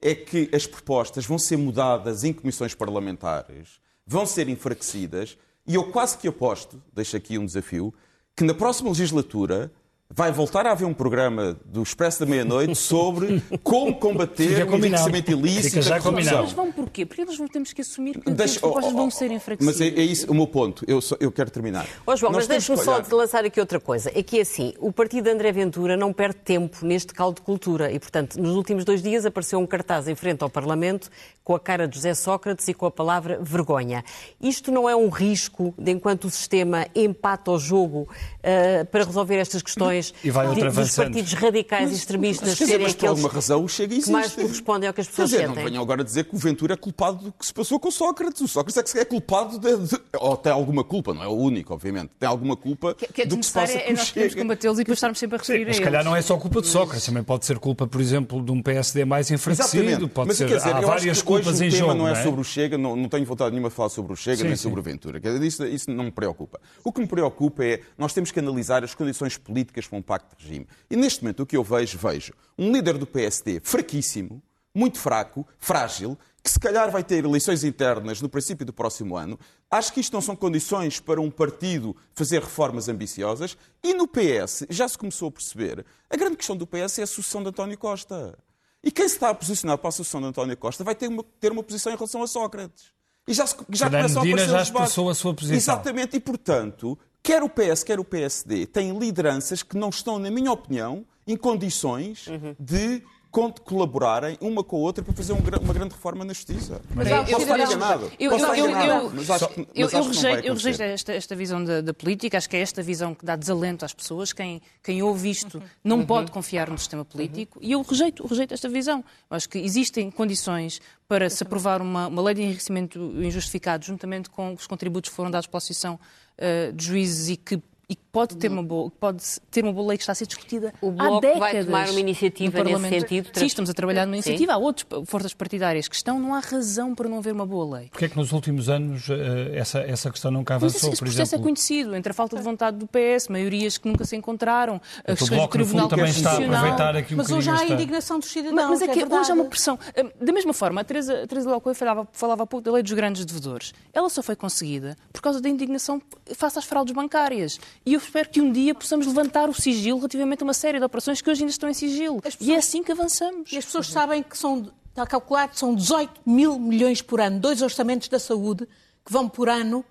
é 0.00 0.14
que 0.14 0.48
as 0.52 0.66
propostas 0.66 1.26
vão 1.26 1.38
ser 1.38 1.56
mudadas 1.56 2.24
em 2.24 2.32
comissões 2.32 2.74
parlamentares, 2.74 3.80
vão 4.06 4.24
ser 4.24 4.48
enfraquecidas, 4.48 5.36
e 5.66 5.74
eu 5.74 5.90
quase 5.90 6.16
que 6.16 6.28
aposto, 6.28 6.82
deixo 6.92 7.16
aqui 7.16 7.38
um 7.38 7.44
desafio, 7.44 7.92
que 8.36 8.44
na 8.44 8.54
próxima 8.54 8.88
legislatura 8.90 9.72
vai 10.10 10.32
voltar 10.32 10.66
a 10.66 10.72
haver 10.72 10.86
um 10.86 10.94
programa 10.94 11.56
do 11.66 11.82
Expresso 11.82 12.20
da 12.20 12.26
Meia-Noite 12.26 12.74
sobre 12.74 13.42
como 13.62 13.94
combater 13.94 14.66
o 14.66 14.76
enriquecimento 14.76 15.30
ilícito 15.30 15.86
e 15.86 15.92
a 15.92 16.00
corrupção. 16.00 16.42
Mas 16.42 16.52
vão 16.52 16.72
porquê? 16.72 17.04
Porque 17.04 17.24
nós 17.24 17.38
temos 17.50 17.72
que 17.74 17.82
assumir 17.82 18.18
que 18.18 18.30
as 18.42 18.56
propostas 18.56 18.92
oh, 18.92 18.94
oh, 18.94 18.98
vão 18.98 19.10
ser 19.10 19.30
enfraquecidas. 19.30 19.78
Mas 19.78 19.80
é, 19.80 20.00
é, 20.00 20.02
isso 20.02 20.30
o 20.30 20.34
meu 20.34 20.46
ponto. 20.46 20.82
Eu, 20.88 21.00
só, 21.00 21.14
eu 21.20 21.30
quero 21.30 21.50
terminar. 21.50 21.86
Oh, 22.06 22.16
João, 22.16 22.32
nós 22.32 22.40
mas 22.40 22.48
deixe-me 22.48 22.78
só 22.78 23.00
de 23.00 23.12
lançar 23.12 23.44
aqui 23.44 23.60
outra 23.60 23.78
coisa. 23.78 24.10
É 24.14 24.22
que, 24.22 24.40
assim, 24.40 24.72
o 24.78 24.90
partido 24.90 25.24
de 25.24 25.30
André 25.30 25.52
Ventura 25.52 25.96
não 25.96 26.12
perde 26.12 26.36
tempo 26.36 26.84
neste 26.86 27.12
caldo 27.12 27.36
de 27.36 27.42
cultura 27.42 27.92
e, 27.92 27.98
portanto, 27.98 28.40
nos 28.40 28.56
últimos 28.56 28.84
dois 28.84 29.02
dias 29.02 29.26
apareceu 29.26 29.58
um 29.58 29.66
cartaz 29.66 30.08
em 30.08 30.14
frente 30.14 30.42
ao 30.42 30.48
Parlamento 30.48 31.10
com 31.44 31.54
a 31.54 31.60
cara 31.60 31.86
de 31.86 31.96
José 31.96 32.14
Sócrates 32.14 32.66
e 32.68 32.74
com 32.74 32.86
a 32.86 32.90
palavra 32.90 33.38
vergonha. 33.40 34.04
Isto 34.40 34.70
não 34.70 34.88
é 34.88 34.94
um 34.94 35.08
risco 35.08 35.74
de, 35.78 35.92
enquanto 35.92 36.26
o 36.26 36.30
sistema 36.30 36.86
empata 36.94 37.50
o 37.50 37.58
jogo 37.58 38.02
uh, 38.02 38.84
para 38.86 39.04
resolver 39.04 39.36
estas 39.36 39.62
questões 39.62 39.97
e 40.22 40.30
vai 40.30 40.46
outra 40.46 40.70
dos 40.70 40.94
partidos 40.94 41.32
radicais 41.32 41.84
mas, 41.84 41.92
e 41.92 41.94
extremistas 41.96 42.48
mas, 42.48 42.58
serem 42.58 42.86
mas, 42.86 42.94
por 42.94 43.08
alguma 43.08 43.28
razão 43.28 43.64
o 43.64 43.68
Chega 43.68 43.94
existe. 43.94 44.06
que 44.06 44.12
mais 44.12 44.32
correspondem 44.34 44.88
ao 44.88 44.94
que 44.94 45.00
as 45.00 45.08
pessoas 45.08 45.30
dizer, 45.30 45.46
sentem. 45.46 45.56
Não 45.56 45.70
venham 45.70 45.82
agora 45.82 46.04
dizer 46.04 46.24
que 46.24 46.34
o 46.34 46.38
Ventura 46.38 46.74
é 46.74 46.76
culpado 46.76 47.24
do 47.24 47.32
que 47.32 47.44
se 47.44 47.52
passou 47.52 47.78
com 47.78 47.88
o 47.88 47.92
Sócrates. 47.92 48.40
O 48.40 48.48
Sócrates 48.48 48.78
é 48.78 48.82
que 48.82 48.98
é 48.98 49.04
culpado 49.04 49.58
de, 49.58 49.76
de, 49.76 50.00
ou 50.18 50.36
tem 50.36 50.52
alguma 50.52 50.84
culpa, 50.84 51.12
não 51.14 51.22
é 51.22 51.28
o 51.28 51.32
único, 51.32 51.74
obviamente, 51.74 52.10
tem 52.18 52.28
alguma 52.28 52.56
culpa 52.56 52.94
que, 52.94 53.06
que 53.12 53.22
é 53.22 53.26
do 53.26 53.38
que 53.38 53.46
se 53.46 53.52
passa 53.52 53.78
com 53.78 53.78
é 53.78 53.92
nós 53.92 54.06
Chega. 54.08 54.36
combatê-los 54.36 54.78
e 54.78 54.82
depois 54.82 54.98
estarmos 54.98 55.18
sempre 55.18 55.36
a 55.36 55.38
referir 55.38 55.60
Sim, 55.60 55.66
mas 55.66 55.76
se 55.76 55.82
calhar 55.82 56.04
não 56.04 56.16
é 56.16 56.22
só 56.22 56.36
culpa 56.36 56.60
de 56.60 56.68
Sócrates, 56.68 57.06
também 57.06 57.22
pode 57.22 57.46
ser 57.46 57.58
culpa, 57.58 57.86
por 57.86 58.00
exemplo, 58.00 58.42
de 58.42 58.52
um 58.52 58.62
PSD 58.62 59.04
mais 59.04 59.30
enfraquecido, 59.30 59.84
Exatamente. 59.84 60.12
pode 60.12 60.28
mas, 60.28 60.36
ser, 60.36 60.46
dizer, 60.46 60.74
há 60.74 60.80
várias 60.80 61.22
culpas 61.22 61.60
em 61.60 61.70
jogo. 61.70 61.94
não 61.94 62.08
é, 62.08 62.12
é 62.12 62.22
sobre 62.22 62.40
o 62.40 62.44
Chega, 62.44 62.78
não, 62.78 62.96
não 62.96 63.08
tenho 63.08 63.24
vontade 63.24 63.50
nenhuma 63.50 63.68
de 63.68 63.74
falar 63.74 63.88
sobre 63.88 64.12
o 64.12 64.16
Chega, 64.16 64.44
nem 64.44 64.56
sobre 64.56 64.80
o 64.80 64.82
Ventura. 64.82 65.20
Isso, 65.44 65.64
isso 65.66 65.90
não 65.90 66.04
me 66.04 66.10
preocupa. 66.10 66.60
O 66.84 66.92
que 66.92 67.00
me 67.00 67.06
preocupa 67.06 67.64
é 67.64 67.80
nós 67.96 68.12
temos 68.12 68.30
que 68.30 68.38
analisar 68.38 68.84
as 68.84 68.94
condições 68.94 69.36
políticas 69.36 69.86
para 69.88 69.98
um 69.98 70.02
pacto 70.02 70.36
de 70.36 70.44
regime. 70.44 70.66
E 70.90 70.96
neste 70.96 71.22
momento 71.22 71.42
o 71.42 71.46
que 71.46 71.56
eu 71.56 71.64
vejo, 71.64 71.98
vejo 71.98 72.32
um 72.58 72.72
líder 72.72 72.98
do 72.98 73.06
PSD 73.06 73.60
fraquíssimo, 73.62 74.42
muito 74.74 74.98
fraco, 74.98 75.46
frágil, 75.58 76.18
que 76.42 76.50
se 76.50 76.60
calhar 76.60 76.90
vai 76.90 77.02
ter 77.02 77.24
eleições 77.24 77.64
internas 77.64 78.20
no 78.20 78.28
princípio 78.28 78.64
do 78.64 78.72
próximo 78.72 79.16
ano. 79.16 79.38
Acho 79.70 79.92
que 79.92 80.00
isto 80.00 80.12
não 80.12 80.20
são 80.20 80.36
condições 80.36 81.00
para 81.00 81.20
um 81.20 81.30
partido 81.30 81.96
fazer 82.14 82.40
reformas 82.40 82.88
ambiciosas. 82.88 83.56
E 83.82 83.92
no 83.92 84.06
PS, 84.06 84.64
já 84.70 84.88
se 84.88 84.96
começou 84.96 85.28
a 85.28 85.32
perceber, 85.32 85.84
a 86.08 86.16
grande 86.16 86.36
questão 86.36 86.56
do 86.56 86.66
PS 86.66 87.00
é 87.00 87.02
a 87.02 87.06
sucessão 87.06 87.42
de 87.42 87.48
António 87.48 87.76
Costa. 87.76 88.38
E 88.82 88.90
quem 88.90 89.08
se 89.08 89.16
está 89.16 89.30
a 89.30 89.34
posicionar 89.34 89.78
para 89.78 89.88
a 89.88 89.92
sucessão 89.92 90.20
de 90.20 90.28
António 90.28 90.56
Costa 90.56 90.84
vai 90.84 90.94
ter 90.94 91.08
uma, 91.08 91.24
ter 91.40 91.50
uma 91.52 91.62
posição 91.62 91.92
em 91.92 91.96
relação 91.96 92.22
a 92.22 92.26
Sócrates. 92.26 92.92
E 93.26 93.34
já, 93.34 93.44
já 93.44 93.90
Fernando 93.90 94.14
começam 94.14 94.22
a 94.22 94.24
aparecer 94.24 94.50
já 94.50 94.62
expressou 94.62 95.10
a 95.10 95.14
sua 95.14 95.34
posição. 95.34 95.56
Exatamente, 95.56 96.16
e 96.16 96.20
portanto, 96.20 96.98
quer 97.22 97.42
o 97.42 97.48
PS, 97.48 97.82
quer 97.84 97.98
o 98.00 98.04
PSD, 98.04 98.66
têm 98.66 98.98
lideranças 98.98 99.62
que 99.62 99.76
não 99.76 99.88
estão, 99.90 100.18
na 100.18 100.30
minha 100.30 100.50
opinião, 100.52 101.04
em 101.26 101.36
condições 101.36 102.26
Uhum. 102.26 102.54
de 102.58 103.02
con- 103.40 103.52
colaborarem 103.64 104.36
uma 104.40 104.64
com 104.64 104.76
a 104.76 104.80
outra 104.80 105.02
para 105.04 105.14
fazer 105.14 105.32
um 105.32 105.38
uma 105.38 105.72
grande 105.74 105.94
reforma 105.94 106.24
na 106.24 106.32
justiça. 106.32 106.80
Mas 106.94 107.08
Eu- 107.08 107.24
Posso 107.24 107.40
estar 107.42 107.58
enganado. 107.58 108.12
Eu- 108.18 108.32
eu- 108.32 109.10
mas 109.14 109.30
acho 109.30 109.50
mas 109.56 110.06
rejeito, 110.06 110.46
eu 110.46 110.52
acontecer. 110.52 110.68
rejeito 110.70 110.82
esta, 110.82 111.12
esta 111.12 111.36
visão 111.36 111.64
da, 111.64 111.80
da 111.80 111.94
política, 111.94 112.36
acho 112.36 112.48
que 112.48 112.56
é 112.56 112.60
esta 112.60 112.82
visão 112.82 113.14
que 113.14 113.24
dá 113.24 113.36
desalento 113.36 113.84
às 113.84 113.92
pessoas. 113.94 114.32
Quem, 114.32 114.60
quem 114.82 115.02
ouve 115.02 115.30
isto 115.30 115.62
não 115.82 116.04
pode 116.04 116.30
confiar 116.32 116.68
no 116.70 116.78
sistema 116.78 117.04
político 117.04 117.58
e 117.62 117.72
eu 117.72 117.82
rejeito, 117.82 118.26
rejeito 118.26 118.52
esta 118.54 118.68
visão. 118.68 119.04
Eu 119.30 119.36
acho 119.36 119.48
que 119.48 119.58
existem 119.58 120.10
condições 120.10 120.80
para 121.06 121.30
se 121.30 121.42
aprovar 121.42 121.80
uma, 121.80 122.06
uma 122.08 122.22
lei 122.22 122.34
de 122.34 122.42
enriquecimento 122.42 122.98
injustificado, 123.22 123.84
juntamente 123.84 124.28
com 124.28 124.52
os 124.54 124.66
contributos 124.66 125.10
que 125.10 125.16
foram 125.16 125.30
dados 125.30 125.46
pela 125.46 125.58
Associação 125.58 125.98
eh, 126.36 126.72
de 126.72 126.84
Juízes 126.84 127.28
e 127.30 127.36
que, 127.36 127.54
e 127.88 127.94
que 127.94 128.02
pode, 128.26 128.36
ter 128.36 128.50
uma 128.50 128.62
boa, 128.62 128.90
pode 128.98 129.22
ter 129.50 129.62
uma 129.64 129.72
boa 129.72 129.88
lei 129.88 129.96
que 129.98 130.02
está 130.02 130.12
a 130.12 130.14
ser 130.14 130.26
discutida 130.26 130.72
O 130.80 130.88
há 130.90 130.92
Bloco 130.92 131.20
décadas 131.20 131.38
vai 131.52 131.64
tomar 131.64 131.90
uma 131.90 132.00
iniciativa 132.00 132.64
no 132.64 132.78
nesse 132.78 133.00
sentido? 133.00 133.30
Sim, 133.32 133.46
estamos 133.46 133.70
a 133.70 133.74
trabalhar 133.74 134.06
numa 134.06 134.14
Sim. 134.14 134.30
iniciativa. 134.30 134.52
Há 134.54 134.58
outras 134.58 134.86
forças 135.06 135.34
partidárias 135.34 135.88
que 135.88 135.94
estão, 135.96 136.18
não 136.18 136.34
há 136.34 136.40
razão 136.40 136.94
para 136.94 137.08
não 137.08 137.18
haver 137.18 137.32
uma 137.32 137.46
boa 137.46 137.78
lei. 137.78 137.88
Porquê 137.88 138.06
é 138.06 138.08
que 138.08 138.16
nos 138.16 138.32
últimos 138.32 138.68
anos 138.68 139.08
eh, 139.08 139.52
essa, 139.56 139.80
essa 139.80 140.10
questão 140.10 140.30
nunca 140.30 140.54
Mas 140.54 140.62
avançou, 140.64 140.90
esse 140.90 140.98
por 140.98 141.04
processo 141.06 141.20
é 141.20 141.36
exemplo? 141.36 141.44
conhecido, 141.44 141.94
entre 141.96 142.10
a 142.10 142.14
falta 142.14 142.36
de 142.36 142.42
vontade 142.42 142.76
do 142.78 142.86
PS, 142.86 143.28
maiorias 143.28 143.78
que 143.78 143.88
nunca 143.88 144.04
se 144.04 144.16
encontraram, 144.16 144.80
as 145.06 145.18
questões 145.18 145.40
do 145.42 145.48
Tribunal 145.48 145.88
também 145.88 146.06
está 146.06 146.30
a 146.30 146.32
Constitucional. 146.34 146.58
aproveitar 146.64 146.96
aqui 146.96 147.14
Mas 147.14 147.30
hoje 147.30 147.50
há 147.50 147.58
a 147.60 147.66
indignação 147.66 148.18
dos 148.18 148.28
cidadãos. 148.30 148.54
Mas, 148.54 148.68
mas 148.70 148.82
é 148.82 148.88
que 148.88 148.98
verdade. 149.00 149.20
hoje 149.22 149.30
há 149.30 149.34
uma 149.34 149.44
pressão. 149.44 149.78
Hum, 149.96 150.10
Da 150.20 150.32
mesma 150.32 150.52
forma, 150.52 150.80
a 150.80 150.84
Teresa, 150.84 151.22
a 151.22 151.26
Teresa 151.26 151.60
Coelho 151.60 151.76
falava, 151.76 152.08
falava 152.12 152.42
há 152.42 152.46
pouco 152.46 152.64
da 152.64 152.72
lei 152.72 152.82
dos 152.82 152.92
grandes 152.92 153.24
devedores. 153.24 153.72
Ela 153.92 154.08
só 154.08 154.22
foi 154.22 154.36
conseguida 154.36 154.96
por 155.12 155.20
causa 155.22 155.40
da 155.40 155.48
indignação 155.48 156.00
face 156.34 156.58
às 156.58 156.64
fraudes 156.64 156.94
bancárias. 156.94 157.58
E 157.84 157.94
eu 157.94 158.00
espero 158.08 158.28
que 158.28 158.40
um 158.40 158.50
dia 158.52 158.74
possamos 158.74 159.06
levantar 159.06 159.48
o 159.48 159.54
sigilo 159.54 159.98
relativamente 159.98 160.42
a 160.42 160.44
uma 160.44 160.54
série 160.54 160.78
de 160.78 160.84
operações 160.84 161.20
que 161.22 161.30
hoje 161.30 161.42
ainda 161.42 161.50
estão 161.52 161.68
em 161.68 161.74
sigilo. 161.74 162.16
As 162.24 162.34
pessoas- 162.36 162.48
E 162.48 162.52
é 162.52 162.56
assim 162.56 162.82
que 162.82 162.92
avançamos. 162.92 163.52
E 163.52 163.58
as 163.58 163.64
pessoas 163.64 163.88
sabem 163.88 164.22
que 164.22 164.36
são, 164.36 164.70
está 164.88 165.06
calculado, 165.06 165.56
são 165.58 165.74
18 165.74 166.20
mil 166.26 166.58
milhões 166.58 167.00
por 167.02 167.20
ano, 167.20 167.38
dois 167.38 167.62
orçamentos 167.62 168.08
da 168.08 168.18
saúde 168.18 168.66
que 169.04 169.12
vão 169.12 169.28
por 169.28 169.48
ano 169.48 169.84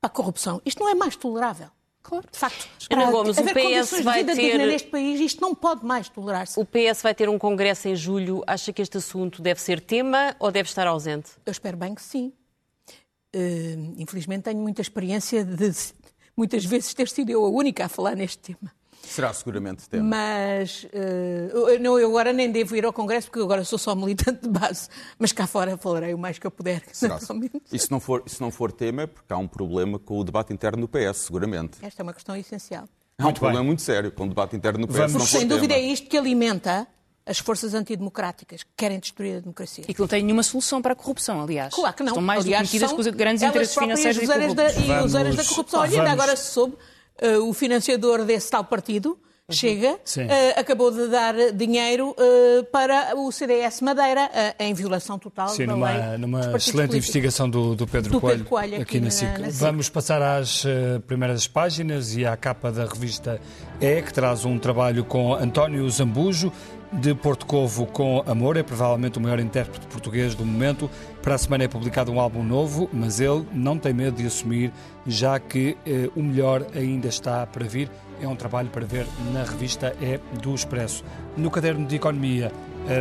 para 0.00 0.08
a 0.08 0.10
corrupção. 0.10 0.60
Isto 0.66 0.80
não 0.82 0.90
é 0.90 0.94
mais 0.94 1.16
tolerável. 1.16 1.68
Claro. 2.02 2.26
De 2.30 2.38
facto, 2.38 2.68
Ana 2.90 3.10
Gomes, 3.10 3.38
o 3.38 3.42
PS 3.44 4.02
vai 4.02 4.22
ter- 4.24 4.58
neste 4.58 4.88
país, 4.90 5.18
isto 5.20 5.40
não 5.40 5.54
pode 5.54 5.86
mais 5.86 6.06
tolerar-se. 6.10 6.60
O 6.60 6.64
PS 6.66 7.02
vai 7.02 7.14
ter 7.14 7.30
um 7.30 7.38
congresso 7.38 7.88
em 7.88 7.96
julho. 7.96 8.42
Acha 8.46 8.74
que 8.74 8.82
este 8.82 8.98
assunto 8.98 9.40
deve 9.40 9.58
ser 9.58 9.80
tema 9.80 10.36
ou 10.38 10.52
deve 10.52 10.68
estar 10.68 10.86
ausente? 10.86 11.30
Eu 11.46 11.50
espero 11.50 11.78
bem 11.78 11.94
que 11.94 12.02
sim. 12.02 12.30
Eh, 13.32 13.76
infelizmente 13.96 14.42
tenho 14.42 14.58
muita 14.60 14.82
experiência 14.82 15.42
de 15.44 15.72
muitas 16.36 16.64
vezes 16.64 16.92
ter 16.94 17.08
sido 17.08 17.30
eu 17.30 17.44
a 17.44 17.48
única 17.48 17.84
a 17.86 17.88
falar 17.88 18.14
neste 18.16 18.38
tema. 18.38 18.72
Será 19.02 19.32
seguramente 19.34 19.86
tema. 19.86 20.02
Mas 20.16 20.86
eu, 20.92 21.78
não, 21.78 21.98
eu 21.98 22.08
agora 22.08 22.32
nem 22.32 22.50
devo 22.50 22.74
ir 22.74 22.86
ao 22.86 22.92
Congresso 22.92 23.26
porque 23.30 23.42
agora 23.42 23.62
sou 23.62 23.78
só 23.78 23.94
militante 23.94 24.42
de 24.42 24.48
base. 24.48 24.88
Mas 25.18 25.30
cá 25.30 25.46
fora 25.46 25.76
falarei 25.76 26.14
o 26.14 26.18
mais 26.18 26.38
que 26.38 26.46
eu 26.46 26.50
puder, 26.50 26.82
Será 26.90 27.14
naturalmente. 27.14 27.60
E 27.70 27.78
se 27.78 27.90
não, 27.90 28.00
for, 28.00 28.22
se 28.26 28.40
não 28.40 28.50
for 28.50 28.72
tema, 28.72 29.02
é 29.02 29.06
porque 29.06 29.30
há 29.32 29.36
um 29.36 29.46
problema 29.46 29.98
com 29.98 30.18
o 30.18 30.24
debate 30.24 30.54
interno 30.54 30.80
no 30.80 30.88
PS, 30.88 31.18
seguramente. 31.18 31.78
Esta 31.82 32.00
é 32.00 32.02
uma 32.02 32.14
questão 32.14 32.34
essencial. 32.34 32.88
Há 33.18 33.22
um 33.22 33.24
Muito 33.26 33.38
problema 33.40 33.60
bem. 33.60 33.66
muito 33.66 33.82
sério 33.82 34.10
com 34.10 34.24
o 34.24 34.28
debate 34.28 34.56
interno 34.56 34.80
no 34.80 34.88
PS. 34.88 34.96
Vamos- 34.96 35.12
se 35.12 35.18
não 35.18 35.26
sem 35.26 35.46
dúvida 35.46 35.74
tema. 35.74 35.86
é 35.86 35.92
isto 35.92 36.08
que 36.08 36.16
alimenta 36.16 36.86
as 37.26 37.38
forças 37.38 37.72
antidemocráticas 37.74 38.62
que 38.62 38.70
querem 38.76 38.98
destruir 38.98 39.36
a 39.36 39.40
democracia. 39.40 39.84
E 39.88 39.94
que 39.94 40.00
não 40.00 40.06
tem 40.08 40.22
nenhuma 40.22 40.42
solução 40.42 40.82
para 40.82 40.92
a 40.92 40.96
corrupção, 40.96 41.40
aliás. 41.42 41.72
Claro 41.74 41.94
que 41.96 42.02
não. 42.02 42.08
Estão 42.12 42.22
mais 42.22 42.40
do 42.44 42.48
que 42.48 42.54
Aliás, 42.54 42.70
são 42.70 42.88
com 42.94 43.00
os 43.00 43.06
grandes 43.08 43.42
interesses 43.42 43.74
financeiros 43.74 44.18
e 44.20 44.24
useiras 44.24 44.54
da, 44.54 44.62
corruptos. 44.64 44.84
e 44.84 44.88
Vamos- 44.88 45.04
useiras 45.06 45.36
da 45.36 45.44
corrupção. 45.44 45.80
Olha, 45.80 45.98
ainda 45.98 46.10
agora 46.12 46.36
se 46.36 46.50
soube, 46.52 46.76
eh, 47.18 47.38
o 47.38 47.52
financiador 47.54 48.24
desse 48.24 48.50
tal 48.50 48.64
partido, 48.64 49.18
Chega, 49.50 49.98
Sim. 50.06 50.22
eh, 50.22 50.58
acabou 50.58 50.90
de 50.90 51.06
dar 51.08 51.34
dinheiro 51.52 52.16
eh, 52.18 52.62
para 52.72 53.14
o 53.14 53.30
CDS 53.30 53.82
Madeira, 53.82 54.30
eh, 54.32 54.54
em 54.58 54.72
violação 54.72 55.18
total 55.18 55.50
Sim, 55.50 55.66
da 55.66 55.74
lei 55.74 55.82
numa, 55.82 56.08
dos 56.08 56.18
numa 56.18 56.38
excelente 56.40 56.62
políticos. 56.62 56.94
investigação 56.96 57.50
do, 57.50 57.74
do 57.76 57.86
Pedro 57.86 58.10
Do 58.12 58.20
Coelho, 58.22 58.36
Pedro 58.38 58.48
Coelho, 58.48 58.74
aqui, 58.76 58.82
aqui 58.82 59.00
na 59.00 59.04
na- 59.04 59.10
SIC. 59.10 59.28
na 59.38 59.50
SIC. 59.50 59.60
Vamos 59.60 59.88
passar 59.90 60.22
às 60.22 60.64
primeiras 61.06 61.46
páginas 61.46 62.16
e 62.16 62.24
à 62.24 62.34
capa 62.38 62.72
da 62.72 62.86
revista 62.86 63.38
É, 63.82 64.00
que 64.00 64.14
traz 64.14 64.46
um 64.46 64.58
trabalho 64.58 65.04
com 65.04 65.34
António 65.34 65.86
Zambujo, 65.90 66.50
de 67.00 67.14
Porto 67.14 67.44
Covo 67.44 67.86
com 67.86 68.22
Amor, 68.26 68.56
é 68.56 68.62
provavelmente 68.62 69.18
o 69.18 69.20
maior 69.20 69.40
intérprete 69.40 69.86
português 69.86 70.34
do 70.34 70.44
momento. 70.44 70.88
Para 71.20 71.34
a 71.34 71.38
semana 71.38 71.64
é 71.64 71.68
publicado 71.68 72.12
um 72.12 72.20
álbum 72.20 72.42
novo, 72.42 72.88
mas 72.92 73.20
ele 73.20 73.44
não 73.52 73.78
tem 73.78 73.92
medo 73.92 74.16
de 74.16 74.26
assumir, 74.26 74.72
já 75.06 75.38
que 75.38 75.76
eh, 75.86 76.08
o 76.14 76.22
melhor 76.22 76.64
ainda 76.74 77.08
está 77.08 77.46
para 77.46 77.64
vir. 77.66 77.90
É 78.20 78.28
um 78.28 78.36
trabalho 78.36 78.68
para 78.68 78.86
ver 78.86 79.06
na 79.32 79.42
revista 79.42 79.94
É 80.00 80.20
do 80.40 80.54
Expresso. 80.54 81.04
No 81.36 81.50
caderno 81.50 81.86
de 81.86 81.96
Economia, 81.96 82.52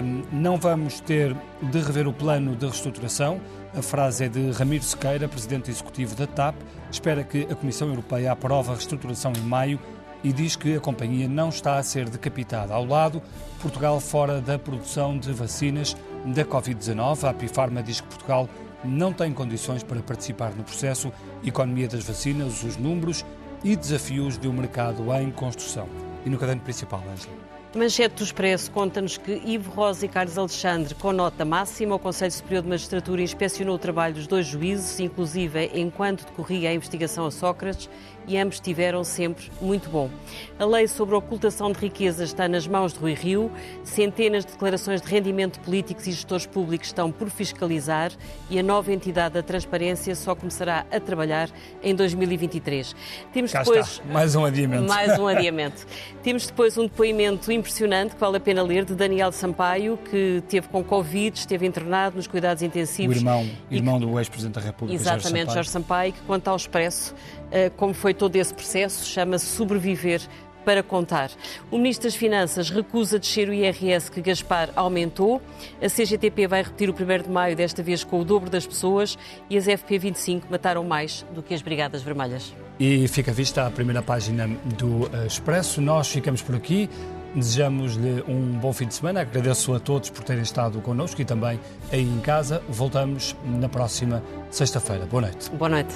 hum, 0.04 0.24
não 0.32 0.58
vamos 0.58 1.00
ter 1.00 1.36
de 1.62 1.80
rever 1.80 2.08
o 2.08 2.14
plano 2.14 2.56
de 2.56 2.66
reestruturação. 2.66 3.40
A 3.76 3.82
frase 3.82 4.26
é 4.26 4.30
de 4.30 4.52
Ramiro 4.52 4.84
Sequeira, 4.84 5.28
presidente 5.28 5.70
executivo 5.70 6.16
da 6.16 6.26
TAP. 6.26 6.56
Espera 6.92 7.24
que 7.24 7.48
a 7.50 7.56
Comissão 7.56 7.88
Europeia 7.90 8.32
aprove 8.32 8.72
a 8.72 8.74
reestruturação 8.74 9.34
em 9.38 9.42
maio 9.42 9.80
e 10.24 10.32
diz 10.32 10.56
que 10.56 10.76
a 10.76 10.80
companhia 10.80 11.28
não 11.28 11.50
está 11.50 11.78
a 11.78 11.84
ser 11.84 12.10
decapitada. 12.10 12.74
Ao 12.74 12.86
lado, 12.86 13.22
Portugal 13.62 14.00
fora 14.00 14.40
da 14.40 14.58
produção 14.58 15.18
de 15.18 15.32
vacinas 15.34 15.96
da 16.26 16.46
Covid-19. 16.46 17.24
A 17.26 17.30
Apifarma 17.30 17.84
diz 17.84 18.00
que 18.00 18.08
Portugal 18.08 18.50
não 18.84 19.12
tem 19.12 19.34
condições 19.34 19.84
para 19.84 20.02
participar 20.02 20.52
no 20.56 20.64
processo. 20.64 21.12
Economia 21.44 21.88
das 21.88 22.04
vacinas, 22.04 22.64
os 22.64 22.78
números 22.78 23.26
e 23.64 23.76
desafios 23.76 24.38
de 24.38 24.48
um 24.48 24.54
mercado 24.54 25.14
em 25.16 25.32
construção. 25.32 25.88
E 26.26 26.30
no 26.30 26.38
caderno 26.38 26.62
principal, 26.62 27.04
Ângela. 27.12 27.43
Manchete 27.76 28.18
do 28.18 28.24
Expresso 28.24 28.70
conta-nos 28.70 29.18
que 29.18 29.42
Ivo 29.44 29.72
Rosa 29.72 30.06
e 30.06 30.10
Carlos 30.10 30.38
Alexandre, 30.38 30.94
com 30.94 31.12
nota 31.12 31.44
máxima, 31.44 31.96
o 31.96 32.00
Conselho 32.00 32.32
Superior 32.32 32.62
de 32.62 32.70
Magistratura 32.70 33.20
inspecionou 33.20 33.76
o 33.76 33.80
trabalho 33.80 34.14
dos 34.14 34.28
dois 34.28 34.46
juízes, 34.46 35.00
inclusive 35.00 35.72
enquanto 35.74 36.24
decorria 36.24 36.70
a 36.70 36.74
investigação 36.74 37.26
a 37.26 37.32
Sócrates, 37.32 37.90
e 38.28 38.38
ambos 38.38 38.60
tiveram 38.60 39.04
sempre 39.04 39.52
muito 39.62 39.90
bom. 39.90 40.10
A 40.58 40.66
lei 40.66 40.88
sobre 40.88 41.16
a 41.16 41.18
ocultação 41.18 41.72
de 41.72 41.80
riquezas 41.80 42.30
está 42.30 42.48
nas 42.48 42.68
mãos 42.68 42.94
de 42.94 43.00
Rui 43.00 43.14
Rio, 43.14 43.52
centenas 43.84 44.46
de 44.46 44.52
declarações 44.52 45.02
de 45.02 45.08
rendimento 45.08 45.60
políticos 45.60 46.08
e 46.08 46.12
gestores 46.12 46.46
públicos 46.46 46.88
estão 46.88 47.12
por 47.12 47.30
fiscalizar 47.30 48.12
e 48.50 48.60
a 48.60 48.64
nova 48.64 48.94
entidade 48.94 49.34
da 49.34 49.44
transparência 49.44 50.16
só 50.16 50.36
começará 50.36 50.86
a 50.92 51.00
trabalhar 51.00 51.50
em 51.82 51.94
2023. 51.96 52.96
Temos 53.34 53.52
Cá 53.52 53.60
depois 53.60 53.88
está, 53.88 54.06
mais 54.06 54.36
um 54.36 54.46
adiamento. 54.46 54.88
mais 54.88 55.20
um 55.20 55.28
adiamento. 55.28 55.86
Temos 56.24 56.48
depois 56.48 56.78
um 56.78 56.84
depoimento 56.84 57.52
impressionante 57.64 58.14
que 58.14 58.20
vale 58.20 58.36
a 58.36 58.40
pena 58.42 58.62
ler 58.62 58.84
de 58.84 58.94
Daniel 58.94 59.32
Sampaio, 59.32 59.98
que 60.12 60.44
teve 60.50 60.68
com 60.68 60.84
Covid, 60.84 61.40
esteve 61.40 61.66
internado 61.66 62.18
nos 62.18 62.28
cuidados 62.28 62.62
O 62.62 62.66
intensivos. 62.66 63.16
irmão, 63.16 63.50
e 63.72 63.78
irmão 63.78 63.98
do 63.98 64.20
ex-presidente 64.20 64.56
da 64.56 64.62
República, 64.62 65.02
Exatamente, 65.02 65.46
Jorge 65.46 65.54
Jorge 65.56 65.70
Sampaio. 65.70 66.12
Sampaio, 66.12 66.14
que 66.14 66.22
conta 66.28 66.52
ao 66.52 66.58
Expresso 66.58 67.16
eh, 67.52 67.72
como 67.78 67.94
foi 67.94 68.14
todo 68.14 68.36
esse 68.36 68.54
processo, 68.54 69.06
chama-se 69.06 69.46
Sobreviver 69.46 70.22
para 70.66 70.84
contar. 70.84 71.30
O 71.72 71.78
Ministro 71.78 72.08
das 72.08 72.16
Finanças 72.16 72.70
recusa 72.70 73.20
descer 73.20 73.50
o 73.50 73.54
IRS 73.54 74.10
que 74.10 74.22
Gaspar 74.22 74.70
aumentou. 74.76 75.42
A 75.82 75.88
CGTP 75.88 76.48
vai 76.48 76.64
repetir 76.64 76.90
o 76.90 76.94
1 76.94 77.24
de 77.24 77.30
maio, 77.30 77.56
desta 77.56 77.84
vez 77.84 78.04
com 78.04 78.20
o 78.20 78.26
dobro 78.26 78.50
das 78.50 78.66
pessoas, 78.66 79.18
e 79.50 79.58
as 79.58 79.66
FP25 79.66 80.44
mataram 80.50 80.84
mais 80.84 81.26
do 81.34 81.44
que 81.44 81.54
as 81.54 81.62
Brigadas 81.62 82.02
Vermelhas. 82.02 82.54
E 82.80 83.08
fica 83.08 83.32
vista 83.32 83.68
a 83.68 83.72
primeira 83.72 84.02
página 84.02 84.48
do 84.78 85.10
eh, 85.14 85.28
Expresso. 85.28 85.82
Nós 85.82 86.08
ficamos 86.08 86.42
por 86.42 86.56
aqui. 86.56 86.90
Desejamos-lhe 87.36 88.24
um 88.28 88.60
bom 88.60 88.72
fim 88.72 88.88
de 88.88 88.94
semana. 88.94 89.22
Agradeço 89.22 89.74
a 89.74 89.80
todos 89.80 90.10
por 90.10 90.24
terem 90.24 90.44
estado 90.44 90.80
connosco 90.82 91.22
e 91.22 91.26
também 91.26 91.60
aí 91.92 92.04
em 92.04 92.20
casa. 92.20 92.62
Voltamos 92.70 93.36
na 93.46 93.68
próxima 93.68 94.24
sexta-feira. 94.52 95.06
Boa 95.06 95.22
noite. 95.22 95.50
Boa 95.52 95.70
noite. 95.70 95.94